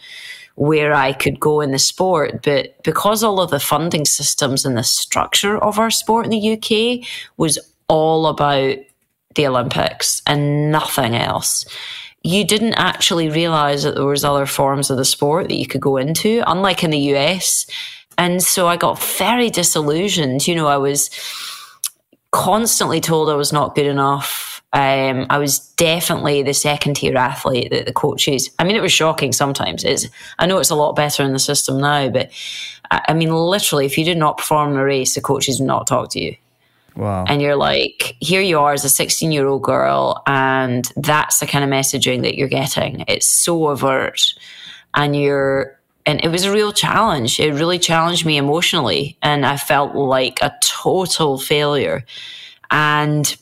where 0.54 0.92
I 0.92 1.12
could 1.12 1.38
go 1.38 1.60
in 1.60 1.70
the 1.70 1.78
sport, 1.78 2.42
but 2.42 2.82
because 2.82 3.22
all 3.22 3.40
of 3.40 3.50
the 3.50 3.60
funding 3.60 4.04
systems 4.04 4.64
and 4.64 4.76
the 4.76 4.82
structure 4.82 5.56
of 5.56 5.78
our 5.78 5.90
sport 5.90 6.26
in 6.26 6.30
the 6.30 6.52
UK 6.52 7.06
was 7.36 7.58
all 7.88 8.26
about 8.26 8.76
the 9.36 9.46
Olympics 9.46 10.20
and 10.26 10.72
nothing 10.72 11.14
else. 11.14 11.64
You 12.24 12.44
didn't 12.44 12.74
actually 12.74 13.28
realize 13.28 13.84
that 13.84 13.94
there 13.94 14.04
was 14.04 14.24
other 14.24 14.46
forms 14.46 14.90
of 14.90 14.96
the 14.96 15.04
sport 15.04 15.48
that 15.48 15.56
you 15.56 15.66
could 15.66 15.80
go 15.80 15.96
into, 15.96 16.42
unlike 16.46 16.82
in 16.82 16.90
the 16.90 17.14
US. 17.14 17.66
And 18.18 18.42
so 18.42 18.66
I 18.66 18.76
got 18.76 19.00
very 19.00 19.50
disillusioned. 19.50 20.48
You 20.48 20.56
know, 20.56 20.66
I 20.66 20.76
was 20.76 21.08
constantly 22.30 23.00
told 23.00 23.30
I 23.30 23.34
was 23.34 23.52
not 23.52 23.74
good 23.74 23.86
enough. 23.86 24.62
Um, 24.74 25.26
I 25.30 25.38
was 25.38 25.60
definitely 25.76 26.42
the 26.42 26.52
second 26.52 26.94
tier 26.96 27.16
athlete 27.16 27.70
that 27.70 27.86
the 27.86 27.92
coaches. 27.92 28.50
I 28.58 28.64
mean, 28.64 28.76
it 28.76 28.82
was 28.82 28.92
shocking 28.92 29.32
sometimes. 29.32 29.82
It's 29.82 30.06
I 30.38 30.46
know 30.46 30.58
it's 30.58 30.70
a 30.70 30.74
lot 30.74 30.94
better 30.94 31.22
in 31.22 31.32
the 31.32 31.38
system 31.38 31.80
now, 31.80 32.10
but 32.10 32.30
I, 32.90 33.00
I 33.08 33.14
mean, 33.14 33.32
literally, 33.32 33.86
if 33.86 33.96
you 33.96 34.04
did 34.04 34.18
not 34.18 34.36
perform 34.36 34.72
in 34.72 34.78
a 34.78 34.84
race, 34.84 35.14
the 35.14 35.22
coaches 35.22 35.58
would 35.58 35.66
not 35.66 35.86
talk 35.86 36.10
to 36.10 36.20
you 36.20 36.36
Wow. 36.98 37.26
and 37.28 37.40
you're 37.40 37.56
like, 37.56 38.16
here 38.18 38.40
you 38.42 38.58
are 38.58 38.72
as 38.72 38.84
a 38.84 38.88
16 38.88 39.30
year 39.30 39.46
old 39.46 39.62
girl, 39.62 40.20
and 40.26 40.90
that's 40.96 41.38
the 41.38 41.46
kind 41.46 41.64
of 41.64 41.70
messaging 41.70 42.22
that 42.22 42.34
you're 42.34 42.48
getting. 42.48 43.04
It's 43.06 43.28
so 43.28 43.68
overt, 43.68 44.34
and 44.94 45.14
you're, 45.14 45.77
and 46.08 46.24
it 46.24 46.28
was 46.28 46.44
a 46.44 46.52
real 46.52 46.72
challenge. 46.72 47.38
It 47.38 47.52
really 47.52 47.78
challenged 47.78 48.24
me 48.24 48.38
emotionally, 48.38 49.18
and 49.20 49.44
I 49.44 49.58
felt 49.58 49.94
like 49.94 50.38
a 50.40 50.54
total 50.62 51.38
failure, 51.38 52.02
and 52.70 53.36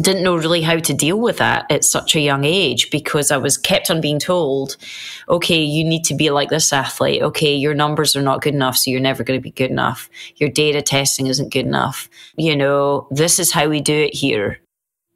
didn't 0.00 0.24
know 0.24 0.34
really 0.34 0.62
how 0.62 0.78
to 0.78 0.94
deal 0.94 1.20
with 1.20 1.36
that 1.36 1.70
at 1.70 1.84
such 1.84 2.16
a 2.16 2.20
young 2.20 2.44
age 2.44 2.90
because 2.90 3.30
I 3.30 3.36
was 3.36 3.58
kept 3.58 3.90
on 3.90 4.00
being 4.00 4.18
told, 4.18 4.76
okay, 5.28 5.62
you 5.62 5.84
need 5.84 6.04
to 6.04 6.14
be 6.14 6.30
like 6.30 6.48
this 6.48 6.72
athlete. 6.72 7.22
Okay, 7.22 7.54
your 7.54 7.74
numbers 7.74 8.16
are 8.16 8.22
not 8.22 8.40
good 8.40 8.54
enough, 8.54 8.78
so 8.78 8.90
you're 8.90 8.98
never 8.98 9.22
going 9.22 9.38
to 9.38 9.42
be 9.42 9.50
good 9.50 9.70
enough. 9.70 10.08
Your 10.36 10.48
data 10.48 10.80
testing 10.80 11.26
isn't 11.26 11.52
good 11.52 11.66
enough. 11.66 12.08
You 12.34 12.56
know, 12.56 13.06
this 13.10 13.38
is 13.38 13.52
how 13.52 13.68
we 13.68 13.82
do 13.82 13.94
it 13.94 14.14
here. 14.14 14.58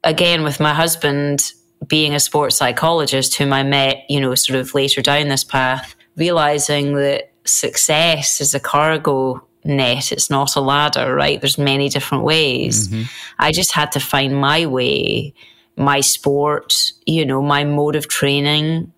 Again, 0.03 0.43
with 0.43 0.59
my 0.59 0.73
husband 0.73 1.51
being 1.87 2.13
a 2.13 2.19
sports 2.19 2.55
psychologist 2.55 3.35
whom 3.35 3.53
I 3.53 3.63
met, 3.63 4.05
you 4.07 4.21
know, 4.21 4.35
sort 4.35 4.59
of 4.59 4.75
later 4.75 5.01
down 5.01 5.29
this 5.29 5.43
path, 5.43 5.95
realizing 6.19 6.93
that 6.95 7.31
success 7.45 8.41
is 8.41 8.53
a 8.53 8.59
cargo 8.59 9.43
net 9.65 10.11
it's 10.11 10.29
not 10.29 10.55
a 10.55 10.61
ladder 10.61 11.15
right? 11.15 11.41
There's 11.41 11.57
many 11.57 11.89
different 11.89 12.23
ways. 12.23 12.87
Mm-hmm. 12.87 13.03
I 13.39 13.51
just 13.51 13.73
had 13.73 13.91
to 13.93 13.99
find 13.99 14.35
my 14.35 14.65
way 14.65 15.33
my 15.75 16.01
sport 16.01 16.93
you 17.05 17.25
know 17.25 17.41
my 17.41 17.63
mode 17.63 17.95
of 17.95 18.07
training 18.07 18.91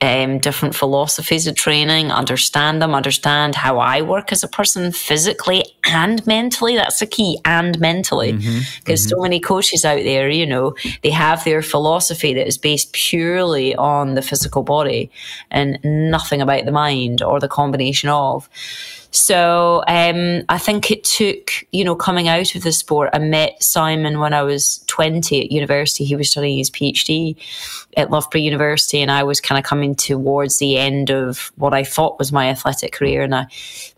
um, 0.00 0.38
different 0.38 0.74
philosophies 0.74 1.46
of 1.46 1.56
training, 1.56 2.12
understand 2.12 2.80
them, 2.80 2.94
understand 2.94 3.54
how 3.54 3.78
I 3.78 4.02
work 4.02 4.30
as 4.30 4.44
a 4.44 4.48
person 4.48 4.92
physically 4.92 5.64
and 5.84 6.24
mentally. 6.26 6.76
That's 6.76 7.00
the 7.00 7.06
key, 7.06 7.38
and 7.44 7.78
mentally. 7.80 8.32
Because 8.32 8.44
mm-hmm, 8.44 8.90
mm-hmm. 8.92 9.08
so 9.08 9.20
many 9.20 9.40
coaches 9.40 9.84
out 9.84 10.02
there, 10.04 10.28
you 10.28 10.46
know, 10.46 10.76
they 11.02 11.10
have 11.10 11.44
their 11.44 11.62
philosophy 11.62 12.32
that 12.34 12.46
is 12.46 12.58
based 12.58 12.92
purely 12.92 13.74
on 13.74 14.14
the 14.14 14.22
physical 14.22 14.62
body 14.62 15.10
and 15.50 15.78
nothing 15.82 16.40
about 16.40 16.64
the 16.64 16.72
mind 16.72 17.20
or 17.22 17.40
the 17.40 17.48
combination 17.48 18.08
of. 18.08 18.48
So 19.10 19.82
um, 19.88 20.44
I 20.48 20.58
think 20.58 20.90
it 20.90 21.02
took, 21.04 21.50
you 21.72 21.82
know, 21.82 21.94
coming 21.94 22.28
out 22.28 22.54
of 22.54 22.62
the 22.62 22.72
sport. 22.72 23.10
I 23.12 23.18
met 23.18 23.62
Simon 23.62 24.18
when 24.18 24.34
I 24.34 24.42
was 24.42 24.84
20 24.86 25.44
at 25.44 25.50
university. 25.50 26.04
He 26.04 26.14
was 26.14 26.30
studying 26.30 26.58
his 26.58 26.70
PhD 26.70 27.36
at 27.96 28.10
Loughborough 28.10 28.40
University, 28.40 29.00
and 29.00 29.10
I 29.10 29.22
was 29.22 29.40
kind 29.40 29.58
of 29.58 29.64
coming 29.64 29.94
towards 29.94 30.58
the 30.58 30.76
end 30.76 31.10
of 31.10 31.50
what 31.56 31.72
I 31.72 31.84
thought 31.84 32.18
was 32.18 32.32
my 32.32 32.48
athletic 32.48 32.92
career. 32.92 33.22
And 33.22 33.34
I, 33.34 33.46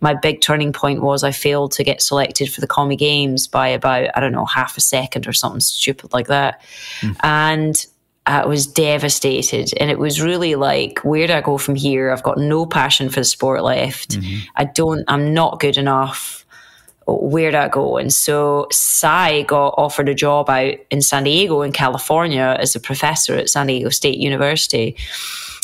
my 0.00 0.14
big 0.14 0.40
turning 0.40 0.72
point 0.72 1.02
was 1.02 1.24
I 1.24 1.32
failed 1.32 1.72
to 1.72 1.84
get 1.84 2.00
selected 2.00 2.52
for 2.52 2.60
the 2.60 2.68
Commie 2.68 2.96
Games 2.96 3.48
by 3.48 3.68
about, 3.68 4.10
I 4.14 4.20
don't 4.20 4.32
know, 4.32 4.46
half 4.46 4.76
a 4.76 4.80
second 4.80 5.26
or 5.26 5.32
something 5.32 5.60
stupid 5.60 6.12
like 6.12 6.28
that. 6.28 6.62
Mm. 7.00 7.16
And 7.24 7.86
I 8.26 8.46
was 8.46 8.66
devastated. 8.66 9.70
And 9.78 9.90
it 9.90 9.98
was 9.98 10.20
really 10.20 10.54
like, 10.54 11.00
where 11.00 11.26
do 11.26 11.32
I 11.32 11.40
go 11.40 11.58
from 11.58 11.74
here? 11.74 12.10
I've 12.10 12.22
got 12.22 12.38
no 12.38 12.66
passion 12.66 13.08
for 13.08 13.20
the 13.20 13.24
sport 13.24 13.62
left. 13.62 14.10
Mm-hmm. 14.10 14.48
I 14.56 14.64
don't, 14.64 15.04
I'm 15.08 15.32
not 15.34 15.60
good 15.60 15.76
enough. 15.76 16.44
Where 17.06 17.50
do 17.50 17.56
I 17.56 17.68
go? 17.68 17.96
And 17.96 18.12
so 18.12 18.68
Si 18.70 19.42
got 19.44 19.74
offered 19.76 20.08
a 20.08 20.14
job 20.14 20.48
out 20.48 20.74
in 20.90 21.02
San 21.02 21.24
Diego 21.24 21.62
in 21.62 21.72
California 21.72 22.56
as 22.60 22.76
a 22.76 22.80
professor 22.80 23.34
at 23.34 23.50
San 23.50 23.66
Diego 23.66 23.88
State 23.88 24.18
University. 24.18 24.96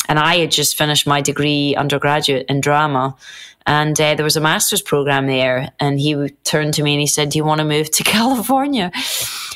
And 0.09 0.19
I 0.19 0.37
had 0.37 0.51
just 0.51 0.77
finished 0.77 1.07
my 1.07 1.21
degree 1.21 1.75
undergraduate 1.75 2.47
in 2.49 2.59
drama. 2.59 3.15
And 3.67 3.99
uh, 3.99 4.15
there 4.15 4.23
was 4.23 4.37
a 4.37 4.41
master's 4.41 4.81
program 4.81 5.27
there. 5.27 5.69
And 5.79 5.99
he 5.99 6.29
turned 6.45 6.73
to 6.75 6.83
me 6.83 6.93
and 6.93 7.01
he 7.01 7.07
said, 7.07 7.29
Do 7.29 7.37
you 7.37 7.43
want 7.43 7.59
to 7.59 7.65
move 7.65 7.91
to 7.91 8.03
California? 8.05 8.91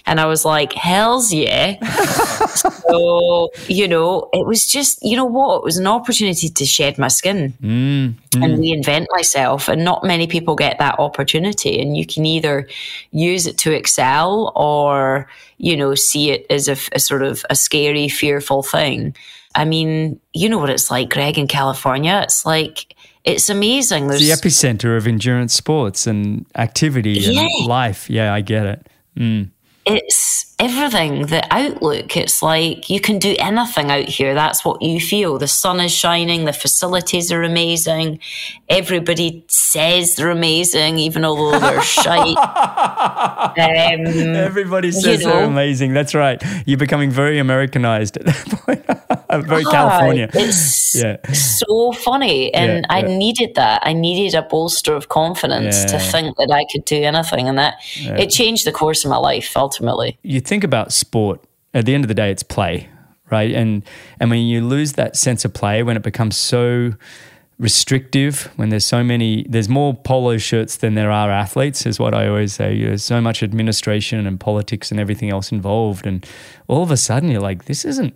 And 0.05 0.19
I 0.19 0.25
was 0.25 0.43
like, 0.43 0.73
Hell's 0.73 1.31
yeah. 1.31 1.83
so, 2.45 3.49
you 3.67 3.87
know, 3.87 4.29
it 4.33 4.45
was 4.45 4.67
just, 4.67 5.01
you 5.01 5.15
know 5.15 5.25
what? 5.25 5.59
It 5.59 5.63
was 5.63 5.77
an 5.77 5.87
opportunity 5.87 6.49
to 6.49 6.65
shed 6.65 6.97
my 6.97 7.07
skin 7.07 7.53
mm, 7.61 8.13
mm. 8.13 8.43
and 8.43 8.59
reinvent 8.59 9.07
myself. 9.11 9.69
And 9.69 9.85
not 9.85 10.03
many 10.03 10.27
people 10.27 10.55
get 10.55 10.77
that 10.79 10.99
opportunity. 10.99 11.81
And 11.81 11.95
you 11.95 12.05
can 12.05 12.25
either 12.25 12.67
use 13.11 13.47
it 13.47 13.57
to 13.59 13.71
excel 13.71 14.51
or, 14.57 15.29
you 15.57 15.77
know, 15.77 15.95
see 15.95 16.31
it 16.31 16.45
as 16.49 16.67
a, 16.67 16.75
a 16.91 16.99
sort 16.99 17.23
of 17.23 17.45
a 17.49 17.55
scary, 17.55 18.09
fearful 18.09 18.61
thing. 18.61 19.15
I 19.55 19.63
mean, 19.63 20.19
you 20.33 20.49
know 20.49 20.57
what 20.57 20.69
it's 20.69 20.91
like, 20.91 21.09
Greg, 21.09 21.37
in 21.37 21.47
California. 21.47 22.21
It's 22.23 22.45
like, 22.45 22.93
it's 23.23 23.49
amazing. 23.49 24.07
There's 24.07 24.27
it's 24.27 24.41
the 24.41 24.49
epicenter 24.49 24.97
of 24.97 25.07
endurance 25.07 25.53
sports 25.53 26.07
and 26.07 26.45
activity 26.55 27.11
yeah. 27.11 27.41
and 27.41 27.67
life. 27.67 28.09
Yeah, 28.09 28.33
I 28.33 28.41
get 28.41 28.65
it. 28.65 28.87
Mm. 29.17 29.51
It's 29.85 30.55
everything, 30.59 31.25
the 31.25 31.43
outlook. 31.51 32.15
It's 32.15 32.43
like 32.43 32.87
you 32.89 33.01
can 33.01 33.17
do 33.17 33.35
anything 33.39 33.89
out 33.89 34.07
here. 34.07 34.35
That's 34.35 34.63
what 34.63 34.81
you 34.81 34.99
feel. 34.99 35.39
The 35.39 35.47
sun 35.47 35.79
is 35.79 35.91
shining, 35.91 36.45
the 36.45 36.53
facilities 36.53 37.31
are 37.31 37.41
amazing. 37.41 38.19
Everybody 38.69 39.43
says 39.47 40.15
they're 40.15 40.29
amazing, 40.29 40.99
even 40.99 41.25
although 41.25 41.59
they're 41.59 41.81
shite. 41.81 42.37
Um, 43.51 43.55
Everybody 44.35 44.91
says 44.91 45.21
you 45.21 45.27
know, 45.27 45.33
they're 45.33 45.45
amazing. 45.45 45.93
That's 45.93 46.15
right. 46.15 46.41
You're 46.65 46.77
becoming 46.77 47.09
very 47.09 47.37
Americanized 47.39 48.17
at 48.17 48.25
that 48.25 48.45
point. 48.65 48.85
Very 49.39 49.63
ah, 49.65 49.71
California. 49.71 50.29
It's 50.33 50.95
yeah. 51.01 51.17
so 51.31 51.91
funny. 51.93 52.53
And 52.53 52.85
yeah, 52.89 52.95
I 52.95 52.99
yeah. 52.99 53.17
needed 53.17 53.55
that. 53.55 53.81
I 53.85 53.93
needed 53.93 54.37
a 54.37 54.41
bolster 54.41 54.93
of 54.93 55.09
confidence 55.09 55.85
to 55.85 55.99
think 55.99 56.37
that 56.37 56.51
I 56.51 56.65
could 56.71 56.85
do 56.85 57.01
anything. 57.03 57.47
And 57.47 57.57
that 57.57 57.75
it 57.97 58.29
changed 58.29 58.65
the 58.65 58.71
course 58.71 59.05
of 59.05 59.09
my 59.09 59.17
life 59.17 59.55
ultimately. 59.55 60.17
You 60.23 60.41
think 60.41 60.63
about 60.63 60.91
sport, 60.91 61.43
at 61.73 61.85
the 61.85 61.93
end 61.93 62.03
of 62.03 62.07
the 62.07 62.13
day, 62.13 62.31
it's 62.31 62.43
play, 62.43 62.89
right? 63.29 63.51
And 63.51 63.83
and 64.19 64.29
when 64.29 64.39
you 64.39 64.65
lose 64.65 64.93
that 64.93 65.15
sense 65.15 65.45
of 65.45 65.53
play, 65.53 65.83
when 65.83 65.95
it 65.97 66.03
becomes 66.03 66.37
so 66.37 66.93
restrictive, 67.61 68.49
when 68.55 68.69
there's 68.69 68.85
so 68.85 69.03
many, 69.03 69.45
there's 69.47 69.69
more 69.69 69.93
polo 69.93 70.37
shirts 70.37 70.77
than 70.77 70.95
there 70.95 71.11
are 71.11 71.29
athletes, 71.29 71.85
is 71.85 71.99
what 71.99 72.13
I 72.13 72.27
always 72.27 72.53
say. 72.53 72.83
There's 72.83 73.03
so 73.03 73.21
much 73.21 73.43
administration 73.43 74.25
and 74.25 74.39
politics 74.39 74.89
and 74.89 74.99
everything 74.99 75.29
else 75.29 75.51
involved, 75.51 76.05
and 76.05 76.25
all 76.67 76.83
of 76.83 76.91
a 76.91 76.97
sudden 76.97 77.29
you're 77.29 77.41
like, 77.41 77.65
this 77.65 77.85
isn't 77.85 78.15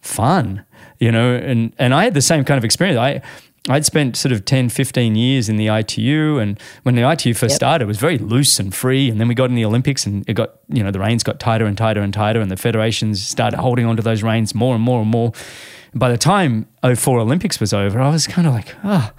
fun, 0.00 0.64
you 0.98 1.12
know. 1.12 1.34
And 1.34 1.74
and 1.78 1.94
I 1.94 2.04
had 2.04 2.14
the 2.14 2.22
same 2.22 2.44
kind 2.44 2.58
of 2.58 2.64
experience. 2.64 2.98
I 2.98 3.22
I'd 3.68 3.84
spent 3.84 4.16
sort 4.16 4.32
of 4.32 4.44
10, 4.46 4.70
15 4.70 5.16
years 5.16 5.48
in 5.48 5.56
the 5.56 5.68
ITU. 5.68 6.38
And 6.38 6.58
when 6.82 6.94
the 6.94 7.08
ITU 7.08 7.34
first 7.34 7.52
yep. 7.52 7.56
started, 7.56 7.84
it 7.84 7.88
was 7.88 7.98
very 7.98 8.16
loose 8.16 8.58
and 8.58 8.74
free. 8.74 9.10
And 9.10 9.20
then 9.20 9.28
we 9.28 9.34
got 9.34 9.50
in 9.50 9.54
the 9.54 9.64
Olympics 9.64 10.06
and 10.06 10.26
it 10.28 10.34
got, 10.34 10.54
you 10.68 10.82
know, 10.82 10.90
the 10.90 10.98
reins 10.98 11.22
got 11.22 11.38
tighter 11.38 11.66
and 11.66 11.76
tighter 11.76 12.00
and 12.00 12.12
tighter. 12.12 12.40
And 12.40 12.50
the 12.50 12.56
federations 12.56 13.22
started 13.22 13.58
holding 13.58 13.84
onto 13.84 14.02
those 14.02 14.22
reins 14.22 14.54
more 14.54 14.74
and 14.74 14.82
more 14.82 15.02
and 15.02 15.10
more. 15.10 15.32
By 15.94 16.10
the 16.10 16.16
time 16.16 16.68
04 16.82 17.20
Olympics 17.20 17.60
was 17.60 17.74
over, 17.74 18.00
I 18.00 18.10
was 18.10 18.26
kind 18.26 18.46
of 18.46 18.54
like, 18.54 18.74
oh. 18.82 19.10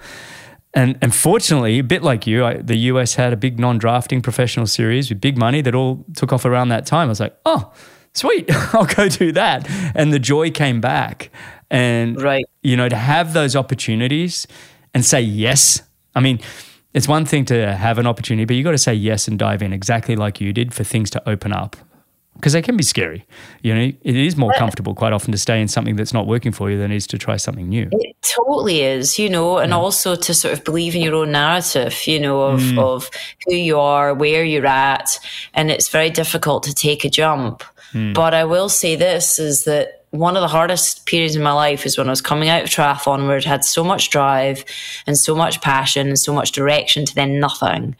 And, 0.74 0.98
and 1.02 1.14
fortunately, 1.14 1.78
a 1.78 1.84
bit 1.84 2.02
like 2.02 2.26
you, 2.26 2.44
I, 2.44 2.54
the 2.54 2.76
US 2.76 3.14
had 3.14 3.32
a 3.32 3.36
big 3.36 3.60
non 3.60 3.78
drafting 3.78 4.22
professional 4.22 4.66
series 4.66 5.08
with 5.08 5.20
big 5.20 5.36
money 5.36 5.60
that 5.60 5.74
all 5.74 6.04
took 6.16 6.32
off 6.32 6.44
around 6.44 6.70
that 6.70 6.86
time. 6.86 7.08
I 7.08 7.10
was 7.10 7.20
like, 7.20 7.36
oh, 7.44 7.72
sweet, 8.14 8.50
I'll 8.74 8.86
go 8.86 9.08
do 9.08 9.32
that. 9.32 9.68
And 9.94 10.12
the 10.12 10.18
joy 10.18 10.50
came 10.50 10.80
back. 10.80 11.30
And, 11.70 12.20
right. 12.20 12.44
you 12.62 12.76
know, 12.76 12.88
to 12.88 12.96
have 12.96 13.32
those 13.32 13.56
opportunities 13.56 14.46
and 14.92 15.04
say 15.04 15.22
yes. 15.22 15.82
I 16.14 16.20
mean, 16.20 16.38
it's 16.92 17.08
one 17.08 17.24
thing 17.24 17.46
to 17.46 17.74
have 17.74 17.98
an 17.98 18.06
opportunity, 18.06 18.44
but 18.44 18.56
you 18.56 18.62
got 18.62 18.72
to 18.72 18.78
say 18.78 18.92
yes 18.92 19.26
and 19.26 19.38
dive 19.38 19.62
in 19.62 19.72
exactly 19.72 20.14
like 20.14 20.40
you 20.40 20.52
did 20.52 20.74
for 20.74 20.84
things 20.84 21.08
to 21.10 21.28
open 21.28 21.52
up 21.52 21.76
because 22.34 22.54
they 22.54 22.62
can 22.62 22.76
be 22.76 22.82
scary. 22.82 23.26
You 23.62 23.74
know, 23.74 23.92
it 24.02 24.16
is 24.16 24.36
more 24.36 24.52
comfortable 24.54 24.94
quite 24.94 25.12
often 25.12 25.32
to 25.32 25.38
stay 25.38 25.60
in 25.60 25.68
something 25.68 25.96
that's 25.96 26.12
not 26.12 26.26
working 26.26 26.50
for 26.50 26.70
you 26.70 26.78
than 26.78 26.90
it 26.90 26.96
is 26.96 27.06
to 27.08 27.18
try 27.18 27.36
something 27.36 27.68
new. 27.68 27.88
It 27.92 28.16
totally 28.22 28.80
is, 28.80 29.18
you 29.18 29.28
know, 29.28 29.58
and 29.58 29.72
also 29.72 30.16
to 30.16 30.34
sort 30.34 30.52
of 30.52 30.64
believe 30.64 30.94
in 30.94 31.02
your 31.02 31.14
own 31.14 31.32
narrative, 31.32 32.06
you 32.06 32.18
know, 32.18 32.42
of, 32.42 32.60
mm. 32.60 32.78
of 32.78 33.10
who 33.46 33.54
you 33.54 33.78
are, 33.78 34.14
where 34.14 34.44
you're 34.44 34.66
at. 34.66 35.18
And 35.54 35.70
it's 35.70 35.88
very 35.88 36.10
difficult 36.10 36.62
to 36.64 36.74
take 36.74 37.04
a 37.04 37.10
jump. 37.10 37.62
Mm. 37.92 38.14
But 38.14 38.34
I 38.34 38.44
will 38.44 38.68
say 38.68 38.96
this 38.96 39.38
is 39.38 39.64
that 39.64 40.02
one 40.12 40.36
of 40.36 40.42
the 40.42 40.48
hardest 40.48 41.06
periods 41.06 41.36
in 41.36 41.42
my 41.42 41.52
life 41.52 41.86
is 41.86 41.96
when 41.96 42.06
I 42.06 42.10
was 42.10 42.20
coming 42.20 42.50
out 42.50 42.62
of 42.62 42.68
triathlon 42.68 43.26
where 43.26 43.38
it 43.38 43.44
had 43.44 43.64
so 43.64 43.82
much 43.82 44.10
drive 44.10 44.64
and 45.06 45.16
so 45.16 45.34
much 45.34 45.62
passion 45.62 46.08
and 46.08 46.18
so 46.18 46.34
much 46.34 46.52
direction 46.52 47.06
to 47.06 47.14
then 47.14 47.40
nothing. 47.40 47.96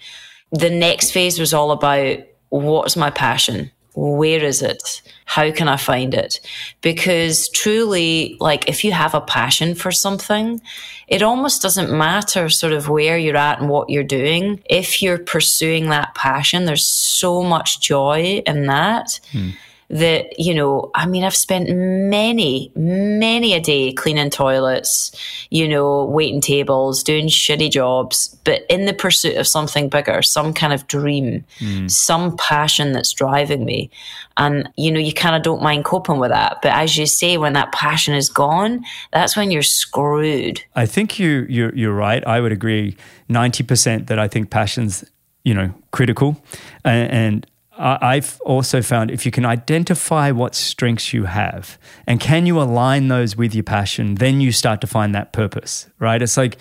The 0.50 0.70
next 0.70 1.10
phase 1.12 1.38
was 1.38 1.54
all 1.54 1.70
about 1.70 2.18
what's 2.50 2.96
my 2.96 3.10
passion? 3.10 3.70
Where 3.94 4.44
is 4.44 4.60
it? 4.60 5.02
How 5.24 5.50
can 5.52 5.68
I 5.68 5.78
find 5.78 6.12
it? 6.12 6.40
Because 6.82 7.48
truly, 7.48 8.36
like 8.40 8.68
if 8.68 8.84
you 8.84 8.92
have 8.92 9.14
a 9.14 9.20
passion 9.22 9.74
for 9.74 9.90
something, 9.90 10.60
it 11.08 11.22
almost 11.22 11.62
doesn't 11.62 11.90
matter 11.90 12.50
sort 12.50 12.74
of 12.74 12.90
where 12.90 13.16
you're 13.16 13.36
at 13.36 13.60
and 13.60 13.70
what 13.70 13.88
you're 13.88 14.04
doing. 14.04 14.62
If 14.68 15.02
you're 15.02 15.18
pursuing 15.18 15.88
that 15.88 16.14
passion, 16.14 16.66
there's 16.66 16.84
so 16.84 17.42
much 17.42 17.80
joy 17.80 18.42
in 18.46 18.66
that. 18.66 19.18
Hmm 19.32 19.50
that, 19.92 20.38
you 20.40 20.54
know, 20.54 20.90
I 20.94 21.04
mean, 21.04 21.22
I've 21.22 21.36
spent 21.36 21.68
many, 21.68 22.72
many 22.74 23.52
a 23.52 23.60
day 23.60 23.92
cleaning 23.92 24.30
toilets, 24.30 25.12
you 25.50 25.68
know, 25.68 26.06
waiting 26.06 26.40
tables, 26.40 27.02
doing 27.02 27.26
shitty 27.26 27.70
jobs, 27.70 28.34
but 28.44 28.62
in 28.70 28.86
the 28.86 28.94
pursuit 28.94 29.36
of 29.36 29.46
something 29.46 29.90
bigger, 29.90 30.22
some 30.22 30.54
kind 30.54 30.72
of 30.72 30.86
dream, 30.86 31.44
mm. 31.58 31.90
some 31.90 32.36
passion 32.38 32.92
that's 32.92 33.12
driving 33.12 33.66
me. 33.66 33.90
And, 34.38 34.70
you 34.78 34.90
know, 34.90 34.98
you 34.98 35.12
kind 35.12 35.36
of 35.36 35.42
don't 35.42 35.62
mind 35.62 35.84
coping 35.84 36.18
with 36.18 36.30
that. 36.30 36.60
But 36.62 36.72
as 36.72 36.96
you 36.96 37.04
say, 37.04 37.36
when 37.36 37.52
that 37.52 37.70
passion 37.72 38.14
is 38.14 38.30
gone, 38.30 38.82
that's 39.12 39.36
when 39.36 39.50
you're 39.50 39.60
screwed. 39.60 40.64
I 40.74 40.86
think 40.86 41.18
you, 41.18 41.46
you're, 41.50 41.74
you're 41.74 41.94
right. 41.94 42.26
I 42.26 42.40
would 42.40 42.52
agree 42.52 42.96
90% 43.28 44.06
that 44.06 44.18
I 44.18 44.26
think 44.26 44.48
passion's 44.48 45.04
you 45.44 45.54
know 45.54 45.74
critical 45.90 46.40
and, 46.84 47.10
and 47.10 47.46
I've 47.78 48.40
also 48.42 48.82
found 48.82 49.10
if 49.10 49.24
you 49.24 49.32
can 49.32 49.46
identify 49.46 50.30
what 50.30 50.54
strengths 50.54 51.12
you 51.12 51.24
have 51.24 51.78
and 52.06 52.20
can 52.20 52.44
you 52.44 52.60
align 52.60 53.08
those 53.08 53.34
with 53.34 53.54
your 53.54 53.64
passion, 53.64 54.16
then 54.16 54.40
you 54.40 54.52
start 54.52 54.80
to 54.82 54.86
find 54.86 55.14
that 55.14 55.32
purpose, 55.32 55.88
right? 55.98 56.20
It's 56.20 56.36
like 56.36 56.58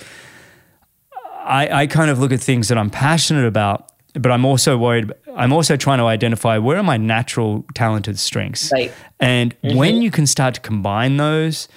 I, 1.43 1.82
I 1.82 1.88
kind 1.88 2.09
of 2.09 2.20
look 2.20 2.32
at 2.32 2.39
things 2.39 2.70
that 2.70 2.78
I'm 2.78 2.89
passionate 2.89 3.45
about, 3.45 3.91
but 4.14 4.32
I'm 4.32 4.45
also 4.45 4.78
worried, 4.78 5.12
I'm 5.36 5.51
also 5.51 5.76
trying 5.76 5.97
to 5.97 6.05
identify 6.05 6.57
where 6.57 6.78
are 6.78 6.84
my 6.84 6.97
natural 6.97 7.66
talented 7.74 8.18
strengths. 8.18 8.72
Right. 8.72 8.93
And 9.20 9.59
mm-hmm. 9.62 9.78
when 9.78 10.01
you 10.01 10.12
can 10.12 10.26
start 10.28 10.55
to 10.55 10.62
combine 10.62 11.18
those, 11.18 11.68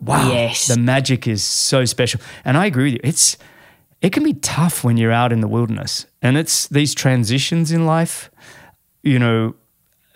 wow, 0.00 0.28
yes. 0.32 0.66
the 0.66 0.76
magic 0.76 1.28
is 1.28 1.44
so 1.44 1.84
special. 1.84 2.20
And 2.44 2.56
I 2.56 2.66
agree 2.66 2.84
with 2.84 2.94
you. 2.94 3.00
It's, 3.04 3.36
it 4.00 4.12
can 4.12 4.24
be 4.24 4.34
tough 4.34 4.82
when 4.82 4.96
you're 4.96 5.12
out 5.12 5.32
in 5.32 5.40
the 5.40 5.48
wilderness 5.48 6.06
and 6.20 6.36
it's 6.36 6.66
these 6.66 6.94
transitions 6.94 7.70
in 7.70 7.86
life 7.86 8.28
you 9.02 9.18
know, 9.18 9.54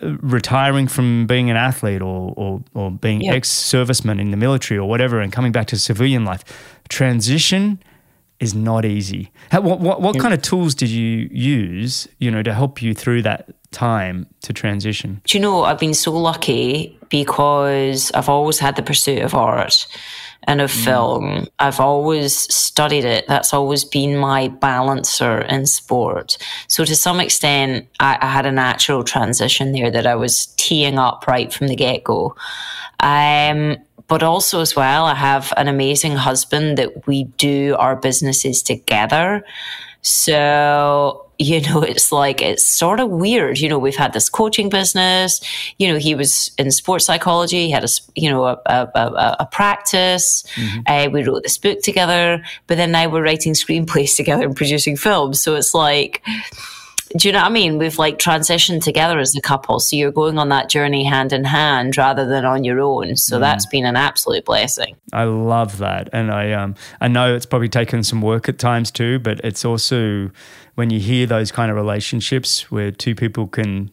retiring 0.01 0.87
from 0.87 1.25
being 1.25 1.49
an 1.49 1.57
athlete 1.57 2.01
or, 2.01 2.33
or, 2.37 2.61
or 2.75 2.91
being 2.91 3.21
Yeah. 3.21 3.33
ex 3.33 3.49
serviceman 3.49 4.19
in 4.21 4.31
the 4.31 4.37
military 4.37 4.77
or 4.77 4.87
whatever 4.87 5.19
and 5.19 5.31
coming 5.31 5.51
back 5.51 5.67
to 5.67 5.77
civilian 5.79 6.23
life. 6.23 6.43
Transition 6.87 7.81
is 8.39 8.53
not 8.53 8.85
easy. 8.85 9.31
How, 9.49 9.61
what 9.61 9.79
what, 9.79 10.01
what 10.01 10.19
kind 10.19 10.33
of 10.33 10.41
tools 10.43 10.75
did 10.75 10.89
you 10.89 11.27
use, 11.31 12.07
you 12.19 12.29
know, 12.29 12.43
to 12.43 12.53
help 12.53 12.81
you 12.81 12.93
through 12.93 13.23
that 13.23 13.49
time 13.71 14.27
to 14.43 14.53
transition? 14.53 15.21
Do 15.25 15.37
you 15.37 15.41
know, 15.41 15.63
I've 15.63 15.79
been 15.79 15.95
so 15.95 16.11
lucky 16.11 16.97
because 17.09 18.11
I've 18.13 18.29
always 18.29 18.59
had 18.59 18.75
the 18.75 18.83
pursuit 18.83 19.23
of 19.23 19.33
art 19.33 19.87
and 20.47 20.61
of 20.61 20.71
film. 20.71 21.47
I've 21.59 21.81
always 21.81 22.33
studied 22.53 23.03
it. 23.03 23.27
That's 23.27 23.53
always 23.53 23.83
been 23.83 24.17
my 24.17 24.47
balancer 24.47 25.41
in 25.41 25.65
sport. 25.65 26.37
So 26.67 26.85
to 26.85 26.95
some 26.95 27.19
extent, 27.19 27.85
I, 27.99 28.17
I 28.21 28.27
had 28.27 28.45
a 28.45 28.51
natural 28.51 29.03
transition 29.03 29.73
there 29.73 29.91
that 29.91 30.07
I 30.07 30.15
was 30.15 30.47
teeing 30.57 30.97
up 30.97 31.27
right 31.27 31.53
from 31.53 31.67
the 31.67 31.75
get 31.75 32.05
go. 32.05 32.35
Um, 33.01 33.77
but 34.07 34.23
also 34.23 34.61
as 34.61 34.73
well, 34.73 35.05
I 35.05 35.15
have 35.15 35.53
an 35.57 35.67
amazing 35.67 36.15
husband 36.15 36.77
that 36.77 37.05
we 37.07 37.25
do 37.25 37.75
our 37.77 37.97
businesses 37.97 38.63
together. 38.63 39.43
So, 40.01 41.25
you 41.39 41.61
know, 41.61 41.81
it's 41.81 42.11
like, 42.11 42.41
it's 42.41 42.65
sort 42.65 42.99
of 42.99 43.09
weird. 43.09 43.59
You 43.59 43.69
know, 43.69 43.79
we've 43.79 43.95
had 43.95 44.13
this 44.13 44.29
coaching 44.29 44.69
business. 44.69 45.41
You 45.77 45.91
know, 45.91 45.97
he 45.97 46.15
was 46.15 46.51
in 46.57 46.71
sports 46.71 47.05
psychology. 47.05 47.65
He 47.65 47.71
had 47.71 47.83
a, 47.83 47.89
you 48.15 48.29
know, 48.29 48.45
a, 48.45 48.59
a, 48.65 48.89
a, 48.95 49.35
a 49.41 49.45
practice. 49.51 50.43
Uh, 50.85 51.09
we 51.11 51.23
wrote 51.23 51.43
this 51.43 51.57
book 51.57 51.79
together, 51.81 52.43
but 52.67 52.77
then 52.77 52.91
now 52.91 53.09
we're 53.09 53.23
writing 53.23 53.53
screenplays 53.53 54.15
together 54.17 54.45
and 54.45 54.55
producing 54.55 54.97
films. 54.97 55.41
So 55.41 55.55
it's 55.55 55.73
like, 55.73 56.23
do 57.15 57.27
you 57.27 57.31
know 57.31 57.39
what 57.39 57.47
I 57.47 57.51
mean? 57.51 57.77
We've 57.77 57.97
like 57.97 58.17
transitioned 58.17 58.83
together 58.83 59.19
as 59.19 59.35
a 59.35 59.41
couple. 59.41 59.79
So 59.79 59.95
you're 59.95 60.11
going 60.11 60.37
on 60.37 60.49
that 60.49 60.69
journey 60.69 61.03
hand 61.03 61.31
in 61.31 61.45
hand 61.45 61.97
rather 61.97 62.25
than 62.25 62.45
on 62.45 62.63
your 62.63 62.79
own. 62.81 63.15
So 63.15 63.39
that's 63.39 63.65
been 63.65 63.85
an 63.85 63.95
absolute 63.95 64.45
blessing. 64.45 64.95
I 65.13 65.23
love 65.23 65.77
that, 65.77 66.09
and 66.11 66.31
I 66.31 66.51
um 66.51 66.75
I 66.99 67.07
know 67.07 67.33
it's 67.33 67.45
probably 67.45 67.69
taken 67.69 68.03
some 68.03 68.21
work 68.21 68.49
at 68.49 68.59
times 68.59 68.91
too, 68.91 69.19
but 69.19 69.39
it's 69.43 69.63
also 69.63 70.31
when 70.75 70.89
you 70.89 70.99
hear 70.99 71.25
those 71.25 71.51
kind 71.51 71.71
of 71.71 71.77
relationships 71.77 72.69
where 72.71 72.91
two 72.91 73.15
people 73.15 73.47
can 73.47 73.89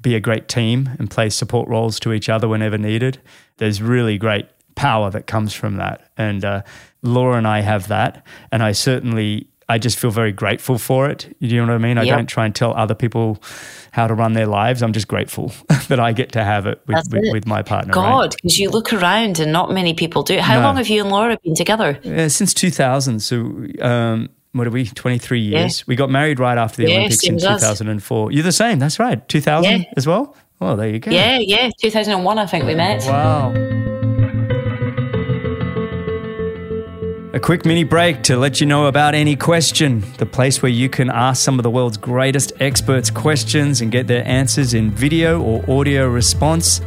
be 0.00 0.14
a 0.14 0.20
great 0.20 0.48
team 0.48 0.90
and 0.98 1.10
play 1.10 1.30
support 1.30 1.68
roles 1.68 1.98
to 2.00 2.12
each 2.12 2.28
other 2.28 2.48
whenever 2.48 2.76
needed. 2.78 3.18
There's 3.58 3.80
really 3.80 4.18
great 4.18 4.46
power 4.74 5.10
that 5.10 5.26
comes 5.26 5.54
from 5.54 5.76
that, 5.76 6.10
and 6.16 6.44
uh, 6.44 6.62
Laura 7.02 7.36
and 7.36 7.46
I 7.46 7.60
have 7.60 7.88
that, 7.88 8.24
and 8.50 8.62
I 8.62 8.72
certainly. 8.72 9.48
I 9.68 9.78
just 9.78 9.98
feel 9.98 10.10
very 10.10 10.32
grateful 10.32 10.76
for 10.78 11.08
it. 11.08 11.34
You 11.40 11.60
know 11.60 11.66
what 11.72 11.74
I 11.74 11.78
mean? 11.78 11.96
I 11.98 12.02
Yep. 12.02 12.16
don't 12.16 12.26
try 12.26 12.44
and 12.44 12.54
tell 12.54 12.74
other 12.74 12.94
people 12.94 13.42
how 13.92 14.06
to 14.06 14.14
run 14.14 14.34
their 14.34 14.46
lives. 14.46 14.82
I'm 14.82 14.92
just 14.92 15.08
grateful 15.08 15.52
that 15.88 15.98
I 15.98 16.12
get 16.12 16.32
to 16.32 16.44
have 16.44 16.66
it 16.66 16.80
with, 16.86 16.98
with, 17.10 17.24
it. 17.24 17.32
with 17.32 17.46
my 17.46 17.62
partner. 17.62 17.92
God, 17.94 18.34
because 18.36 18.58
you 18.58 18.68
look 18.70 18.92
around 18.92 19.40
and 19.40 19.52
not 19.52 19.72
many 19.72 19.94
people 19.94 20.22
do. 20.22 20.34
it. 20.34 20.40
How 20.40 20.56
No. 20.60 20.66
long 20.66 20.76
have 20.76 20.88
you 20.88 21.00
and 21.02 21.10
Laura 21.10 21.38
been 21.42 21.54
together? 21.54 21.98
Yeah, 22.02 22.28
since 22.28 22.52
2000. 22.52 23.20
So, 23.20 23.66
um, 23.80 24.28
what 24.52 24.66
are 24.66 24.70
we? 24.70 24.86
23 24.86 25.40
years. 25.40 25.86
We 25.86 25.96
got 25.96 26.10
married 26.10 26.38
right 26.38 26.58
after 26.58 26.82
the 26.82 26.88
Yeah, 26.90 26.96
Olympics 26.98 27.24
in 27.26 27.36
as 27.36 27.44
us. 27.44 27.60
2004. 27.62 28.32
You're 28.32 28.42
the 28.42 28.52
same. 28.52 28.78
That's 28.78 28.98
right. 28.98 29.26
2000 29.28 29.70
Yeah. 29.80 29.84
as 29.96 30.06
well. 30.06 30.36
Oh, 30.60 30.76
there 30.76 30.88
you 30.88 30.98
go. 31.00 31.10
Yeah, 31.10 31.38
yeah, 31.40 31.70
2001, 31.80 32.38
I 32.38 32.46
think 32.46 32.64
we 32.64 32.74
met. 32.74 33.02
Wow. 33.06 33.52
A 37.34 37.40
quick 37.40 37.64
mini 37.64 37.82
break 37.82 38.22
to 38.22 38.36
let 38.36 38.60
you 38.60 38.66
know 38.68 38.86
about 38.86 39.12
AnyQuestion, 39.14 40.18
the 40.18 40.24
place 40.24 40.62
where 40.62 40.70
you 40.70 40.88
can 40.88 41.10
ask 41.10 41.42
some 41.42 41.58
of 41.58 41.64
the 41.64 41.70
world's 41.70 41.96
greatest 41.96 42.52
experts 42.60 43.10
questions 43.10 43.80
and 43.80 43.90
get 43.90 44.06
their 44.06 44.24
answers 44.24 44.72
in 44.72 44.92
video 44.92 45.42
or 45.42 45.68
audio 45.68 46.06
response. 46.06 46.80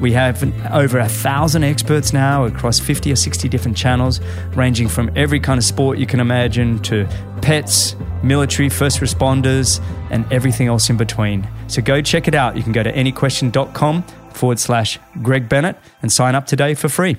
We 0.00 0.12
have 0.12 0.42
over 0.72 1.00
a 1.00 1.06
thousand 1.06 1.64
experts 1.64 2.14
now 2.14 2.46
across 2.46 2.80
50 2.80 3.12
or 3.12 3.16
60 3.16 3.46
different 3.50 3.76
channels, 3.76 4.22
ranging 4.54 4.88
from 4.88 5.10
every 5.16 5.38
kind 5.38 5.58
of 5.58 5.64
sport 5.64 5.98
you 5.98 6.06
can 6.06 6.18
imagine 6.18 6.78
to 6.84 7.06
pets, 7.42 7.94
military, 8.22 8.70
first 8.70 9.00
responders, 9.00 9.84
and 10.10 10.24
everything 10.32 10.68
else 10.68 10.88
in 10.88 10.96
between. 10.96 11.46
So 11.66 11.82
go 11.82 12.00
check 12.00 12.26
it 12.26 12.34
out. 12.34 12.56
You 12.56 12.62
can 12.62 12.72
go 12.72 12.82
to 12.82 12.90
anyquestion.com 12.90 14.04
forward 14.32 14.58
slash 14.58 14.98
Greg 15.20 15.46
Bennett 15.46 15.76
and 16.00 16.10
sign 16.10 16.34
up 16.34 16.46
today 16.46 16.72
for 16.72 16.88
free. 16.88 17.18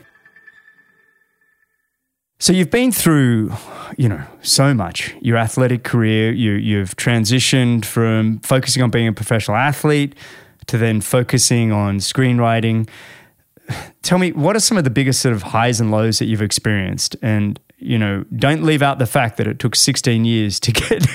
So 2.41 2.53
you've 2.53 2.71
been 2.71 2.91
through, 2.91 3.53
you 3.97 4.09
know, 4.09 4.23
so 4.41 4.73
much. 4.73 5.13
Your 5.21 5.37
athletic 5.37 5.83
career, 5.83 6.31
you 6.31 6.53
you've 6.53 6.95
transitioned 6.95 7.85
from 7.85 8.39
focusing 8.39 8.81
on 8.81 8.89
being 8.89 9.07
a 9.07 9.13
professional 9.13 9.57
athlete 9.57 10.15
to 10.65 10.79
then 10.79 11.01
focusing 11.01 11.71
on 11.71 11.99
screenwriting. 11.99 12.89
Tell 14.01 14.17
me, 14.17 14.31
what 14.31 14.55
are 14.55 14.59
some 14.59 14.75
of 14.75 14.83
the 14.83 14.89
biggest 14.89 15.21
sort 15.21 15.35
of 15.35 15.43
highs 15.43 15.79
and 15.79 15.91
lows 15.91 16.17
that 16.17 16.25
you've 16.25 16.41
experienced? 16.41 17.15
And 17.21 17.59
you 17.77 17.99
know, 17.99 18.25
don't 18.35 18.63
leave 18.63 18.81
out 18.81 18.97
the 18.97 19.05
fact 19.05 19.37
that 19.37 19.45
it 19.45 19.59
took 19.59 19.75
16 19.75 20.25
years 20.25 20.59
to 20.61 20.71
get 20.71 21.05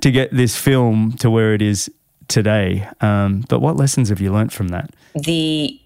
to 0.00 0.12
get 0.12 0.30
this 0.30 0.56
film 0.56 1.14
to 1.14 1.28
where 1.28 1.54
it 1.54 1.60
is 1.60 1.90
today. 2.28 2.86
Um, 3.00 3.44
but 3.48 3.58
what 3.58 3.74
lessons 3.74 4.10
have 4.10 4.20
you 4.20 4.32
learned 4.32 4.52
from 4.52 4.68
that? 4.68 4.94
the 5.16 5.80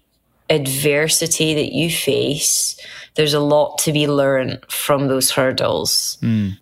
adversity 0.53 1.53
that 1.55 1.73
you 1.73 1.89
face, 1.89 2.79
there's 3.15 3.33
a 3.33 3.39
lot 3.39 3.77
to 3.79 3.91
be 3.91 4.07
learned 4.07 4.59
from 4.69 5.07
those 5.07 5.31
hurdles. 5.31 6.17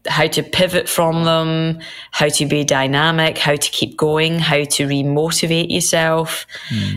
How 0.07 0.27
to 0.27 0.43
pivot 0.43 0.89
from 0.89 1.23
them, 1.23 1.79
how 2.11 2.29
to 2.29 2.45
be 2.45 2.63
dynamic, 2.63 3.37
how 3.37 3.55
to 3.55 3.69
keep 3.71 3.95
going, 3.95 4.39
how 4.39 4.63
to 4.63 4.87
remotivate 4.87 5.71
yourself, 5.71 6.45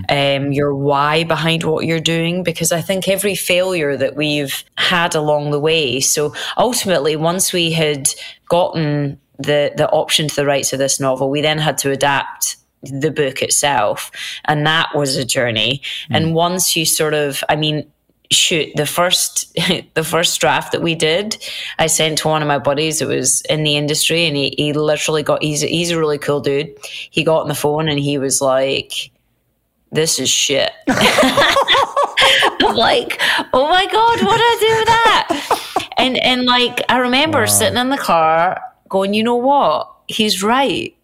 um, 0.09 0.53
your 0.53 0.75
why 0.75 1.25
behind 1.25 1.63
what 1.65 1.87
you're 1.87 2.01
doing. 2.01 2.43
Because 2.43 2.73
I 2.73 2.81
think 2.81 3.07
every 3.07 3.37
failure 3.37 3.97
that 3.97 4.17
we've 4.17 4.65
had 4.77 5.15
along 5.15 5.51
the 5.51 5.61
way, 5.61 6.01
so 6.01 6.35
ultimately, 6.57 7.15
once 7.17 7.53
we 7.53 7.73
had 7.73 8.09
gotten 8.49 9.21
the 9.39 9.73
the 9.77 9.89
option 9.91 10.29
to 10.29 10.35
the 10.35 10.47
rights 10.47 10.73
of 10.73 10.79
this 10.79 10.99
novel, 10.99 11.31
we 11.31 11.41
then 11.41 11.59
had 11.59 11.79
to 11.79 11.91
adapt 11.91 12.57
the 12.87 13.11
book 13.11 13.43
itself. 13.43 14.11
And 14.45 14.67
that 14.67 14.95
was 14.95 15.17
a 15.17 15.25
journey. 15.25 15.83
Hmm. 16.09 16.15
And 16.15 16.35
once 16.35 16.77
you 16.77 16.85
sort 16.85 17.15
of, 17.15 17.43
I 17.49 17.57
mean, 17.57 17.91
shoot, 18.31 18.71
the 18.77 18.87
first 18.87 19.53
the 19.95 20.05
first 20.05 20.41
draft 20.41 20.73
that 20.73 20.83
we 20.83 20.95
did, 20.95 21.37
I 21.79 21.87
sent 21.87 22.19
to 22.19 22.29
one 22.29 22.43
of 22.43 22.49
my 22.49 22.59
buddies 22.59 22.99
that 22.99 23.09
was 23.09 23.41
in 23.43 23.65
the 23.65 23.77
industry 23.77 24.27
and 24.27 24.37
he, 24.37 24.55
he 24.57 24.73
literally 24.73 25.23
got 25.23 25.43
he's 25.43 25.61
he's 25.61 25.91
a 25.91 25.99
really 25.99 26.19
cool 26.19 26.41
dude. 26.41 26.75
He 27.11 27.25
got 27.25 27.43
on 27.43 27.49
the 27.49 27.55
phone 27.55 27.89
and 27.89 27.99
he 27.99 28.19
was 28.19 28.41
like, 28.41 29.11
This 29.93 30.19
is 30.19 30.31
shit. 30.31 30.73
Like, 32.75 33.21
oh 33.53 33.69
my 33.69 33.87
God, 33.87 34.25
what 34.25 34.37
do 34.37 34.43
I 34.43 34.57
do 34.61 34.77
with 34.79 34.87
that? 34.87 35.91
And 35.97 36.17
and 36.19 36.45
like 36.45 36.83
I 36.89 36.99
remember 36.99 37.47
sitting 37.47 37.79
in 37.79 37.89
the 37.89 37.99
car 37.99 38.61
going, 38.89 39.15
you 39.15 39.23
know 39.23 39.37
what? 39.37 39.91
He's 40.09 40.43
right. 40.43 40.95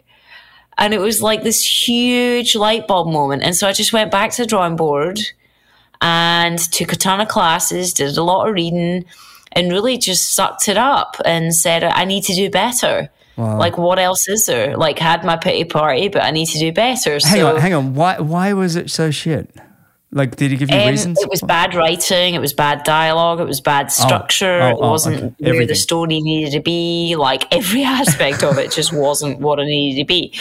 And 0.80 0.92
it 0.94 0.98
was 0.98 1.22
like 1.22 1.42
this 1.42 1.62
huge 1.62 2.56
light 2.56 2.88
bulb 2.88 3.06
moment. 3.08 3.42
And 3.42 3.54
so 3.54 3.68
I 3.68 3.72
just 3.72 3.92
went 3.92 4.10
back 4.10 4.32
to 4.32 4.42
the 4.42 4.46
drawing 4.46 4.76
board 4.76 5.20
and 6.00 6.58
took 6.58 6.92
a 6.92 6.96
ton 6.96 7.20
of 7.20 7.28
classes, 7.28 7.92
did 7.92 8.16
a 8.16 8.22
lot 8.22 8.48
of 8.48 8.54
reading, 8.54 9.04
and 9.52 9.70
really 9.70 9.98
just 9.98 10.34
sucked 10.34 10.68
it 10.68 10.78
up 10.78 11.16
and 11.24 11.54
said, 11.54 11.84
I 11.84 12.04
need 12.04 12.24
to 12.24 12.34
do 12.34 12.50
better. 12.50 13.10
Like, 13.36 13.78
what 13.78 13.98
else 13.98 14.28
is 14.28 14.44
there? 14.44 14.76
Like, 14.76 14.98
had 14.98 15.24
my 15.24 15.36
pity 15.36 15.64
party, 15.64 16.08
but 16.08 16.22
I 16.22 16.30
need 16.30 16.46
to 16.46 16.58
do 16.58 16.72
better. 16.72 17.12
Hang 17.12 17.20
so, 17.20 17.54
on, 17.54 17.60
hang 17.60 17.72
on. 17.72 17.94
Why 17.94 18.20
why 18.20 18.52
was 18.52 18.76
it 18.76 18.90
so 18.90 19.10
shit? 19.10 19.50
Like, 20.12 20.34
did 20.34 20.50
he 20.50 20.56
give 20.56 20.70
you 20.70 20.76
um, 20.76 20.88
reasons? 20.88 21.20
It 21.20 21.30
was 21.30 21.40
bad 21.40 21.74
writing. 21.74 22.34
It 22.34 22.40
was 22.40 22.52
bad 22.52 22.82
dialogue. 22.82 23.38
It 23.38 23.46
was 23.46 23.60
bad 23.60 23.92
structure. 23.92 24.60
Oh, 24.60 24.68
it 24.70 24.76
oh, 24.80 24.90
wasn't 24.90 25.40
okay. 25.40 25.52
where 25.52 25.66
the 25.66 25.76
story 25.76 26.20
needed 26.20 26.50
to 26.52 26.60
be. 26.60 27.14
Like 27.14 27.52
every 27.54 27.84
aspect 27.84 28.42
of 28.42 28.58
it 28.58 28.72
just 28.72 28.92
wasn't 28.92 29.38
what 29.38 29.60
it 29.60 29.66
needed 29.66 30.00
to 30.00 30.06
be. 30.06 30.34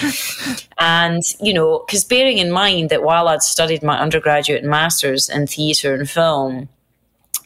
And 0.80 1.22
you 1.40 1.54
know, 1.54 1.84
because 1.86 2.04
bearing 2.04 2.40
in 2.40 2.52
mind 2.52 2.90
that 2.90 3.04
while 3.04 3.28
I'd 3.28 3.44
studied 3.44 3.84
my 3.84 4.00
undergraduate 4.00 4.62
and 4.62 4.72
masters 4.72 5.30
in 5.30 5.46
theatre 5.46 5.94
and 5.94 6.10
film, 6.10 6.68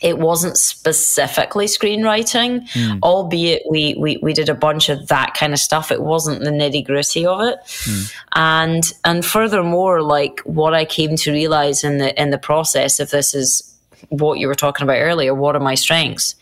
it 0.02 0.20
wasn't 0.20 0.58
specifically 0.58 1.66
screenwriting, 1.66 2.68
Hmm. 2.74 3.00
albeit 3.04 3.64
we, 3.70 3.96
we 3.98 4.18
we 4.22 4.34
did 4.34 4.50
a 4.50 4.54
bunch 4.54 4.90
of 4.90 5.08
that 5.08 5.34
kind 5.34 5.54
of 5.54 5.60
stuff. 5.60 5.92
It 5.92 6.02
wasn't 6.02 6.44
the 6.44 6.50
nitty 6.52 6.86
gritty 6.86 7.26
of 7.26 7.40
it, 7.42 7.58
Hmm. 7.86 8.02
and 8.36 8.84
and 9.06 9.26
furthermore, 9.26 10.02
like 10.02 10.42
what 10.42 10.74
I 10.74 10.84
came 10.86 11.16
to 11.18 11.32
realize 11.32 11.84
in 11.84 12.00
the 12.00 12.22
in 12.22 12.32
the 12.32 12.38
process 12.38 13.00
of 13.00 13.12
this 13.12 13.34
is 13.34 13.73
what 14.10 14.40
you 14.40 14.48
were 14.48 14.56
talking 14.56 14.84
about 14.84 15.00
earlier. 15.00 15.34
What 15.34 15.56
are 15.56 15.60
my 15.60 15.76
strengths? 15.76 16.36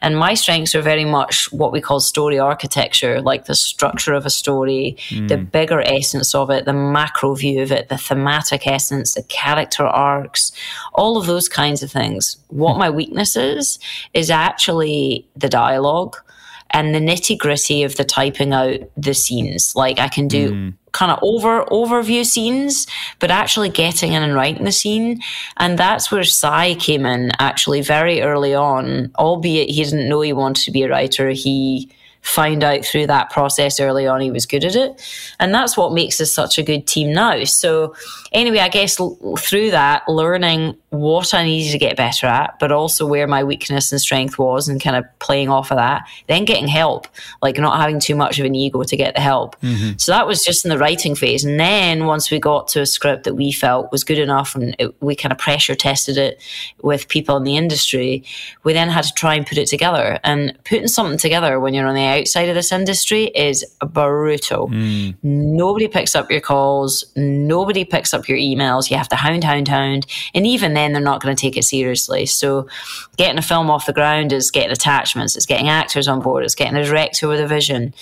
And 0.00 0.16
my 0.16 0.34
strengths 0.34 0.74
are 0.74 0.82
very 0.82 1.04
much 1.04 1.52
what 1.52 1.72
we 1.72 1.80
call 1.80 2.00
story 2.00 2.38
architecture, 2.38 3.20
like 3.20 3.44
the 3.44 3.54
structure 3.54 4.14
of 4.14 4.26
a 4.26 4.30
story, 4.30 4.96
hmm. 5.08 5.26
the 5.28 5.38
bigger 5.38 5.80
essence 5.80 6.34
of 6.34 6.50
it, 6.50 6.64
the 6.64 6.72
macro 6.72 7.34
view 7.34 7.62
of 7.62 7.72
it, 7.72 7.88
the 7.88 7.98
thematic 7.98 8.66
essence, 8.66 9.14
the 9.14 9.22
character 9.24 9.86
arcs, 9.86 10.52
all 10.94 11.16
of 11.16 11.26
those 11.26 11.48
kinds 11.48 11.82
of 11.82 11.90
things. 11.90 12.36
What 12.48 12.78
my 12.78 12.90
weakness 12.90 13.36
is, 13.36 13.78
is 14.14 14.30
actually 14.30 15.26
the 15.36 15.48
dialogue 15.48 16.16
and 16.70 16.94
the 16.94 17.00
nitty 17.00 17.38
gritty 17.38 17.82
of 17.82 17.96
the 17.96 18.04
typing 18.04 18.52
out 18.52 18.80
the 18.96 19.14
scenes. 19.14 19.74
Like 19.76 19.98
I 19.98 20.08
can 20.08 20.28
do 20.28 20.50
hmm. 20.50 20.68
Kind 20.92 21.10
of 21.12 21.18
over 21.22 21.64
overview 21.66 22.24
scenes, 22.24 22.86
but 23.18 23.30
actually 23.30 23.70
getting 23.70 24.12
in 24.12 24.22
and 24.22 24.34
writing 24.34 24.64
the 24.64 24.72
scene. 24.72 25.20
And 25.56 25.78
that's 25.78 26.12
where 26.12 26.24
Si 26.24 26.74
came 26.76 27.06
in 27.06 27.32
actually 27.38 27.80
very 27.80 28.20
early 28.22 28.54
on, 28.54 29.10
albeit 29.18 29.70
he 29.70 29.84
didn't 29.84 30.08
know 30.08 30.20
he 30.20 30.32
wanted 30.32 30.64
to 30.64 30.70
be 30.70 30.82
a 30.82 30.90
writer. 30.90 31.30
He 31.30 31.88
found 32.22 32.62
out 32.62 32.84
through 32.84 33.08
that 33.08 33.30
process 33.30 33.80
early 33.80 34.06
on 34.06 34.20
he 34.20 34.30
was 34.30 34.46
good 34.46 34.64
at 34.64 34.76
it. 34.76 35.02
And 35.40 35.52
that's 35.52 35.76
what 35.76 35.92
makes 35.92 36.20
us 36.20 36.32
such 36.32 36.56
a 36.56 36.62
good 36.62 36.86
team 36.86 37.12
now. 37.12 37.42
So, 37.44 37.96
anyway, 38.30 38.60
I 38.60 38.68
guess 38.68 38.98
l- 39.00 39.36
through 39.36 39.72
that, 39.72 40.08
learning 40.08 40.76
what 40.90 41.34
I 41.34 41.42
needed 41.42 41.72
to 41.72 41.78
get 41.78 41.96
better 41.96 42.28
at, 42.28 42.58
but 42.60 42.70
also 42.70 43.06
where 43.06 43.26
my 43.26 43.42
weakness 43.42 43.90
and 43.90 44.00
strength 44.00 44.38
was 44.38 44.68
and 44.68 44.80
kind 44.80 44.94
of 44.94 45.04
playing 45.18 45.48
off 45.48 45.72
of 45.72 45.78
that, 45.78 46.06
then 46.28 46.44
getting 46.44 46.68
help, 46.68 47.08
like 47.42 47.58
not 47.58 47.80
having 47.80 47.98
too 47.98 48.14
much 48.14 48.38
of 48.38 48.46
an 48.46 48.54
ego 48.54 48.84
to 48.84 48.96
get 48.96 49.16
the 49.16 49.20
help. 49.20 49.60
Mm-hmm. 49.60 49.98
So, 49.98 50.12
that 50.12 50.26
was 50.26 50.44
just 50.44 50.64
in 50.64 50.68
the 50.68 50.78
writing 50.78 51.16
phase. 51.16 51.44
And 51.44 51.58
then 51.58 52.06
once 52.06 52.30
we 52.30 52.38
got 52.38 52.68
to 52.68 52.82
a 52.82 52.86
script 52.86 53.24
that 53.24 53.34
we 53.34 53.50
felt 53.50 53.90
was 53.90 54.04
good 54.04 54.18
enough 54.18 54.54
and 54.54 54.76
it, 54.78 54.94
we 55.02 55.16
kind 55.16 55.32
of 55.32 55.38
pressure 55.38 55.74
tested 55.74 56.18
it 56.18 56.40
with 56.82 57.08
people 57.08 57.36
in 57.36 57.42
the 57.42 57.56
industry, 57.56 58.22
we 58.62 58.72
then 58.72 58.88
had 58.88 59.04
to 59.04 59.12
try 59.14 59.34
and 59.34 59.44
put 59.44 59.58
it 59.58 59.66
together. 59.66 60.20
And 60.22 60.56
putting 60.64 60.86
something 60.86 61.18
together 61.18 61.58
when 61.58 61.74
you're 61.74 61.88
on 61.88 61.96
the 61.96 62.11
outside 62.18 62.48
of 62.48 62.54
this 62.54 62.72
industry 62.72 63.24
is 63.34 63.64
brutal. 63.80 64.68
Mm. 64.68 65.16
Nobody 65.22 65.88
picks 65.88 66.14
up 66.14 66.30
your 66.30 66.40
calls, 66.40 67.04
nobody 67.16 67.84
picks 67.84 68.14
up 68.14 68.28
your 68.28 68.38
emails. 68.38 68.90
You 68.90 68.96
have 68.96 69.08
to 69.10 69.16
hound, 69.16 69.44
hound, 69.44 69.68
hound. 69.68 70.06
And 70.34 70.46
even 70.46 70.74
then, 70.74 70.92
they're 70.92 71.02
not 71.02 71.22
going 71.22 71.34
to 71.34 71.40
take 71.40 71.56
it 71.56 71.64
seriously. 71.64 72.26
So, 72.26 72.68
getting 73.16 73.38
a 73.38 73.42
film 73.42 73.70
off 73.70 73.86
the 73.86 73.92
ground 73.92 74.32
is 74.32 74.50
getting 74.50 74.72
attachments, 74.72 75.36
it's 75.36 75.46
getting 75.46 75.68
actors 75.68 76.08
on 76.08 76.20
board, 76.20 76.44
it's 76.44 76.54
getting 76.54 76.76
a 76.76 76.84
director 76.84 77.28
with 77.28 77.40
a 77.40 77.46
vision 77.46 77.94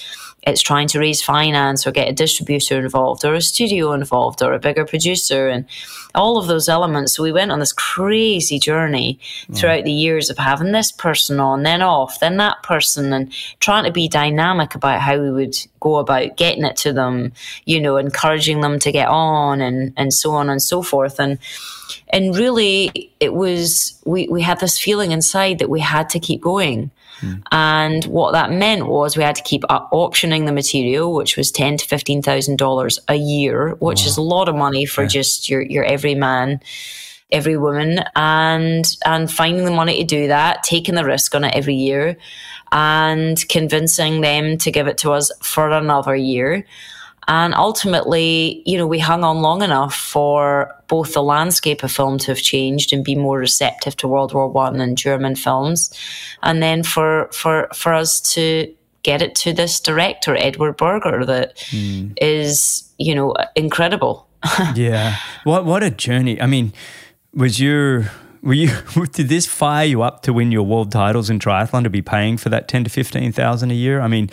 it's 0.46 0.62
trying 0.62 0.88
to 0.88 0.98
raise 0.98 1.22
finance 1.22 1.86
or 1.86 1.92
get 1.92 2.08
a 2.08 2.12
distributor 2.12 2.78
involved 2.78 3.24
or 3.24 3.34
a 3.34 3.42
studio 3.42 3.92
involved 3.92 4.42
or 4.42 4.52
a 4.52 4.58
bigger 4.58 4.86
producer 4.86 5.48
and 5.48 5.66
all 6.14 6.38
of 6.38 6.46
those 6.46 6.68
elements. 6.68 7.14
So 7.14 7.22
we 7.22 7.32
went 7.32 7.52
on 7.52 7.58
this 7.58 7.72
crazy 7.72 8.58
journey 8.58 9.18
mm. 9.48 9.56
throughout 9.56 9.84
the 9.84 9.92
years 9.92 10.30
of 10.30 10.38
having 10.38 10.72
this 10.72 10.92
person 10.92 11.40
on, 11.40 11.62
then 11.62 11.82
off, 11.82 12.20
then 12.20 12.36
that 12.38 12.62
person, 12.62 13.12
and 13.12 13.32
trying 13.60 13.84
to 13.84 13.92
be 13.92 14.08
dynamic 14.08 14.74
about 14.74 15.00
how 15.00 15.18
we 15.18 15.30
would 15.30 15.56
go 15.80 15.96
about 15.96 16.36
getting 16.36 16.64
it 16.64 16.76
to 16.76 16.92
them, 16.92 17.32
you 17.64 17.80
know, 17.80 17.96
encouraging 17.96 18.60
them 18.60 18.78
to 18.78 18.92
get 18.92 19.08
on 19.08 19.60
and, 19.60 19.92
and 19.96 20.12
so 20.12 20.32
on 20.32 20.50
and 20.50 20.62
so 20.62 20.82
forth. 20.82 21.18
And 21.18 21.38
and 22.08 22.36
really 22.36 23.10
it 23.20 23.34
was 23.34 24.00
we, 24.04 24.28
we 24.28 24.42
had 24.42 24.60
this 24.60 24.78
feeling 24.78 25.12
inside 25.12 25.58
that 25.58 25.70
we 25.70 25.80
had 25.80 26.08
to 26.10 26.20
keep 26.20 26.40
going 26.40 26.90
Mm. 27.20 27.42
And 27.52 28.04
what 28.04 28.32
that 28.32 28.50
meant 28.50 28.86
was 28.86 29.16
we 29.16 29.22
had 29.22 29.36
to 29.36 29.42
keep 29.42 29.62
optioning 29.62 30.46
the 30.46 30.52
material, 30.52 31.14
which 31.14 31.36
was 31.36 31.50
ten 31.50 31.76
to 31.76 31.86
fifteen 31.86 32.22
thousand 32.22 32.56
dollars 32.56 32.98
a 33.08 33.14
year, 33.14 33.76
which 33.80 34.00
wow. 34.00 34.06
is 34.06 34.16
a 34.16 34.22
lot 34.22 34.48
of 34.48 34.54
money 34.54 34.86
for 34.86 35.02
yeah. 35.02 35.08
just 35.08 35.48
your 35.48 35.62
your 35.62 35.84
every 35.84 36.14
man, 36.14 36.60
every 37.30 37.56
woman, 37.56 38.00
and 38.16 38.84
and 39.04 39.30
finding 39.30 39.64
the 39.64 39.70
money 39.70 39.98
to 39.98 40.04
do 40.04 40.28
that, 40.28 40.62
taking 40.62 40.94
the 40.94 41.04
risk 41.04 41.34
on 41.34 41.44
it 41.44 41.54
every 41.54 41.74
year, 41.74 42.16
and 42.72 43.48
convincing 43.48 44.20
them 44.20 44.58
to 44.58 44.70
give 44.70 44.86
it 44.86 44.98
to 44.98 45.12
us 45.12 45.30
for 45.42 45.70
another 45.70 46.16
year. 46.16 46.64
And 47.30 47.54
ultimately, 47.54 48.60
you 48.66 48.76
know, 48.76 48.88
we 48.88 48.98
hung 48.98 49.22
on 49.22 49.40
long 49.40 49.62
enough 49.62 49.94
for 49.94 50.74
both 50.88 51.14
the 51.14 51.22
landscape 51.22 51.84
of 51.84 51.92
film 51.92 52.18
to 52.18 52.32
have 52.32 52.42
changed 52.42 52.92
and 52.92 53.04
be 53.04 53.14
more 53.14 53.38
receptive 53.38 53.96
to 53.98 54.08
World 54.08 54.34
War 54.34 54.48
One 54.48 54.80
and 54.80 54.98
German 54.98 55.36
films, 55.36 55.96
and 56.42 56.60
then 56.60 56.82
for 56.82 57.28
for 57.32 57.68
for 57.72 57.94
us 57.94 58.20
to 58.32 58.74
get 59.04 59.22
it 59.22 59.36
to 59.36 59.52
this 59.52 59.78
director, 59.78 60.34
Edward 60.36 60.76
Berger, 60.76 61.24
that 61.24 61.56
mm. 61.70 62.12
is 62.20 62.92
you 62.98 63.14
know 63.14 63.36
incredible. 63.54 64.26
yeah, 64.74 65.16
what 65.44 65.64
what 65.64 65.84
a 65.84 65.90
journey! 65.92 66.42
I 66.42 66.46
mean, 66.46 66.72
was 67.32 67.60
your 67.60 68.10
were 68.42 68.54
you 68.54 68.70
did 69.12 69.28
this 69.28 69.46
fire 69.46 69.86
you 69.86 70.02
up 70.02 70.22
to 70.22 70.32
win 70.32 70.50
your 70.50 70.64
world 70.64 70.90
titles 70.90 71.30
in 71.30 71.38
triathlon 71.38 71.84
to 71.84 71.90
be 71.90 72.02
paying 72.02 72.38
for 72.38 72.48
that 72.48 72.66
ten 72.66 72.82
to 72.82 72.90
fifteen 72.90 73.30
thousand 73.30 73.70
a 73.70 73.74
year? 73.74 74.00
I 74.00 74.08
mean, 74.08 74.30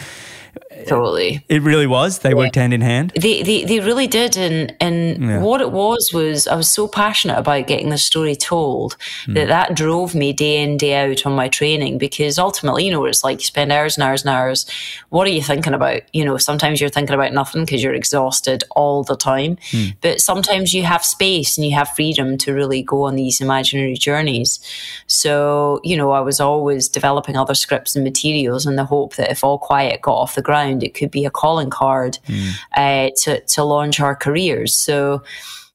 totally. 0.87 1.43
It 1.49 1.61
really 1.61 1.87
was. 1.87 2.19
They 2.19 2.29
yeah. 2.29 2.35
worked 2.35 2.55
hand 2.55 2.73
in 2.73 2.81
hand. 2.81 3.11
They 3.15 3.43
they, 3.43 3.65
they 3.65 3.79
really 3.79 4.07
did, 4.07 4.37
and 4.37 4.75
and 4.79 5.23
yeah. 5.23 5.41
what 5.41 5.61
it 5.61 5.71
was 5.71 6.11
was 6.13 6.47
I 6.47 6.55
was 6.55 6.69
so 6.69 6.87
passionate 6.87 7.37
about 7.37 7.67
getting 7.67 7.89
the 7.89 7.97
story 7.97 8.35
told 8.35 8.97
mm. 9.25 9.35
that 9.35 9.47
that 9.47 9.75
drove 9.75 10.15
me 10.15 10.33
day 10.33 10.61
in 10.61 10.77
day 10.77 10.95
out 10.95 11.25
on 11.25 11.33
my 11.33 11.49
training 11.49 11.97
because 11.97 12.37
ultimately, 12.37 12.85
you 12.85 12.91
know, 12.91 13.05
it's 13.05 13.23
like 13.23 13.39
you 13.39 13.45
spend 13.45 13.71
hours 13.71 13.97
and 13.97 14.03
hours 14.03 14.23
and 14.23 14.29
hours. 14.29 14.65
What 15.09 15.27
are 15.27 15.31
you 15.31 15.41
thinking 15.41 15.73
about? 15.73 16.01
You 16.13 16.25
know, 16.25 16.37
sometimes 16.37 16.79
you're 16.81 16.89
thinking 16.89 17.15
about 17.15 17.33
nothing 17.33 17.65
because 17.65 17.83
you're 17.83 17.93
exhausted 17.93 18.63
all 18.71 19.03
the 19.03 19.17
time, 19.17 19.57
mm. 19.71 19.95
but 20.01 20.21
sometimes 20.21 20.73
you 20.73 20.83
have 20.83 21.03
space 21.03 21.57
and 21.57 21.65
you 21.65 21.75
have 21.75 21.89
freedom 21.89 22.37
to 22.39 22.53
really 22.53 22.81
go 22.81 23.03
on 23.03 23.15
these 23.15 23.41
imaginary 23.41 23.95
journeys. 23.95 24.59
So 25.07 25.81
you 25.83 25.97
know, 25.97 26.11
I 26.11 26.21
was 26.21 26.39
always 26.39 26.87
developing 26.87 27.37
other 27.37 27.55
scripts 27.55 27.95
and 27.95 28.03
materials 28.03 28.65
in 28.65 28.75
the 28.75 28.85
hope 28.85 29.15
that 29.15 29.31
if 29.31 29.43
All 29.43 29.57
Quiet 29.57 30.01
got 30.01 30.15
off 30.15 30.35
the 30.35 30.41
ground, 30.47 30.83
it 30.83 30.95
could 30.95 31.11
be 31.11 31.25
a 31.25 31.29
calling 31.41 31.69
card 31.69 32.17
mm. 32.27 32.51
uh, 32.75 33.09
to, 33.23 33.41
to 33.53 33.63
launch 33.63 33.99
our 33.99 34.15
careers. 34.15 34.73
So 34.73 35.21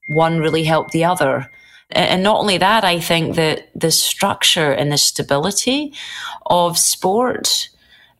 one 0.09 0.39
really 0.39 0.63
helped 0.63 0.91
the 0.91 1.05
other. 1.05 1.49
And 1.91 2.23
not 2.23 2.39
only 2.39 2.57
that, 2.57 2.83
I 2.83 2.99
think 2.99 3.35
that 3.35 3.69
the 3.75 3.91
structure 3.91 4.71
and 4.71 4.91
the 4.91 4.97
stability 4.97 5.93
of 6.47 6.77
sport 6.77 7.69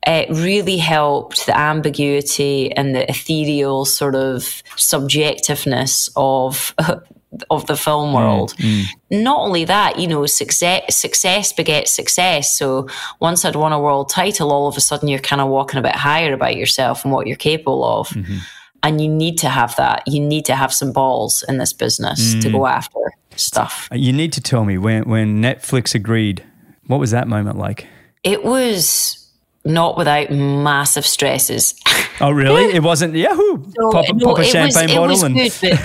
uh, 0.06 0.26
really 0.30 0.78
helped 0.78 1.46
the 1.46 1.58
ambiguity 1.58 2.72
and 2.78 2.94
the 2.94 3.10
ethereal 3.10 3.86
sort 3.86 4.16
of 4.16 4.62
subjectiveness 4.76 6.10
of 6.16 6.76
of 7.50 7.66
the 7.68 7.76
film 7.76 8.12
mm, 8.12 8.16
world. 8.16 8.56
Mm. 8.58 8.86
Not 9.12 9.40
only 9.40 9.66
that, 9.66 10.00
you 10.00 10.08
know, 10.08 10.26
success 10.26 10.96
success 10.96 11.54
begets 11.54 11.92
success. 11.92 12.58
So 12.58 12.88
once 13.20 13.46
I'd 13.46 13.56
won 13.56 13.74
a 13.74 13.80
world 13.80 14.10
title, 14.10 14.52
all 14.52 14.68
of 14.68 14.78
a 14.78 14.82
sudden 14.82 15.08
you're 15.08 15.20
kind 15.20 15.42
of 15.42 15.50
walking 15.50 15.80
a 15.80 15.84
bit 15.84 15.96
higher 15.96 16.34
about 16.34 16.56
yourself 16.56 17.04
and 17.04 17.14
what 17.14 17.28
you're 17.28 17.38
capable 17.38 17.84
of. 17.84 18.10
Mm-hmm. 18.10 18.38
And 18.84 19.00
you 19.00 19.08
need 19.08 19.38
to 19.40 19.50
have 19.50 19.76
that. 19.78 20.04
You 20.08 20.20
need 20.20 20.46
to 20.46 20.56
have 20.56 20.74
some 20.74 20.92
balls 20.92 21.44
in 21.48 21.58
this 21.58 21.72
business 21.72 22.36
mm. 22.36 22.42
to 22.42 22.52
go 22.52 22.60
mm. 22.60 22.72
after 22.72 23.00
stuff. 23.36 23.88
You 23.92 24.12
need 24.12 24.34
to 24.34 24.42
tell 24.42 24.66
me 24.66 24.78
when 24.78 25.04
when 25.10 25.42
Netflix 25.42 25.96
agreed. 25.96 26.44
What 26.88 27.00
was 27.00 27.12
that 27.12 27.30
moment 27.30 27.58
like? 27.58 27.88
It 28.24 28.44
was 28.44 29.23
not 29.66 29.98
without 29.98 30.30
massive 30.30 31.06
stresses. 31.06 31.74
Oh, 32.20 32.32
really? 32.32 32.64
it 32.74 32.84
wasn't 32.84 33.16
Yahoo! 33.16 33.64
So, 33.76 33.92
pop, 33.92 34.06
no, 34.14 34.26
pop 34.28 34.40
a 34.40 34.44
champagne 34.44 35.00
was, 35.00 35.22
bottle 35.22 35.26
and. 35.26 35.36
Good, 35.36 35.80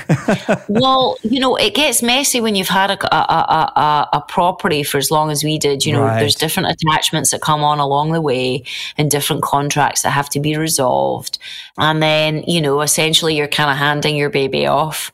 but, 0.47 0.65
well, 0.69 1.17
you 1.23 1.39
know, 1.39 1.55
it 1.57 1.75
gets 1.75 2.03
messy 2.03 2.41
when 2.41 2.55
you've 2.55 2.69
had 2.69 2.91
a, 2.91 3.15
a, 3.15 3.73
a, 3.77 4.09
a, 4.15 4.21
property 4.29 4.83
for 4.83 4.99
as 4.99 5.11
long 5.11 5.31
as 5.31 5.45
we 5.45 5.59
did. 5.59 5.85
You 5.85 5.93
know, 5.93 6.03
right. 6.03 6.19
there's 6.19 6.35
different 6.35 6.71
attachments 6.71 7.31
that 7.31 7.41
come 7.41 7.63
on 7.63 7.79
along 7.79 8.13
the 8.13 8.21
way 8.21 8.65
and 8.97 9.11
different 9.11 9.43
contracts 9.43 10.03
that 10.03 10.11
have 10.11 10.29
to 10.31 10.41
be 10.41 10.57
resolved. 10.57 11.39
And 11.79 12.03
then, 12.03 12.43
you 12.47 12.61
know, 12.61 12.81
essentially 12.81 13.37
you're 13.37 13.49
kind 13.49 13.71
of 13.71 13.77
handing 13.77 14.17
your 14.17 14.31
baby 14.31 14.67
off 14.67 15.13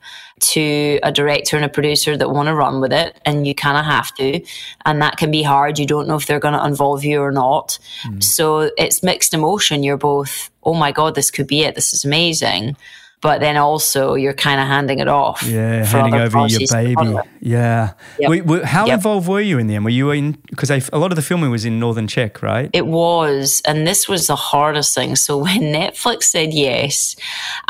to 0.52 0.98
a 1.02 1.12
director 1.12 1.56
and 1.56 1.64
a 1.64 1.68
producer 1.68 2.16
that 2.16 2.30
want 2.30 2.48
to 2.48 2.54
run 2.54 2.80
with 2.80 2.92
it, 2.92 3.20
and 3.24 3.46
you 3.46 3.54
kind 3.54 3.76
of 3.78 3.84
have 3.84 4.14
to. 4.16 4.40
And 4.84 5.00
that 5.02 5.16
can 5.16 5.30
be 5.30 5.42
hard. 5.42 5.78
You 5.78 5.86
don't 5.86 6.08
know 6.08 6.16
if 6.16 6.26
they're 6.26 6.40
going 6.40 6.54
to 6.54 6.64
involve 6.64 7.04
you 7.04 7.20
or 7.20 7.32
not. 7.32 7.78
Mm. 8.06 8.22
So 8.22 8.70
it's 8.76 9.02
mixed 9.02 9.34
emotion. 9.34 9.82
You're 9.82 9.96
both, 9.96 10.50
oh 10.62 10.74
my 10.74 10.92
God, 10.92 11.14
this 11.14 11.30
could 11.30 11.46
be 11.46 11.62
it. 11.62 11.74
This 11.74 11.92
is 11.92 12.04
amazing 12.04 12.76
but 13.24 13.40
then 13.40 13.56
also 13.56 14.16
you're 14.16 14.34
kind 14.34 14.60
of 14.60 14.66
handing 14.66 14.98
it 14.98 15.08
off. 15.08 15.42
Yeah, 15.44 15.82
handing 15.86 16.14
over 16.20 16.46
your 16.46 16.60
baby. 16.70 17.16
Yeah. 17.40 17.94
Yep. 18.18 18.30
We, 18.30 18.40
we, 18.42 18.60
how 18.60 18.84
yep. 18.84 18.96
involved 18.96 19.26
were 19.26 19.40
you 19.40 19.58
in 19.58 19.66
the 19.66 19.76
end? 19.76 19.84
Were 19.86 19.90
you 19.90 20.10
in, 20.10 20.32
because 20.50 20.70
a 20.70 20.98
lot 20.98 21.10
of 21.10 21.16
the 21.16 21.22
filming 21.22 21.50
was 21.50 21.64
in 21.64 21.80
Northern 21.80 22.06
Czech, 22.06 22.42
right? 22.42 22.68
It 22.74 22.86
was. 22.86 23.62
And 23.66 23.86
this 23.86 24.06
was 24.08 24.26
the 24.26 24.36
hardest 24.36 24.94
thing. 24.94 25.16
So 25.16 25.38
when 25.42 25.72
Netflix 25.72 26.24
said 26.24 26.52
yes, 26.52 27.16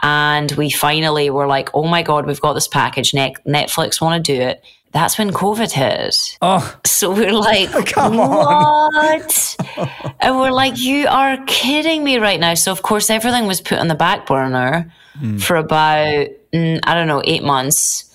and 0.02 0.50
we 0.52 0.70
finally 0.70 1.30
were 1.30 1.46
like, 1.46 1.70
oh 1.72 1.84
my 1.84 2.02
God, 2.02 2.26
we've 2.26 2.40
got 2.40 2.54
this 2.54 2.66
package, 2.66 3.12
Netflix 3.12 4.00
want 4.00 4.24
to 4.24 4.32
do 4.34 4.40
it 4.42 4.60
that's 4.90 5.18
when 5.18 5.32
COVID 5.32 5.72
hit. 5.72 6.38
Oh. 6.40 6.78
So 6.84 7.12
we're 7.12 7.32
like, 7.50 7.70
Come 7.86 8.16
what? 8.16 9.56
and 10.20 10.36
we're 10.36 10.52
like, 10.52 10.78
you 10.78 11.08
are 11.08 11.36
kidding 11.46 12.04
me 12.04 12.18
right 12.18 12.38
now. 12.38 12.54
So, 12.54 12.70
of 12.70 12.82
course, 12.82 13.10
everything 13.10 13.48
was 13.48 13.60
put 13.60 13.78
on 13.78 13.88
the 13.88 13.96
back 13.96 14.24
burner 14.24 14.92
mm. 15.20 15.42
for 15.42 15.56
about, 15.56 16.28
mm, 16.52 16.80
I 16.82 16.94
don't 16.94 17.06
know, 17.06 17.22
eight 17.24 17.42
months. 17.42 18.10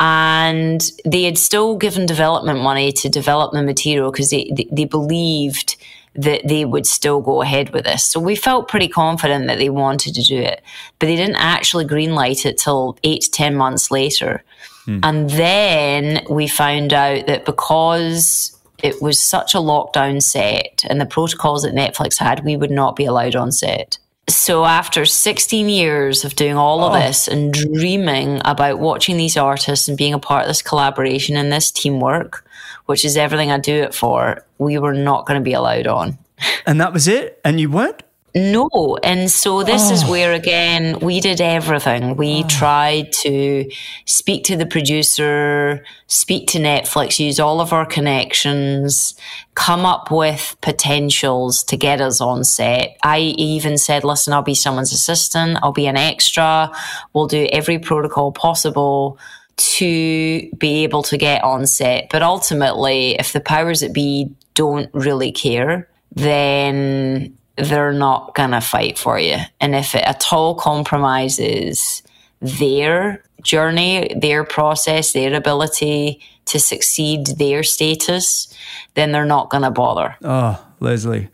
And 0.00 0.82
they 1.04 1.24
had 1.24 1.38
still 1.38 1.76
given 1.76 2.06
development 2.06 2.60
money 2.60 2.92
to 2.92 3.08
develop 3.08 3.52
the 3.52 3.62
material 3.62 4.10
because 4.10 4.30
they, 4.30 4.50
they, 4.54 4.68
they 4.72 4.84
believed 4.84 5.76
that 6.14 6.46
they 6.46 6.64
would 6.64 6.86
still 6.86 7.20
go 7.20 7.42
ahead 7.42 7.70
with 7.70 7.84
this. 7.84 8.04
So 8.04 8.20
we 8.20 8.36
felt 8.36 8.68
pretty 8.68 8.88
confident 8.88 9.46
that 9.46 9.58
they 9.58 9.70
wanted 9.70 10.14
to 10.14 10.22
do 10.22 10.38
it, 10.38 10.62
but 10.98 11.06
they 11.06 11.16
didn't 11.16 11.36
actually 11.36 11.86
greenlight 11.86 12.44
it 12.44 12.58
till 12.58 12.98
eight 13.02 13.22
to 13.22 13.30
10 13.30 13.54
months 13.54 13.90
later. 13.90 14.42
Hmm. 14.84 15.00
And 15.02 15.30
then 15.30 16.24
we 16.28 16.48
found 16.48 16.92
out 16.92 17.26
that 17.26 17.46
because 17.46 18.56
it 18.82 19.00
was 19.00 19.20
such 19.20 19.54
a 19.54 19.58
lockdown 19.58 20.22
set 20.22 20.84
and 20.88 21.00
the 21.00 21.06
protocols 21.06 21.62
that 21.62 21.74
Netflix 21.74 22.18
had, 22.18 22.44
we 22.44 22.56
would 22.56 22.70
not 22.70 22.96
be 22.96 23.04
allowed 23.04 23.36
on 23.36 23.52
set. 23.52 23.98
So 24.28 24.64
after 24.64 25.04
16 25.04 25.68
years 25.68 26.24
of 26.24 26.36
doing 26.36 26.56
all 26.56 26.84
of 26.84 26.92
oh. 26.92 26.98
this 26.98 27.26
and 27.26 27.52
dreaming 27.52 28.40
about 28.44 28.78
watching 28.78 29.16
these 29.16 29.36
artists 29.36 29.88
and 29.88 29.98
being 29.98 30.14
a 30.14 30.18
part 30.18 30.42
of 30.42 30.48
this 30.48 30.62
collaboration 30.62 31.36
and 31.36 31.52
this 31.52 31.70
teamwork, 31.70 32.46
which 32.86 33.04
is 33.04 33.16
everything 33.16 33.50
I 33.50 33.58
do 33.58 33.74
it 33.74 33.94
for, 33.94 34.44
we 34.58 34.78
were 34.78 34.94
not 34.94 35.26
going 35.26 35.40
to 35.40 35.44
be 35.44 35.54
allowed 35.54 35.86
on. 35.86 36.18
And 36.66 36.80
that 36.80 36.92
was 36.92 37.08
it? 37.08 37.40
And 37.44 37.60
you 37.60 37.70
weren't? 37.70 38.02
No. 38.34 38.96
And 39.02 39.30
so 39.30 39.62
this 39.62 39.90
oh. 39.90 39.94
is 39.94 40.04
where, 40.04 40.32
again, 40.32 40.98
we 41.00 41.20
did 41.20 41.40
everything. 41.40 42.16
We 42.16 42.42
oh. 42.44 42.48
tried 42.48 43.12
to 43.20 43.70
speak 44.06 44.44
to 44.44 44.56
the 44.56 44.64
producer, 44.64 45.84
speak 46.06 46.48
to 46.48 46.58
Netflix, 46.58 47.18
use 47.18 47.38
all 47.38 47.60
of 47.60 47.72
our 47.72 47.84
connections, 47.84 49.14
come 49.54 49.84
up 49.84 50.10
with 50.10 50.56
potentials 50.62 51.62
to 51.64 51.76
get 51.76 52.00
us 52.00 52.20
on 52.20 52.44
set. 52.44 52.96
I 53.02 53.18
even 53.18 53.76
said, 53.76 54.02
listen, 54.02 54.32
I'll 54.32 54.42
be 54.42 54.54
someone's 54.54 54.92
assistant, 54.92 55.58
I'll 55.62 55.72
be 55.72 55.86
an 55.86 55.98
extra, 55.98 56.70
we'll 57.12 57.26
do 57.26 57.46
every 57.52 57.78
protocol 57.78 58.32
possible 58.32 59.18
to 59.56 60.50
be 60.56 60.82
able 60.84 61.02
to 61.02 61.18
get 61.18 61.44
on 61.44 61.66
set. 61.66 62.08
But 62.10 62.22
ultimately, 62.22 63.16
if 63.18 63.34
the 63.34 63.40
powers 63.40 63.80
that 63.80 63.92
be 63.92 64.30
don't 64.54 64.88
really 64.94 65.32
care, 65.32 65.88
then 66.14 67.36
they're 67.56 67.92
not 67.92 68.34
going 68.34 68.50
to 68.50 68.60
fight 68.60 68.98
for 68.98 69.18
you. 69.18 69.36
And 69.60 69.74
if 69.74 69.94
it 69.94 70.04
at 70.04 70.32
all 70.32 70.54
compromises 70.54 72.02
their 72.40 73.22
journey, 73.42 74.14
their 74.20 74.44
process, 74.44 75.12
their 75.12 75.34
ability 75.34 76.20
to 76.46 76.58
succeed, 76.58 77.26
their 77.38 77.62
status, 77.62 78.52
then 78.94 79.12
they're 79.12 79.24
not 79.24 79.50
going 79.50 79.62
to 79.62 79.70
bother. 79.70 80.16
Oh, 80.22 80.64
Lesley. 80.80 81.28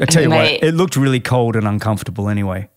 I 0.00 0.04
tell 0.04 0.22
you 0.22 0.28
Mate, 0.28 0.60
what, 0.60 0.68
it 0.68 0.74
looked 0.74 0.96
really 0.96 1.20
cold 1.20 1.56
and 1.56 1.66
uncomfortable 1.66 2.28
anyway 2.28 2.68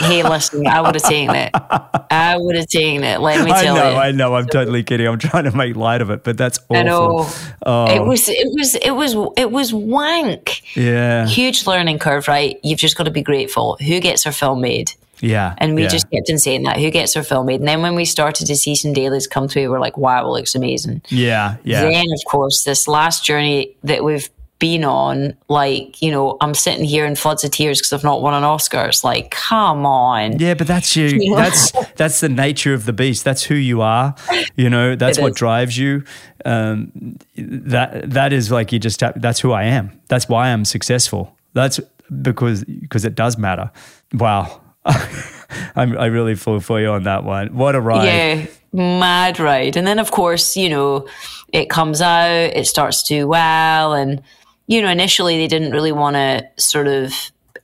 hey, 0.00 0.22
listen, 0.22 0.66
I 0.66 0.80
would 0.80 0.94
have 0.94 1.04
taken 1.04 1.34
it. 1.34 1.50
I 1.54 2.36
would 2.38 2.56
have 2.56 2.66
taken 2.66 3.04
it. 3.04 3.20
Let 3.20 3.44
me 3.44 3.50
tell 3.50 3.64
you. 3.64 3.70
I 3.70 3.74
know, 3.74 3.98
I 3.98 4.10
know. 4.12 4.34
I'm 4.34 4.46
totally 4.46 4.82
kidding. 4.82 5.06
I'm 5.06 5.18
trying 5.18 5.44
to 5.44 5.56
make 5.56 5.76
light 5.76 6.00
of 6.00 6.10
it, 6.10 6.24
but 6.24 6.36
that's 6.36 6.58
awful. 6.58 6.76
I 6.76 6.82
know. 6.82 7.28
Oh. 7.64 7.86
It 7.86 8.00
um, 8.00 8.08
was. 8.08 8.28
It 8.28 8.48
was. 8.52 8.74
It 8.76 8.90
was. 8.90 9.14
It 9.36 9.50
was 9.50 9.72
wank. 9.72 10.76
Yeah. 10.76 11.26
Huge 11.26 11.66
learning 11.66 11.98
curve, 11.98 12.28
right? 12.28 12.58
You've 12.62 12.78
just 12.78 12.96
got 12.96 13.04
to 13.04 13.10
be 13.10 13.22
grateful. 13.22 13.76
Who 13.80 14.00
gets 14.00 14.24
their 14.24 14.32
film 14.32 14.60
made? 14.60 14.92
Yeah. 15.20 15.54
And 15.58 15.74
we 15.74 15.82
yeah. 15.82 15.88
just 15.88 16.10
kept 16.10 16.30
on 16.30 16.38
saying 16.38 16.64
that. 16.64 16.78
Who 16.78 16.90
gets 16.90 17.14
their 17.14 17.22
film 17.22 17.46
made? 17.46 17.60
And 17.60 17.68
then 17.68 17.80
when 17.80 17.94
we 17.94 18.04
started 18.04 18.46
to 18.46 18.56
see 18.56 18.74
some 18.74 18.92
dailies 18.92 19.26
come 19.26 19.48
through, 19.48 19.70
we're 19.70 19.80
like, 19.80 19.96
wow, 19.96 20.26
it 20.26 20.28
looks 20.28 20.54
amazing. 20.54 21.00
Yeah. 21.08 21.56
Yeah. 21.64 21.82
Then, 21.82 22.04
of 22.12 22.20
course, 22.26 22.64
this 22.64 22.86
last 22.86 23.24
journey 23.24 23.74
that 23.84 24.04
we've 24.04 24.28
been 24.58 24.84
on, 24.84 25.36
like, 25.48 26.00
you 26.00 26.10
know, 26.10 26.36
I'm 26.40 26.54
sitting 26.54 26.84
here 26.84 27.04
in 27.04 27.14
floods 27.14 27.44
of 27.44 27.50
tears 27.50 27.78
because 27.78 27.92
I've 27.92 28.04
not 28.04 28.22
won 28.22 28.34
an 28.34 28.44
Oscar. 28.44 28.86
It's 28.86 29.04
like, 29.04 29.30
come 29.30 29.84
on. 29.84 30.38
Yeah, 30.38 30.54
but 30.54 30.66
that's 30.66 30.96
you. 30.96 31.06
you 31.20 31.30
know? 31.30 31.36
That's 31.36 31.72
that's 31.94 32.20
the 32.20 32.28
nature 32.28 32.74
of 32.74 32.86
the 32.86 32.92
beast. 32.92 33.24
That's 33.24 33.42
who 33.42 33.54
you 33.54 33.82
are. 33.82 34.14
You 34.56 34.70
know, 34.70 34.96
that's 34.96 35.18
it 35.18 35.22
what 35.22 35.32
is. 35.32 35.36
drives 35.36 35.76
you. 35.76 36.04
Um, 36.44 37.18
that 37.36 38.10
that 38.10 38.32
is 38.32 38.50
like 38.50 38.72
you 38.72 38.78
just 38.78 39.02
that's 39.16 39.40
who 39.40 39.52
I 39.52 39.64
am. 39.64 40.00
That's 40.08 40.28
why 40.28 40.48
I'm 40.48 40.64
successful. 40.64 41.36
That's 41.52 41.80
because 42.22 42.64
because 42.64 43.04
it 43.04 43.14
does 43.14 43.36
matter. 43.36 43.70
Wow. 44.12 44.60
I'm, 45.76 45.96
I 45.98 46.06
really 46.06 46.34
fall 46.34 46.60
for 46.60 46.80
you 46.80 46.88
on 46.88 47.04
that 47.04 47.24
one. 47.24 47.54
What 47.56 47.74
a 47.74 47.80
ride. 47.80 48.04
Yeah, 48.04 48.46
mad 48.72 49.38
ride. 49.38 49.76
And 49.76 49.86
then, 49.86 49.98
of 49.98 50.10
course, 50.10 50.56
you 50.56 50.68
know, 50.68 51.08
it 51.52 51.70
comes 51.70 52.00
out, 52.00 52.30
it 52.30 52.66
starts 52.66 53.02
to 53.04 53.14
do 53.14 53.28
well, 53.28 53.94
and 53.94 54.22
you 54.66 54.82
know, 54.82 54.88
initially 54.88 55.36
they 55.36 55.46
didn't 55.46 55.72
really 55.72 55.92
want 55.92 56.16
to 56.16 56.48
sort 56.56 56.86
of 56.86 57.12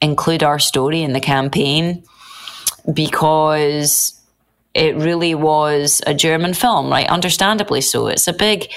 include 0.00 0.42
our 0.42 0.58
story 0.58 1.02
in 1.02 1.12
the 1.12 1.20
campaign 1.20 2.02
because 2.92 4.20
it 4.74 4.96
really 4.96 5.34
was 5.34 6.00
a 6.06 6.14
German 6.14 6.54
film, 6.54 6.90
right? 6.90 7.08
Understandably 7.08 7.80
so. 7.80 8.06
It's 8.06 8.26
a 8.26 8.32
big, 8.32 8.70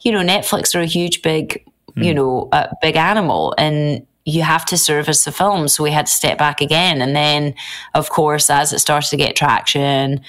you 0.00 0.12
know, 0.12 0.20
Netflix 0.20 0.74
are 0.74 0.80
a 0.80 0.86
huge, 0.86 1.22
big, 1.22 1.64
mm. 1.96 2.04
you 2.04 2.14
know, 2.14 2.48
a 2.52 2.68
big 2.80 2.96
animal, 2.96 3.54
and 3.58 4.06
you 4.30 4.42
have 4.42 4.64
to 4.66 4.76
service 4.76 5.24
the 5.24 5.32
film. 5.32 5.68
So 5.68 5.82
we 5.82 5.90
had 5.90 6.06
to 6.06 6.12
step 6.12 6.38
back 6.38 6.60
again. 6.60 7.02
And 7.02 7.14
then, 7.14 7.54
of 7.94 8.10
course, 8.10 8.48
as 8.48 8.72
it 8.72 8.78
started 8.78 9.10
to 9.10 9.16
get 9.16 9.36
traction, 9.36 10.20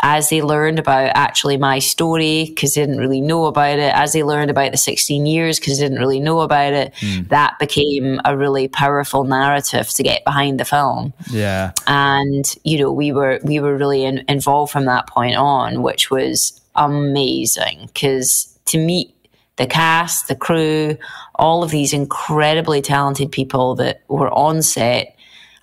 as 0.00 0.28
they 0.28 0.42
learned 0.42 0.78
about 0.78 1.10
actually 1.14 1.56
my 1.56 1.78
story, 1.78 2.46
because 2.46 2.74
they 2.74 2.82
didn't 2.82 2.98
really 2.98 3.20
know 3.20 3.46
about 3.46 3.78
it, 3.78 3.92
as 3.94 4.12
they 4.12 4.22
learned 4.22 4.50
about 4.50 4.70
the 4.70 4.78
16 4.78 5.26
years, 5.26 5.58
because 5.58 5.78
they 5.78 5.84
didn't 5.84 5.98
really 5.98 6.20
know 6.20 6.40
about 6.40 6.72
it, 6.72 6.94
mm. 7.00 7.28
that 7.28 7.58
became 7.58 8.20
a 8.24 8.36
really 8.36 8.68
powerful 8.68 9.24
narrative 9.24 9.88
to 9.88 10.02
get 10.02 10.24
behind 10.24 10.60
the 10.60 10.64
film. 10.64 11.12
Yeah. 11.30 11.72
And, 11.86 12.44
you 12.64 12.78
know, 12.78 12.92
we 12.92 13.12
were, 13.12 13.40
we 13.42 13.60
were 13.60 13.76
really 13.76 14.04
in, 14.04 14.24
involved 14.28 14.72
from 14.72 14.84
that 14.84 15.08
point 15.08 15.36
on, 15.36 15.82
which 15.82 16.10
was 16.10 16.60
amazing 16.76 17.90
because 17.92 18.56
to 18.66 18.78
meet 18.78 19.14
the 19.58 19.66
cast, 19.66 20.28
the 20.28 20.34
crew, 20.34 20.96
all 21.34 21.62
of 21.62 21.70
these 21.70 21.92
incredibly 21.92 22.80
talented 22.80 23.30
people 23.30 23.74
that 23.74 24.02
were 24.08 24.30
on 24.30 24.62
set. 24.62 25.14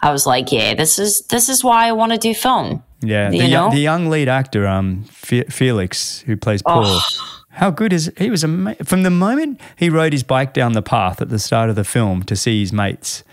I 0.02 0.12
was 0.12 0.28
like, 0.28 0.52
yeah, 0.52 0.76
this 0.76 1.00
is 1.00 1.22
this 1.28 1.50
is 1.50 1.64
why 1.64 1.88
I 1.88 1.91
want 1.93 2.12
to 2.12 2.18
do 2.18 2.36
film. 2.36 2.84
Yeah, 3.02 3.30
the, 3.30 3.38
young, 3.38 3.72
the 3.72 3.80
young 3.80 4.10
lead 4.10 4.30
actor, 4.30 4.68
um, 4.68 5.04
Felix, 5.06 6.20
who 6.22 6.38
plays 6.38 6.62
Paul. 6.62 6.84
Oh. 6.86 7.41
How 7.50 7.70
good 7.70 7.93
is 7.93 8.12
he? 8.18 8.30
Was 8.30 8.43
ama- 8.43 8.76
from 8.84 9.04
the 9.04 9.10
moment 9.10 9.62
he 9.76 9.89
rode 9.89 10.12
his 10.12 10.24
bike 10.24 10.54
down 10.54 10.74
the 10.74 10.82
path 10.82 11.22
at 11.22 11.30
the 11.30 11.39
start 11.39 11.70
of 11.70 11.76
the 11.76 11.84
film 11.84 12.24
to 12.24 12.36
see 12.36 12.60
his 12.60 12.74
mates. 12.74 13.24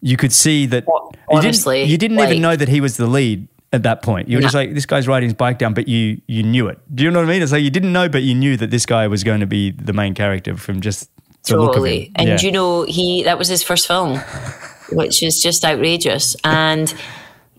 You 0.00 0.16
could 0.16 0.32
see 0.32 0.66
that. 0.66 0.84
Honestly, 1.30 1.82
you 1.82 1.86
didn't, 1.86 1.90
you 1.90 1.98
didn't 1.98 2.16
like, 2.16 2.28
even 2.30 2.42
know 2.42 2.56
that 2.56 2.68
he 2.68 2.80
was 2.80 2.96
the 2.96 3.06
lead 3.06 3.46
at 3.72 3.82
that 3.84 4.02
point. 4.02 4.28
You 4.28 4.36
were 4.36 4.40
no. 4.40 4.46
just 4.46 4.54
like, 4.54 4.74
this 4.74 4.86
guy's 4.86 5.06
riding 5.06 5.28
his 5.28 5.34
bike 5.34 5.58
down, 5.58 5.74
but 5.74 5.88
you 5.88 6.20
you 6.26 6.42
knew 6.42 6.66
it. 6.68 6.78
Do 6.94 7.04
you 7.04 7.10
know 7.10 7.20
what 7.20 7.28
I 7.28 7.32
mean? 7.32 7.42
It's 7.42 7.52
like 7.52 7.62
you 7.62 7.70
didn't 7.70 7.92
know, 7.92 8.08
but 8.08 8.22
you 8.22 8.34
knew 8.34 8.56
that 8.56 8.70
this 8.70 8.86
guy 8.86 9.06
was 9.06 9.24
going 9.24 9.40
to 9.40 9.46
be 9.46 9.70
the 9.70 9.92
main 9.92 10.14
character 10.14 10.56
from 10.56 10.80
just 10.80 11.10
the 11.44 11.54
totally. 11.54 12.12
And 12.14 12.28
yeah. 12.28 12.40
you 12.40 12.52
know, 12.52 12.82
he 12.82 13.22
that 13.24 13.38
was 13.38 13.48
his 13.48 13.62
first 13.62 13.86
film, 13.86 14.18
which 14.92 15.22
is 15.22 15.40
just 15.42 15.64
outrageous. 15.64 16.36
And 16.44 16.92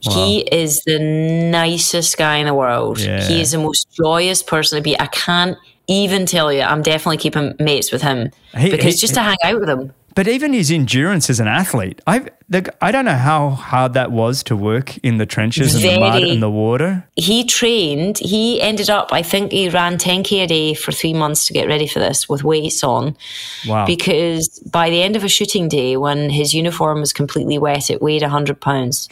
wow. 0.05 0.14
he 0.14 0.39
is 0.41 0.82
the 0.86 0.99
nicest 0.99 2.18
guy 2.18 2.38
in 2.38 2.45
the 2.45 2.53
world. 2.53 2.99
Yeah. 2.99 3.26
He 3.26 3.41
is 3.41 3.51
the 3.51 3.59
most 3.59 3.88
joyous 3.91 4.43
person 4.43 4.78
to 4.78 4.84
be. 4.84 4.99
I 4.99 5.07
can't 5.07 5.57
even 5.88 6.26
tell 6.26 6.51
you. 6.51 6.62
I'm 6.62 6.82
definitely 6.82 7.18
keeping 7.18 7.55
mates 7.59 7.91
with 7.91 8.01
him 8.01 8.32
he, 8.57 8.70
because 8.70 8.95
he, 8.95 8.99
just 8.99 9.14
to 9.16 9.22
hang 9.22 9.38
out 9.43 9.59
with 9.59 9.70
him. 9.70 9.93
But 10.14 10.28
even 10.28 10.53
his 10.53 10.72
endurance 10.72 11.30
as 11.30 11.39
an 11.39 11.47
athlete, 11.47 12.01
I 12.05 12.28
I 12.82 12.91
don't 12.91 13.05
know 13.05 13.16
how 13.16 13.51
hard 13.51 13.93
that 13.93 14.12
was 14.12 14.43
to 14.43 14.57
work 14.57 14.97
in 14.97 15.18
the 15.18 15.26
trenches 15.26 15.74
and 15.74 15.84
the 15.84 15.99
mud 15.99 16.24
and 16.24 16.43
the 16.43 16.49
water. 16.49 17.05
He 17.16 17.45
trained. 17.45 18.18
He 18.18 18.62
ended 18.62 18.89
up. 18.89 19.14
I 19.14 19.24
think 19.24 19.53
he 19.53 19.70
ran 19.70 19.97
10k 19.97 20.43
a 20.43 20.47
day 20.47 20.74
for 20.74 20.91
three 20.91 21.14
months 21.14 21.45
to 21.47 21.53
get 21.53 21.68
ready 21.68 21.88
for 21.88 21.99
this 21.99 22.28
with 22.28 22.43
weights 22.43 22.84
on. 22.84 23.16
Wow! 23.66 23.86
Because 23.86 24.59
by 24.59 24.89
the 24.89 25.01
end 25.01 25.16
of 25.16 25.24
a 25.24 25.30
shooting 25.30 25.70
day, 25.70 25.95
when 25.95 26.30
his 26.30 26.53
uniform 26.53 26.99
was 26.99 27.14
completely 27.14 27.57
wet, 27.57 27.89
it 27.89 28.01
weighed 28.01 28.22
100 28.22 28.59
pounds. 28.59 29.07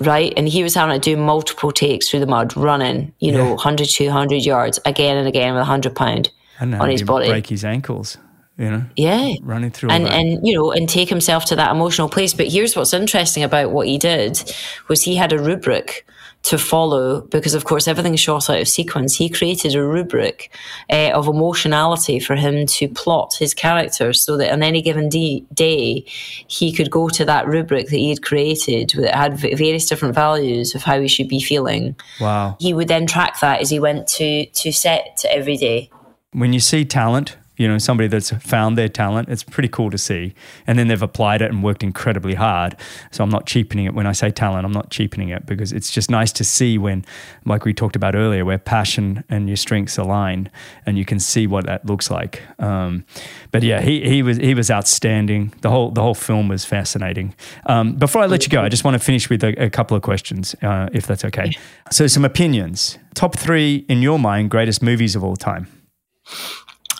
Right, 0.00 0.32
and 0.36 0.48
he 0.48 0.64
was 0.64 0.74
having 0.74 1.00
to 1.00 1.10
do 1.10 1.16
multiple 1.16 1.70
takes 1.70 2.08
through 2.08 2.20
the 2.20 2.26
mud, 2.26 2.56
running. 2.56 3.12
You 3.20 3.30
know, 3.30 3.50
100, 3.50 3.88
200 3.88 4.44
yards 4.44 4.80
again 4.84 5.16
and 5.16 5.28
again 5.28 5.54
with 5.54 5.60
100 5.60 5.94
pound 5.94 6.30
on 6.60 6.88
his 6.88 7.04
body. 7.04 7.28
Break 7.28 7.46
his 7.46 7.64
ankles 7.64 8.18
you 8.56 8.70
know 8.70 8.84
yeah. 8.96 9.34
running 9.42 9.70
through 9.70 9.90
and 9.90 10.06
and 10.06 10.46
you 10.46 10.54
know 10.54 10.70
and 10.70 10.88
take 10.88 11.08
himself 11.08 11.44
to 11.46 11.56
that 11.56 11.72
emotional 11.72 12.08
place. 12.08 12.32
But 12.34 12.48
here's 12.48 12.76
what's 12.76 12.94
interesting 12.94 13.42
about 13.42 13.72
what 13.72 13.88
he 13.88 13.98
did 13.98 14.54
was 14.88 15.02
he 15.02 15.16
had 15.16 15.32
a 15.32 15.38
rubric 15.38 16.06
to 16.44 16.58
follow 16.58 17.22
because 17.22 17.54
of 17.54 17.64
course 17.64 17.88
everything's 17.88 18.20
shot 18.20 18.48
out 18.50 18.60
of 18.60 18.68
sequence. 18.68 19.16
He 19.16 19.28
created 19.28 19.74
a 19.74 19.82
rubric 19.82 20.54
uh, 20.90 21.10
of 21.14 21.26
emotionality 21.26 22.20
for 22.20 22.36
him 22.36 22.66
to 22.66 22.86
plot 22.86 23.34
his 23.38 23.54
characters 23.54 24.22
so 24.22 24.36
that 24.36 24.52
on 24.52 24.62
any 24.62 24.82
given 24.82 25.08
d- 25.08 25.46
day 25.52 26.04
he 26.06 26.70
could 26.70 26.90
go 26.90 27.08
to 27.08 27.24
that 27.24 27.46
rubric 27.46 27.88
that 27.88 27.96
he 27.96 28.10
had 28.10 28.22
created 28.22 28.92
that 28.96 29.14
had 29.14 29.38
various 29.38 29.86
different 29.86 30.14
values 30.14 30.74
of 30.74 30.82
how 30.82 31.00
he 31.00 31.08
should 31.08 31.28
be 31.28 31.40
feeling. 31.40 31.96
Wow. 32.20 32.56
He 32.60 32.74
would 32.74 32.88
then 32.88 33.06
track 33.06 33.40
that 33.40 33.60
as 33.60 33.70
he 33.70 33.80
went 33.80 34.06
to 34.08 34.46
to 34.46 34.70
set 34.70 35.24
every 35.28 35.56
day. 35.56 35.90
When 36.32 36.52
you 36.52 36.60
see 36.60 36.84
talent 36.84 37.36
you 37.56 37.68
know, 37.68 37.78
somebody 37.78 38.08
that's 38.08 38.30
found 38.30 38.76
their 38.76 38.88
talent. 38.88 39.28
It's 39.28 39.44
pretty 39.44 39.68
cool 39.68 39.90
to 39.90 39.98
see. 39.98 40.34
And 40.66 40.78
then 40.78 40.88
they've 40.88 41.02
applied 41.02 41.40
it 41.40 41.50
and 41.50 41.62
worked 41.62 41.82
incredibly 41.82 42.34
hard. 42.34 42.76
So 43.12 43.22
I'm 43.22 43.30
not 43.30 43.46
cheapening 43.46 43.84
it 43.84 43.94
when 43.94 44.06
I 44.06 44.12
say 44.12 44.30
talent, 44.30 44.64
I'm 44.64 44.72
not 44.72 44.90
cheapening 44.90 45.28
it 45.28 45.46
because 45.46 45.72
it's 45.72 45.90
just 45.90 46.10
nice 46.10 46.32
to 46.32 46.44
see 46.44 46.78
when, 46.78 47.04
like 47.44 47.64
we 47.64 47.72
talked 47.72 47.96
about 47.96 48.14
earlier, 48.14 48.44
where 48.44 48.58
passion 48.58 49.22
and 49.28 49.48
your 49.48 49.56
strengths 49.56 49.98
align 49.98 50.50
and 50.84 50.98
you 50.98 51.04
can 51.04 51.20
see 51.20 51.46
what 51.46 51.66
that 51.66 51.86
looks 51.86 52.10
like. 52.10 52.42
Um, 52.58 53.04
but 53.52 53.62
yeah, 53.62 53.80
he, 53.80 54.08
he 54.08 54.22
was 54.22 54.38
he 54.38 54.54
was 54.54 54.70
outstanding. 54.70 55.52
The 55.60 55.70
whole 55.70 55.90
the 55.90 56.02
whole 56.02 56.14
film 56.14 56.48
was 56.48 56.64
fascinating. 56.64 57.34
Um, 57.66 57.94
before 57.94 58.22
I 58.22 58.26
let 58.26 58.44
you 58.44 58.50
go, 58.50 58.62
I 58.62 58.68
just 58.68 58.84
want 58.84 58.94
to 58.96 58.98
finish 58.98 59.30
with 59.30 59.44
a, 59.44 59.64
a 59.64 59.70
couple 59.70 59.96
of 59.96 60.02
questions, 60.02 60.54
uh, 60.62 60.88
if 60.92 61.06
that's 61.06 61.24
okay. 61.24 61.52
So 61.90 62.06
some 62.06 62.24
opinions. 62.24 62.98
Top 63.14 63.36
three 63.36 63.84
in 63.88 64.02
your 64.02 64.18
mind 64.18 64.50
greatest 64.50 64.82
movies 64.82 65.14
of 65.14 65.22
all 65.22 65.36
time. 65.36 65.68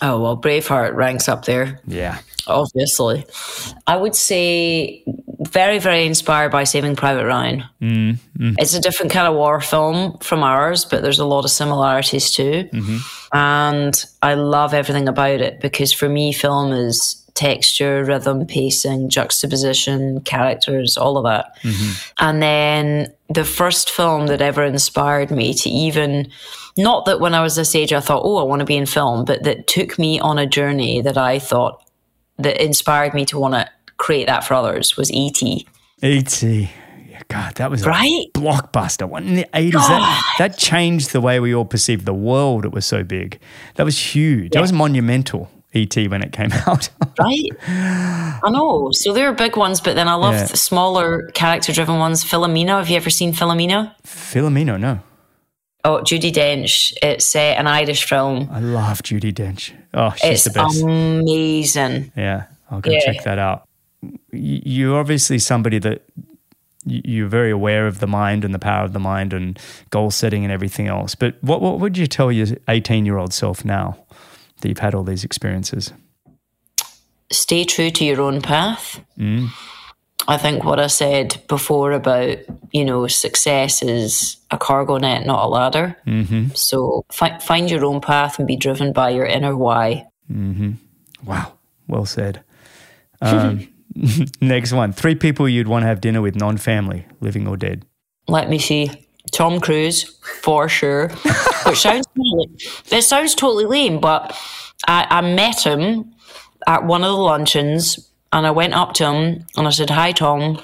Oh, 0.01 0.19
well, 0.19 0.37
Braveheart 0.37 0.93
ranks 0.93 1.29
up 1.29 1.45
there. 1.45 1.79
Yeah. 1.87 2.19
Obviously. 2.47 3.25
I 3.87 3.95
would 3.97 4.15
say 4.15 5.03
very, 5.39 5.79
very 5.79 6.05
inspired 6.05 6.51
by 6.51 6.63
Saving 6.63 6.95
Private 6.95 7.25
Ryan. 7.25 7.63
Mm, 7.81 8.17
mm. 8.37 8.55
It's 8.59 8.73
a 8.73 8.81
different 8.81 9.11
kind 9.11 9.27
of 9.27 9.35
war 9.35 9.61
film 9.61 10.17
from 10.19 10.43
ours, 10.43 10.85
but 10.85 11.01
there's 11.01 11.19
a 11.19 11.25
lot 11.25 11.45
of 11.45 11.51
similarities 11.51 12.31
too. 12.31 12.69
Mm-hmm. 12.71 12.97
And 13.33 14.05
I 14.21 14.35
love 14.35 14.73
everything 14.73 15.07
about 15.07 15.41
it 15.41 15.59
because 15.59 15.91
for 15.91 16.07
me, 16.07 16.33
film 16.33 16.71
is 16.71 17.21
texture, 17.33 18.03
rhythm, 18.03 18.45
pacing, 18.45 19.09
juxtaposition, 19.09 20.21
characters, 20.21 20.97
all 20.97 21.17
of 21.17 21.25
that. 21.25 21.57
Mm-hmm. 21.63 21.91
And 22.19 22.41
then 22.41 23.13
the 23.29 23.43
first 23.43 23.89
film 23.89 24.27
that 24.27 24.41
ever 24.41 24.63
inspired 24.63 25.31
me 25.31 25.53
to 25.55 25.69
even, 25.69 26.31
not 26.77 27.05
that 27.05 27.19
when 27.19 27.33
I 27.33 27.41
was 27.41 27.55
this 27.55 27.75
age 27.75 27.93
I 27.93 27.99
thought, 27.99 28.23
oh, 28.25 28.37
I 28.37 28.43
want 28.43 28.59
to 28.59 28.65
be 28.65 28.75
in 28.75 28.85
film, 28.85 29.25
but 29.25 29.43
that 29.43 29.67
took 29.67 29.97
me 29.97 30.19
on 30.19 30.37
a 30.37 30.45
journey 30.45 31.01
that 31.01 31.17
I 31.17 31.39
thought 31.39 31.81
that 32.37 32.63
inspired 32.63 33.13
me 33.13 33.25
to 33.25 33.39
want 33.39 33.53
to 33.53 33.69
create 33.97 34.27
that 34.27 34.43
for 34.43 34.55
others 34.55 34.97
was 34.97 35.11
E.T. 35.11 35.67
E.T. 36.03 36.69
God, 37.27 37.55
that 37.55 37.71
was 37.71 37.85
right? 37.85 38.27
a 38.35 38.37
blockbuster. 38.37 39.07
What 39.09 39.23
in 39.23 39.35
the 39.35 39.47
eighties? 39.53 39.87
That, 39.87 40.35
that 40.37 40.57
changed 40.57 41.11
the 41.11 41.21
way 41.21 41.39
we 41.39 41.55
all 41.55 41.65
perceived 41.65 42.05
the 42.05 42.13
world. 42.13 42.65
It 42.65 42.71
was 42.71 42.85
so 42.85 43.03
big. 43.03 43.39
That 43.75 43.83
was 43.83 43.97
huge. 43.97 44.43
Yeah. 44.43 44.49
That 44.53 44.61
was 44.61 44.73
monumental. 44.73 45.49
ET 45.73 45.93
when 45.95 46.21
it 46.21 46.31
came 46.31 46.53
out. 46.67 46.89
right? 47.19 47.49
I 47.67 48.49
know. 48.49 48.89
So 48.93 49.11
there 49.11 49.27
are 49.27 49.33
big 49.33 49.57
ones, 49.57 49.81
but 49.81 49.95
then 49.95 50.07
I 50.07 50.13
love 50.13 50.33
yeah. 50.33 50.45
the 50.45 50.55
smaller 50.55 51.27
character 51.33 51.73
driven 51.73 51.97
ones. 51.97 52.23
Philomena. 52.23 52.77
Have 52.77 52.89
you 52.89 52.95
ever 52.95 53.09
seen 53.09 53.33
Philomena? 53.33 53.93
Philomena, 54.03 54.79
no. 54.79 54.99
Oh, 55.85 56.01
Judi 56.01 56.31
Dench. 56.33 56.93
It's 57.03 57.35
uh, 57.35 57.39
an 57.39 57.67
Irish 57.67 58.05
film. 58.05 58.49
I 58.51 58.59
love 58.59 59.03
Judi 59.03 59.31
Dench. 59.31 59.71
Oh, 59.93 60.11
she's 60.17 60.31
it's 60.31 60.43
the 60.45 60.49
best. 60.49 60.81
amazing. 60.81 62.11
Yeah, 62.17 62.47
I'll 62.71 62.81
go 62.81 62.89
yeah. 62.89 63.01
check 63.05 63.23
that 63.23 63.37
out. 63.37 63.67
You're 64.31 64.97
obviously 64.97 65.37
somebody 65.37 65.77
that 65.77 66.01
you're 66.85 67.27
very 67.27 67.51
aware 67.51 67.85
of 67.85 67.99
the 67.99 68.07
mind 68.07 68.43
and 68.43 68.51
the 68.51 68.59
power 68.59 68.83
of 68.83 68.93
the 68.93 68.99
mind 68.99 69.31
and 69.31 69.59
goal 69.91 70.09
setting 70.09 70.43
and 70.43 70.51
everything 70.51 70.87
else. 70.87 71.13
But 71.13 71.35
what 71.41 71.61
what 71.61 71.79
would 71.79 71.99
you 71.99 72.07
tell 72.07 72.31
your 72.31 72.47
18 72.67 73.05
year 73.05 73.19
old 73.19 73.31
self 73.31 73.63
now 73.63 74.03
that 74.61 74.69
you've 74.69 74.79
had 74.79 74.95
all 74.95 75.03
these 75.03 75.23
experiences? 75.23 75.93
Stay 77.31 77.63
true 77.63 77.91
to 77.91 78.03
your 78.03 78.21
own 78.21 78.41
path. 78.41 79.01
Mm. 79.19 79.49
I 80.27 80.37
think 80.37 80.63
what 80.63 80.79
I 80.79 80.87
said 80.87 81.41
before 81.47 81.91
about 81.91 82.37
you 82.71 82.83
know 82.83 83.07
success 83.07 83.83
is 83.83 84.37
a 84.51 84.57
cargo 84.57 84.97
net, 84.97 85.25
not 85.25 85.45
a 85.45 85.47
ladder. 85.47 85.97
Mm-hmm. 86.07 86.49
So 86.55 87.05
fi- 87.11 87.39
find 87.39 87.69
your 87.69 87.85
own 87.85 88.01
path 88.01 88.39
and 88.39 88.47
be 88.47 88.55
driven 88.55 88.93
by 88.93 89.11
your 89.11 89.25
inner 89.25 89.55
why. 89.55 90.07
Mm-hmm. 90.31 90.73
Wow, 91.25 91.53
well 91.87 92.05
said. 92.05 92.43
Um, 93.21 93.67
Next 94.41 94.73
one. 94.73 94.91
Three 94.93 95.15
people 95.15 95.47
you'd 95.47 95.67
want 95.67 95.83
to 95.83 95.87
have 95.87 96.01
dinner 96.01 96.21
with, 96.21 96.35
non 96.35 96.57
family, 96.57 97.05
living 97.21 97.47
or 97.47 97.57
dead. 97.57 97.85
Let 98.27 98.49
me 98.49 98.59
see. 98.59 98.89
Tom 99.31 99.59
Cruise, 99.59 100.03
for 100.41 100.69
sure. 100.69 101.09
Which 101.65 101.79
sounds 101.79 102.05
totally, 102.07 102.57
it 102.91 103.01
sounds 103.03 103.35
totally 103.35 103.65
lame, 103.65 103.99
but 103.99 104.37
I, 104.87 105.07
I 105.09 105.21
met 105.21 105.65
him 105.65 106.13
at 106.67 106.85
one 106.85 107.03
of 107.03 107.07
the 107.07 107.21
luncheons 107.21 108.11
and 108.35 108.45
I 108.45 108.51
went 108.51 108.73
up 108.73 108.93
to 108.95 109.05
him 109.05 109.45
and 109.55 109.65
I 109.65 109.69
said, 109.69 109.89
Hi, 109.89 110.11
Tom. 110.11 110.61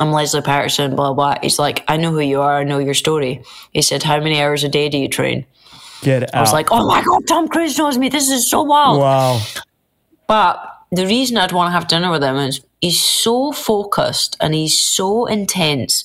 I'm 0.00 0.12
Lesley 0.12 0.40
Paterson, 0.40 0.96
blah, 0.96 1.12
blah. 1.12 1.36
He's 1.40 1.58
like, 1.58 1.84
I 1.86 1.96
know 1.98 2.10
who 2.10 2.20
you 2.20 2.40
are. 2.40 2.58
I 2.58 2.64
know 2.64 2.78
your 2.78 2.94
story. 2.94 3.42
He 3.70 3.80
said, 3.80 4.02
How 4.02 4.18
many 4.18 4.42
hours 4.42 4.64
a 4.64 4.68
day 4.68 4.88
do 4.88 4.98
you 4.98 5.08
train? 5.08 5.46
Get 6.02 6.24
out. 6.24 6.34
I 6.34 6.40
was 6.40 6.52
like, 6.52 6.68
Oh 6.72 6.86
my 6.88 7.02
God, 7.02 7.22
Tom 7.28 7.48
Cruise 7.48 7.78
knows 7.78 7.96
me. 7.96 8.08
This 8.08 8.28
is 8.28 8.50
so 8.50 8.62
wild. 8.62 8.98
Wow. 8.98 9.40
But 10.26 10.66
the 10.90 11.06
reason 11.06 11.36
I'd 11.36 11.52
want 11.52 11.68
to 11.68 11.72
have 11.72 11.86
dinner 11.86 12.10
with 12.10 12.24
him 12.24 12.36
is 12.36 12.60
he's 12.80 13.00
so 13.00 13.52
focused 13.52 14.36
and 14.40 14.52
he's 14.52 14.78
so 14.78 15.26
intense 15.26 16.04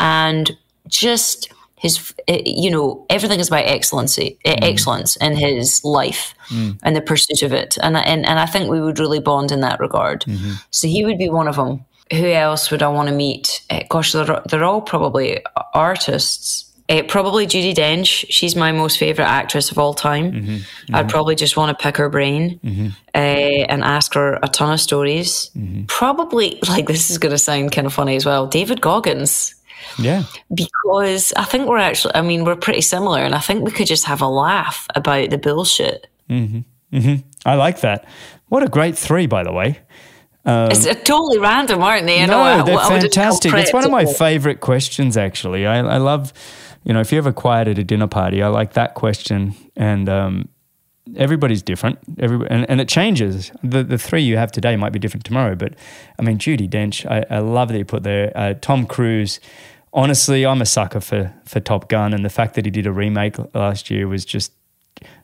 and 0.00 0.56
just 0.88 1.52
his 1.76 2.14
eh, 2.28 2.42
you 2.44 2.70
know 2.70 3.06
everything 3.10 3.40
is 3.40 3.48
about 3.48 3.64
excellency 3.64 4.38
eh, 4.44 4.54
mm. 4.54 4.70
excellence 4.70 5.16
in 5.16 5.36
his 5.36 5.84
life 5.84 6.34
mm. 6.48 6.78
and 6.82 6.96
the 6.96 7.00
pursuit 7.00 7.42
of 7.42 7.52
it 7.52 7.76
and, 7.82 7.96
and 7.96 8.26
and 8.26 8.38
I 8.38 8.46
think 8.46 8.70
we 8.70 8.80
would 8.80 8.98
really 8.98 9.20
bond 9.20 9.52
in 9.52 9.60
that 9.60 9.80
regard 9.80 10.22
mm-hmm. 10.22 10.52
so 10.70 10.88
he 10.88 11.04
would 11.04 11.18
be 11.18 11.28
one 11.28 11.48
of 11.48 11.56
them 11.56 11.84
who 12.12 12.30
else 12.30 12.70
would 12.70 12.82
I 12.82 12.88
want 12.88 13.08
to 13.08 13.14
meet 13.14 13.62
eh, 13.70 13.84
gosh 13.88 14.12
they're, 14.12 14.42
they're 14.48 14.64
all 14.64 14.82
probably 14.82 15.42
artists 15.74 16.66
uh, 16.88 17.02
probably 17.08 17.46
Judi 17.46 17.74
Dench. 17.74 18.26
She's 18.30 18.54
my 18.54 18.70
most 18.70 18.98
favorite 18.98 19.24
actress 19.24 19.72
of 19.72 19.78
all 19.78 19.92
time. 19.92 20.30
Mm-hmm, 20.30 20.50
mm-hmm. 20.54 20.94
I'd 20.94 21.08
probably 21.08 21.34
just 21.34 21.56
want 21.56 21.76
to 21.76 21.82
pick 21.82 21.96
her 21.96 22.08
brain 22.08 22.60
mm-hmm. 22.62 22.88
uh, 23.12 23.18
and 23.18 23.82
ask 23.82 24.14
her 24.14 24.38
a 24.40 24.46
ton 24.46 24.72
of 24.72 24.80
stories. 24.80 25.50
Mm-hmm. 25.56 25.86
Probably, 25.86 26.60
like 26.68 26.86
this 26.86 27.10
is 27.10 27.18
going 27.18 27.32
to 27.32 27.38
sound 27.38 27.72
kind 27.72 27.88
of 27.88 27.92
funny 27.92 28.14
as 28.14 28.24
well. 28.24 28.46
David 28.46 28.80
Goggins. 28.80 29.55
Yeah. 29.98 30.24
Because 30.52 31.32
I 31.36 31.44
think 31.44 31.68
we're 31.68 31.78
actually, 31.78 32.14
I 32.14 32.22
mean, 32.22 32.44
we're 32.44 32.56
pretty 32.56 32.80
similar, 32.80 33.20
and 33.20 33.34
I 33.34 33.40
think 33.40 33.64
we 33.64 33.70
could 33.70 33.86
just 33.86 34.04
have 34.04 34.20
a 34.20 34.28
laugh 34.28 34.86
about 34.94 35.30
the 35.30 35.38
bullshit. 35.38 36.08
Mm-hmm. 36.28 36.96
Mm-hmm. 36.96 37.28
I 37.44 37.54
like 37.54 37.80
that. 37.80 38.06
What 38.48 38.62
a 38.62 38.68
great 38.68 38.96
three, 38.96 39.26
by 39.26 39.42
the 39.42 39.52
way. 39.52 39.80
Um, 40.44 40.70
it's 40.70 40.86
totally 41.02 41.38
random, 41.38 41.82
aren't 41.82 42.06
they? 42.06 42.22
I 42.22 42.26
no, 42.26 42.64
they're 42.64 42.78
fantastic. 42.78 43.52
It's 43.52 43.72
one 43.72 43.84
of 43.84 43.90
my 43.90 44.04
favorite 44.04 44.60
questions, 44.60 45.16
actually. 45.16 45.66
I, 45.66 45.78
I 45.78 45.96
love 45.96 46.32
you 46.86 46.92
know, 46.92 47.00
if 47.00 47.10
you 47.10 47.20
a 47.20 47.32
quiet 47.32 47.66
at 47.66 47.78
a 47.78 47.84
dinner 47.84 48.06
party, 48.06 48.44
I 48.44 48.46
like 48.46 48.74
that 48.74 48.94
question. 48.94 49.56
And 49.74 50.08
um, 50.08 50.48
everybody's 51.14 51.62
different. 51.62 51.98
Every, 52.18 52.46
and, 52.48 52.68
and 52.68 52.80
it 52.80 52.88
changes. 52.88 53.52
The, 53.62 53.84
the 53.84 53.98
three 53.98 54.22
you 54.22 54.36
have 54.36 54.50
today 54.50 54.76
might 54.76 54.92
be 54.92 54.98
different 54.98 55.24
tomorrow. 55.24 55.54
But 55.54 55.74
I 56.18 56.22
mean, 56.22 56.38
Judi 56.38 56.68
Dench, 56.68 57.08
I, 57.10 57.24
I 57.34 57.38
love 57.38 57.68
that 57.68 57.78
you 57.78 57.84
put 57.84 58.02
there. 58.02 58.32
Uh, 58.34 58.54
Tom 58.54 58.86
Cruise, 58.86 59.40
honestly, 59.92 60.44
I'm 60.44 60.60
a 60.60 60.66
sucker 60.66 61.00
for, 61.00 61.32
for 61.44 61.60
Top 61.60 61.88
Gun. 61.88 62.12
And 62.12 62.24
the 62.24 62.30
fact 62.30 62.54
that 62.54 62.64
he 62.64 62.70
did 62.70 62.86
a 62.86 62.92
remake 62.92 63.36
last 63.54 63.90
year 63.90 64.08
was 64.08 64.24
just. 64.24 64.52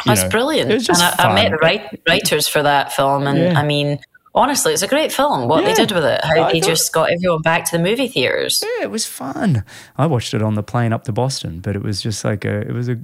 That's 0.05 0.23
know, 0.23 0.29
brilliant. 0.29 0.71
It 0.71 0.75
was 0.75 0.87
just 0.87 1.03
and 1.03 1.21
I, 1.21 1.31
I, 1.31 1.35
met 1.35 1.51
the 1.51 1.57
write, 1.57 2.03
writers 2.07 2.47
for 2.47 2.63
that 2.63 2.93
film. 2.93 3.27
And 3.27 3.39
yeah. 3.39 3.59
I 3.59 3.65
mean, 3.65 3.99
honestly, 4.35 4.73
it's 4.73 4.83
a 4.83 4.89
great 4.89 5.13
film. 5.13 5.49
What 5.49 5.63
yeah, 5.63 5.69
they 5.69 5.75
did 5.75 5.93
with 5.93 6.05
it, 6.05 6.25
how 6.25 6.43
I 6.43 6.53
they 6.53 6.61
thought, 6.61 6.69
just 6.69 6.93
got 6.93 7.11
everyone 7.11 7.43
back 7.43 7.65
to 7.67 7.77
the 7.77 7.83
movie 7.83 8.09
theaters. 8.09 8.63
Yeah, 8.63 8.85
it 8.85 8.91
was 8.91 9.07
fun. 9.07 9.65
I 9.97 10.07
watched 10.07 10.35
it 10.35 10.43
on 10.43 10.55
the 10.55 10.63
plane 10.63 10.93
up 10.93 11.05
to 11.05 11.13
Boston, 11.13 11.61
but 11.61 11.77
it 11.77 11.83
was 11.83 12.01
just 12.01 12.25
like 12.25 12.45
a, 12.45 12.61
it 12.61 12.73
was 12.73 12.89
a, 12.89 12.99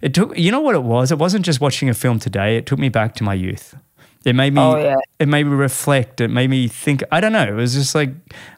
it 0.00 0.14
took, 0.14 0.36
you 0.38 0.50
know 0.50 0.60
what 0.60 0.74
it 0.74 0.82
was? 0.82 1.12
It 1.12 1.18
wasn't 1.18 1.44
just 1.44 1.60
watching 1.60 1.88
a 1.88 1.94
film 1.94 2.18
today. 2.18 2.56
It 2.56 2.66
took 2.66 2.78
me 2.78 2.88
back 2.88 3.14
to 3.16 3.24
my 3.24 3.34
youth. 3.34 3.74
It 4.22 4.34
made 4.34 4.52
me, 4.52 4.60
oh, 4.60 4.76
yeah. 4.76 4.96
it 5.18 5.28
made 5.28 5.44
me 5.44 5.52
reflect. 5.52 6.20
It 6.20 6.28
made 6.28 6.50
me 6.50 6.68
think. 6.68 7.02
I 7.10 7.22
don't 7.22 7.32
know. 7.32 7.48
It 7.48 7.54
was 7.54 7.72
just 7.72 7.94
like 7.94 8.10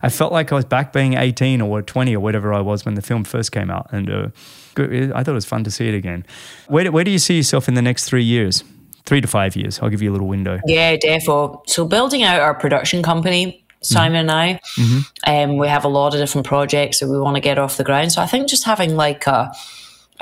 I 0.02 0.08
felt 0.08 0.32
like 0.32 0.50
I 0.50 0.56
was 0.56 0.64
back 0.64 0.92
being 0.92 1.14
eighteen 1.14 1.60
or 1.60 1.82
twenty 1.82 2.16
or 2.16 2.20
whatever 2.20 2.52
I 2.52 2.60
was 2.60 2.84
when 2.84 2.94
the 2.94 3.02
film 3.02 3.22
first 3.22 3.52
came 3.52 3.70
out, 3.70 3.86
and 3.92 4.10
uh, 4.10 4.28
I 4.76 5.22
thought 5.22 5.28
it 5.28 5.32
was 5.32 5.44
fun 5.44 5.62
to 5.62 5.70
see 5.70 5.86
it 5.86 5.94
again. 5.94 6.26
Where, 6.66 6.90
where 6.90 7.04
do 7.04 7.12
you 7.12 7.18
see 7.20 7.36
yourself 7.36 7.68
in 7.68 7.74
the 7.74 7.82
next 7.82 8.06
three 8.06 8.24
years? 8.24 8.64
Three 9.04 9.20
to 9.20 9.28
five 9.28 9.56
years. 9.56 9.80
I'll 9.80 9.88
give 9.88 10.02
you 10.02 10.10
a 10.10 10.14
little 10.14 10.28
window. 10.28 10.60
Yeah, 10.66 10.96
defo. 10.96 11.62
So 11.68 11.84
building 11.84 12.22
out 12.22 12.40
our 12.40 12.54
production 12.54 13.02
company, 13.02 13.64
Simon 13.82 14.26
mm-hmm. 14.26 14.30
and 14.30 14.30
I, 14.30 14.60
mm-hmm. 14.76 15.50
um, 15.50 15.58
we 15.58 15.68
have 15.68 15.84
a 15.84 15.88
lot 15.88 16.14
of 16.14 16.20
different 16.20 16.46
projects 16.46 17.00
that 17.00 17.08
we 17.08 17.18
want 17.18 17.36
to 17.36 17.40
get 17.40 17.58
off 17.58 17.76
the 17.76 17.84
ground. 17.84 18.12
So 18.12 18.22
I 18.22 18.26
think 18.26 18.48
just 18.48 18.64
having 18.64 18.96
like 18.96 19.26
a 19.26 19.52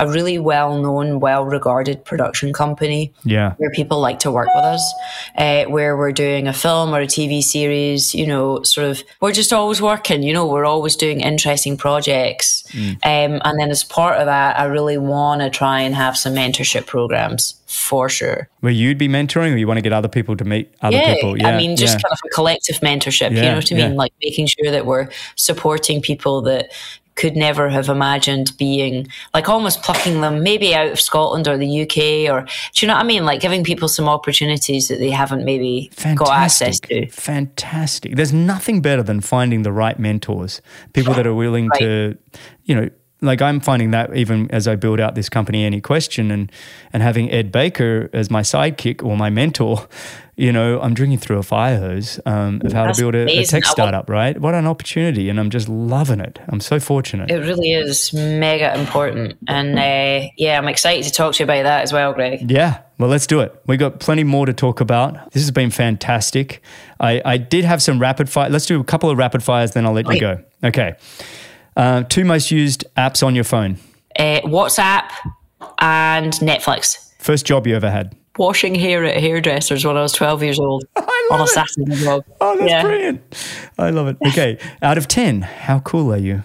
a 0.01 0.07
really 0.07 0.39
well 0.39 0.81
known, 0.81 1.19
well 1.19 1.45
regarded 1.45 2.03
production 2.03 2.51
company. 2.51 3.13
Yeah. 3.23 3.53
Where 3.57 3.69
people 3.69 3.99
like 3.99 4.17
to 4.19 4.31
work 4.31 4.49
with 4.55 4.65
us, 4.65 4.93
uh, 5.37 5.65
where 5.65 5.95
we're 5.95 6.11
doing 6.11 6.47
a 6.47 6.53
film 6.53 6.93
or 6.93 7.01
a 7.01 7.07
TV 7.07 7.41
series, 7.43 8.15
you 8.15 8.25
know, 8.25 8.63
sort 8.63 8.87
of, 8.87 9.03
we're 9.21 9.31
just 9.31 9.53
always 9.53 9.79
working, 9.79 10.23
you 10.23 10.33
know, 10.33 10.47
we're 10.47 10.65
always 10.65 10.95
doing 10.95 11.21
interesting 11.21 11.77
projects. 11.77 12.63
Mm. 12.71 12.93
Um, 13.03 13.41
and 13.45 13.59
then 13.59 13.69
as 13.69 13.83
part 13.83 14.17
of 14.17 14.25
that, 14.25 14.59
I 14.59 14.65
really 14.65 14.97
want 14.97 15.41
to 15.41 15.51
try 15.51 15.81
and 15.81 15.93
have 15.93 16.17
some 16.17 16.33
mentorship 16.33 16.87
programs 16.87 17.61
for 17.71 18.09
sure. 18.09 18.49
Where 18.59 18.73
you'd 18.73 18.97
be 18.97 19.07
mentoring 19.07 19.53
or 19.53 19.57
you 19.57 19.67
want 19.67 19.77
to 19.77 19.81
get 19.81 19.93
other 19.93 20.07
people 20.07 20.35
to 20.35 20.43
meet 20.43 20.73
other 20.81 20.97
yeah, 20.97 21.13
people? 21.13 21.37
Yeah. 21.37 21.49
I 21.49 21.57
mean, 21.57 21.77
just 21.77 21.93
yeah. 21.93 22.01
kind 22.01 22.11
of 22.11 22.19
a 22.25 22.29
collective 22.29 22.77
mentorship, 22.77 23.29
you 23.35 23.41
know 23.41 23.55
what 23.55 23.71
I 23.71 23.75
mean? 23.75 23.95
Like 23.95 24.13
making 24.21 24.47
sure 24.47 24.71
that 24.71 24.85
we're 24.85 25.09
supporting 25.35 26.01
people 26.01 26.41
that 26.41 26.71
could 27.21 27.35
never 27.35 27.69
have 27.69 27.87
imagined 27.87 28.51
being 28.57 29.07
like 29.31 29.47
almost 29.47 29.83
plucking 29.83 30.21
them 30.21 30.41
maybe 30.41 30.73
out 30.73 30.87
of 30.87 30.99
Scotland 30.99 31.47
or 31.47 31.55
the 31.55 31.83
UK 31.83 32.33
or 32.33 32.47
do 32.73 32.83
you 32.83 32.87
know 32.87 32.95
what 32.95 33.03
I 33.03 33.03
mean? 33.03 33.25
Like 33.25 33.41
giving 33.41 33.63
people 33.63 33.87
some 33.87 34.09
opportunities 34.09 34.87
that 34.87 34.97
they 34.97 35.11
haven't 35.11 35.45
maybe 35.45 35.91
Fantastic. 35.93 36.17
got 36.17 36.35
access 36.35 36.79
to. 36.79 37.07
Fantastic. 37.09 38.15
There's 38.15 38.33
nothing 38.33 38.81
better 38.81 39.03
than 39.03 39.21
finding 39.21 39.61
the 39.61 39.71
right 39.71 39.99
mentors, 39.99 40.63
people 40.93 41.13
that 41.13 41.27
are 41.27 41.35
willing 41.35 41.67
right. 41.67 41.79
to, 41.79 42.17
you 42.63 42.73
know, 42.73 42.89
like 43.21 43.39
I'm 43.39 43.59
finding 43.59 43.91
that 43.91 44.15
even 44.15 44.49
as 44.49 44.67
I 44.67 44.75
build 44.75 44.99
out 44.99 45.13
this 45.13 45.29
company, 45.29 45.69
AnyQuestion, 45.69 46.31
and 46.33 46.51
and 46.91 47.03
having 47.03 47.31
Ed 47.31 47.51
Baker 47.51 48.09
as 48.13 48.31
my 48.31 48.41
sidekick 48.41 49.03
or 49.03 49.15
my 49.15 49.29
mentor, 49.29 49.87
you 50.41 50.51
know, 50.51 50.81
I'm 50.81 50.95
drinking 50.95 51.19
through 51.19 51.37
a 51.37 51.43
fire 51.43 51.77
hose 51.77 52.19
um, 52.25 52.61
of 52.65 52.73
how 52.73 52.85
That's 52.85 52.97
to 52.97 53.03
build 53.03 53.13
a, 53.13 53.29
a 53.29 53.45
tech 53.45 53.63
startup. 53.63 54.09
Right? 54.09 54.39
What 54.39 54.55
an 54.55 54.65
opportunity, 54.65 55.29
and 55.29 55.39
I'm 55.39 55.51
just 55.51 55.69
loving 55.69 56.19
it. 56.19 56.39
I'm 56.47 56.59
so 56.59 56.79
fortunate. 56.79 57.29
It 57.29 57.37
really 57.37 57.73
is 57.73 58.11
mega 58.11 58.75
important. 58.77 59.37
And 59.47 59.77
uh, 59.77 60.27
yeah, 60.37 60.57
I'm 60.57 60.67
excited 60.67 61.03
to 61.03 61.11
talk 61.11 61.35
to 61.35 61.39
you 61.39 61.43
about 61.43 61.63
that 61.63 61.83
as 61.83 61.93
well, 61.93 62.11
Greg. 62.13 62.49
Yeah, 62.49 62.81
well, 62.97 63.07
let's 63.07 63.27
do 63.27 63.39
it. 63.41 63.55
We 63.67 63.77
got 63.77 63.99
plenty 63.99 64.23
more 64.23 64.47
to 64.47 64.53
talk 64.53 64.81
about. 64.81 65.31
This 65.31 65.43
has 65.43 65.51
been 65.51 65.69
fantastic. 65.69 66.63
I, 66.99 67.21
I 67.23 67.37
did 67.37 67.63
have 67.63 67.83
some 67.83 67.99
rapid 67.99 68.27
fire. 68.27 68.49
Let's 68.49 68.65
do 68.65 68.79
a 68.79 68.83
couple 68.83 69.11
of 69.11 69.19
rapid 69.19 69.43
fires, 69.43 69.71
then 69.71 69.85
I'll 69.85 69.93
let 69.93 70.11
you 70.11 70.19
go. 70.19 70.43
Okay. 70.63 70.95
Uh, 71.77 72.01
two 72.03 72.25
most 72.25 72.49
used 72.49 72.83
apps 72.97 73.25
on 73.25 73.35
your 73.35 73.43
phone. 73.43 73.77
Uh, 74.17 74.41
WhatsApp 74.41 75.11
and 75.77 76.33
Netflix. 76.33 77.13
First 77.19 77.45
job 77.45 77.67
you 77.67 77.75
ever 77.75 77.91
had. 77.91 78.15
Washing 78.41 78.73
hair 78.73 79.05
at 79.05 79.17
hairdressers 79.17 79.85
when 79.85 79.95
I 79.97 80.01
was 80.01 80.13
12 80.13 80.41
years 80.41 80.59
old 80.59 80.83
I 80.95 81.29
on 81.31 81.41
a. 81.41 81.47
Saturday 81.47 81.95
job. 82.03 82.25
Oh, 82.41 82.57
that's 82.57 82.67
Yeah. 82.71 82.81
brilliant. 82.81 83.21
I 83.77 83.91
love 83.91 84.07
it. 84.07 84.17
Okay. 84.29 84.57
Out 84.81 84.97
of 84.97 85.07
10, 85.07 85.43
how 85.43 85.79
cool 85.81 86.11
are 86.11 86.17
you? 86.17 86.43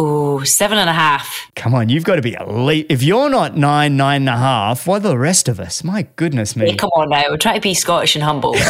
Ooh, 0.00 0.42
seven 0.46 0.78
and 0.78 0.88
a 0.88 0.94
half. 0.94 1.50
Come 1.54 1.74
on, 1.74 1.90
you've 1.90 2.04
got 2.04 2.16
to 2.16 2.22
be 2.22 2.32
elite. 2.32 2.86
If 2.88 3.02
you're 3.02 3.28
not 3.28 3.54
nine, 3.58 3.98
nine 3.98 4.22
and 4.22 4.30
a 4.30 4.38
half, 4.38 4.86
what 4.86 5.04
are 5.04 5.08
the 5.10 5.18
rest 5.18 5.46
of 5.46 5.60
us? 5.60 5.84
My 5.84 6.06
goodness 6.16 6.56
me. 6.56 6.70
Hey, 6.70 6.76
come 6.76 6.88
on 6.96 7.10
now. 7.10 7.24
We're 7.28 7.36
trying 7.36 7.56
to 7.56 7.60
be 7.60 7.74
Scottish 7.74 8.14
and 8.16 8.24
humble. 8.24 8.56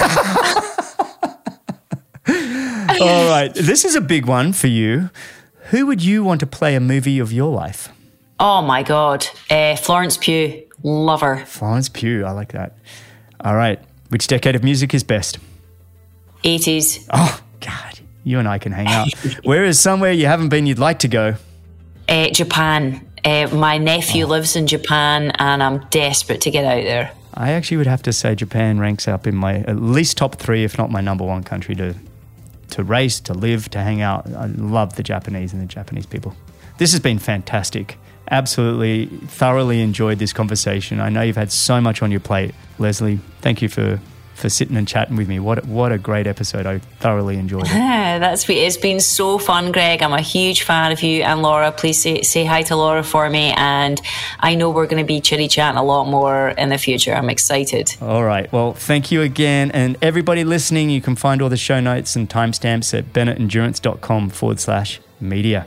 All 2.28 3.28
right. 3.28 3.52
This 3.54 3.84
is 3.84 3.94
a 3.94 4.00
big 4.00 4.26
one 4.26 4.52
for 4.52 4.66
you. 4.66 5.10
Who 5.70 5.86
would 5.86 6.02
you 6.02 6.24
want 6.24 6.40
to 6.40 6.46
play 6.46 6.74
a 6.74 6.80
movie 6.80 7.18
of 7.20 7.32
your 7.32 7.52
life? 7.52 7.88
oh 8.40 8.60
my 8.60 8.82
God. 8.82 9.24
Uh, 9.48 9.76
Florence 9.76 10.16
Pugh. 10.16 10.64
Love 10.82 11.20
her. 11.20 11.44
Florence 11.46 11.88
Pugh. 11.88 12.24
I 12.24 12.30
like 12.32 12.52
that. 12.52 12.76
All 13.40 13.54
right. 13.54 13.80
Which 14.08 14.26
decade 14.26 14.54
of 14.56 14.62
music 14.64 14.92
is 14.94 15.02
best? 15.04 15.38
80s. 16.44 17.06
Oh, 17.12 17.40
God. 17.60 18.00
You 18.24 18.38
and 18.38 18.48
I 18.48 18.58
can 18.58 18.72
hang 18.72 18.86
out. 18.88 19.08
Where 19.44 19.64
is 19.64 19.80
somewhere 19.80 20.12
you 20.12 20.26
haven't 20.26 20.48
been 20.48 20.66
you'd 20.66 20.78
like 20.78 21.00
to 21.00 21.08
go? 21.08 21.34
Uh, 22.08 22.28
Japan. 22.30 23.06
Uh, 23.24 23.48
my 23.52 23.76
Oh. 23.76 23.78
nephew 23.78 24.26
lives 24.26 24.56
in 24.56 24.66
Japan 24.66 25.30
and 25.38 25.62
I'm 25.62 25.78
desperate 25.90 26.40
to 26.42 26.50
get 26.50 26.64
out 26.64 26.82
there. 26.84 27.12
I 27.34 27.52
actually 27.52 27.78
would 27.78 27.86
have 27.86 28.02
to 28.02 28.12
say 28.12 28.34
Japan 28.34 28.78
ranks 28.78 29.08
up 29.08 29.26
in 29.26 29.34
my 29.34 29.58
at 29.60 29.76
least 29.80 30.16
top 30.18 30.34
three, 30.36 30.64
if 30.64 30.76
not 30.76 30.90
my 30.90 31.00
number 31.00 31.24
one 31.24 31.42
country 31.42 31.74
to 31.76 31.94
to 32.70 32.82
race, 32.82 33.20
to 33.20 33.34
live, 33.34 33.68
to 33.70 33.80
hang 33.80 34.00
out. 34.00 34.26
I 34.34 34.46
love 34.46 34.96
the 34.96 35.02
Japanese 35.02 35.52
and 35.52 35.60
the 35.60 35.66
Japanese 35.66 36.06
people. 36.06 36.34
This 36.78 36.92
has 36.92 37.00
been 37.00 37.18
fantastic. 37.18 37.98
Absolutely, 38.30 39.06
thoroughly 39.26 39.80
enjoyed 39.80 40.18
this 40.18 40.32
conversation. 40.32 41.00
I 41.00 41.08
know 41.08 41.22
you've 41.22 41.36
had 41.36 41.52
so 41.52 41.80
much 41.80 42.02
on 42.02 42.10
your 42.10 42.20
plate, 42.20 42.54
Lesley. 42.78 43.20
Thank 43.40 43.62
you 43.62 43.68
for 43.68 44.00
for 44.34 44.48
sitting 44.48 44.76
and 44.76 44.88
chatting 44.88 45.16
with 45.16 45.28
me. 45.28 45.38
What 45.38 45.66
what 45.66 45.92
a 45.92 45.98
great 45.98 46.26
episode! 46.26 46.66
I 46.66 46.78
thoroughly 46.98 47.36
enjoyed 47.36 47.66
it. 47.66 47.72
Yeah, 47.72 48.18
that's 48.18 48.48
it's 48.48 48.76
been 48.76 49.00
so 49.00 49.38
fun, 49.38 49.70
Greg. 49.72 50.02
I'm 50.02 50.12
a 50.12 50.20
huge 50.20 50.62
fan 50.62 50.92
of 50.92 51.02
you 51.02 51.22
and 51.22 51.42
Laura. 51.42 51.70
Please 51.72 52.00
say, 52.02 52.22
say 52.22 52.44
hi 52.44 52.62
to 52.62 52.76
Laura 52.76 53.02
for 53.02 53.28
me. 53.30 53.52
And 53.56 54.00
I 54.40 54.54
know 54.54 54.70
we're 54.70 54.86
going 54.86 55.02
to 55.02 55.06
be 55.06 55.20
chitty 55.20 55.48
chatting 55.48 55.78
a 55.78 55.84
lot 55.84 56.08
more 56.08 56.48
in 56.50 56.70
the 56.70 56.78
future. 56.78 57.12
I'm 57.14 57.30
excited. 57.30 57.94
All 58.00 58.24
right. 58.24 58.50
Well, 58.52 58.72
thank 58.72 59.12
you 59.12 59.22
again. 59.22 59.70
And 59.70 59.96
everybody 60.02 60.44
listening, 60.44 60.90
you 60.90 61.00
can 61.00 61.16
find 61.16 61.40
all 61.40 61.48
the 61.48 61.56
show 61.56 61.80
notes 61.80 62.16
and 62.16 62.28
timestamps 62.28 62.96
at 62.98 63.12
bennettendurance.com 63.12 64.30
forward 64.30 64.58
slash 64.58 65.00
media. 65.20 65.66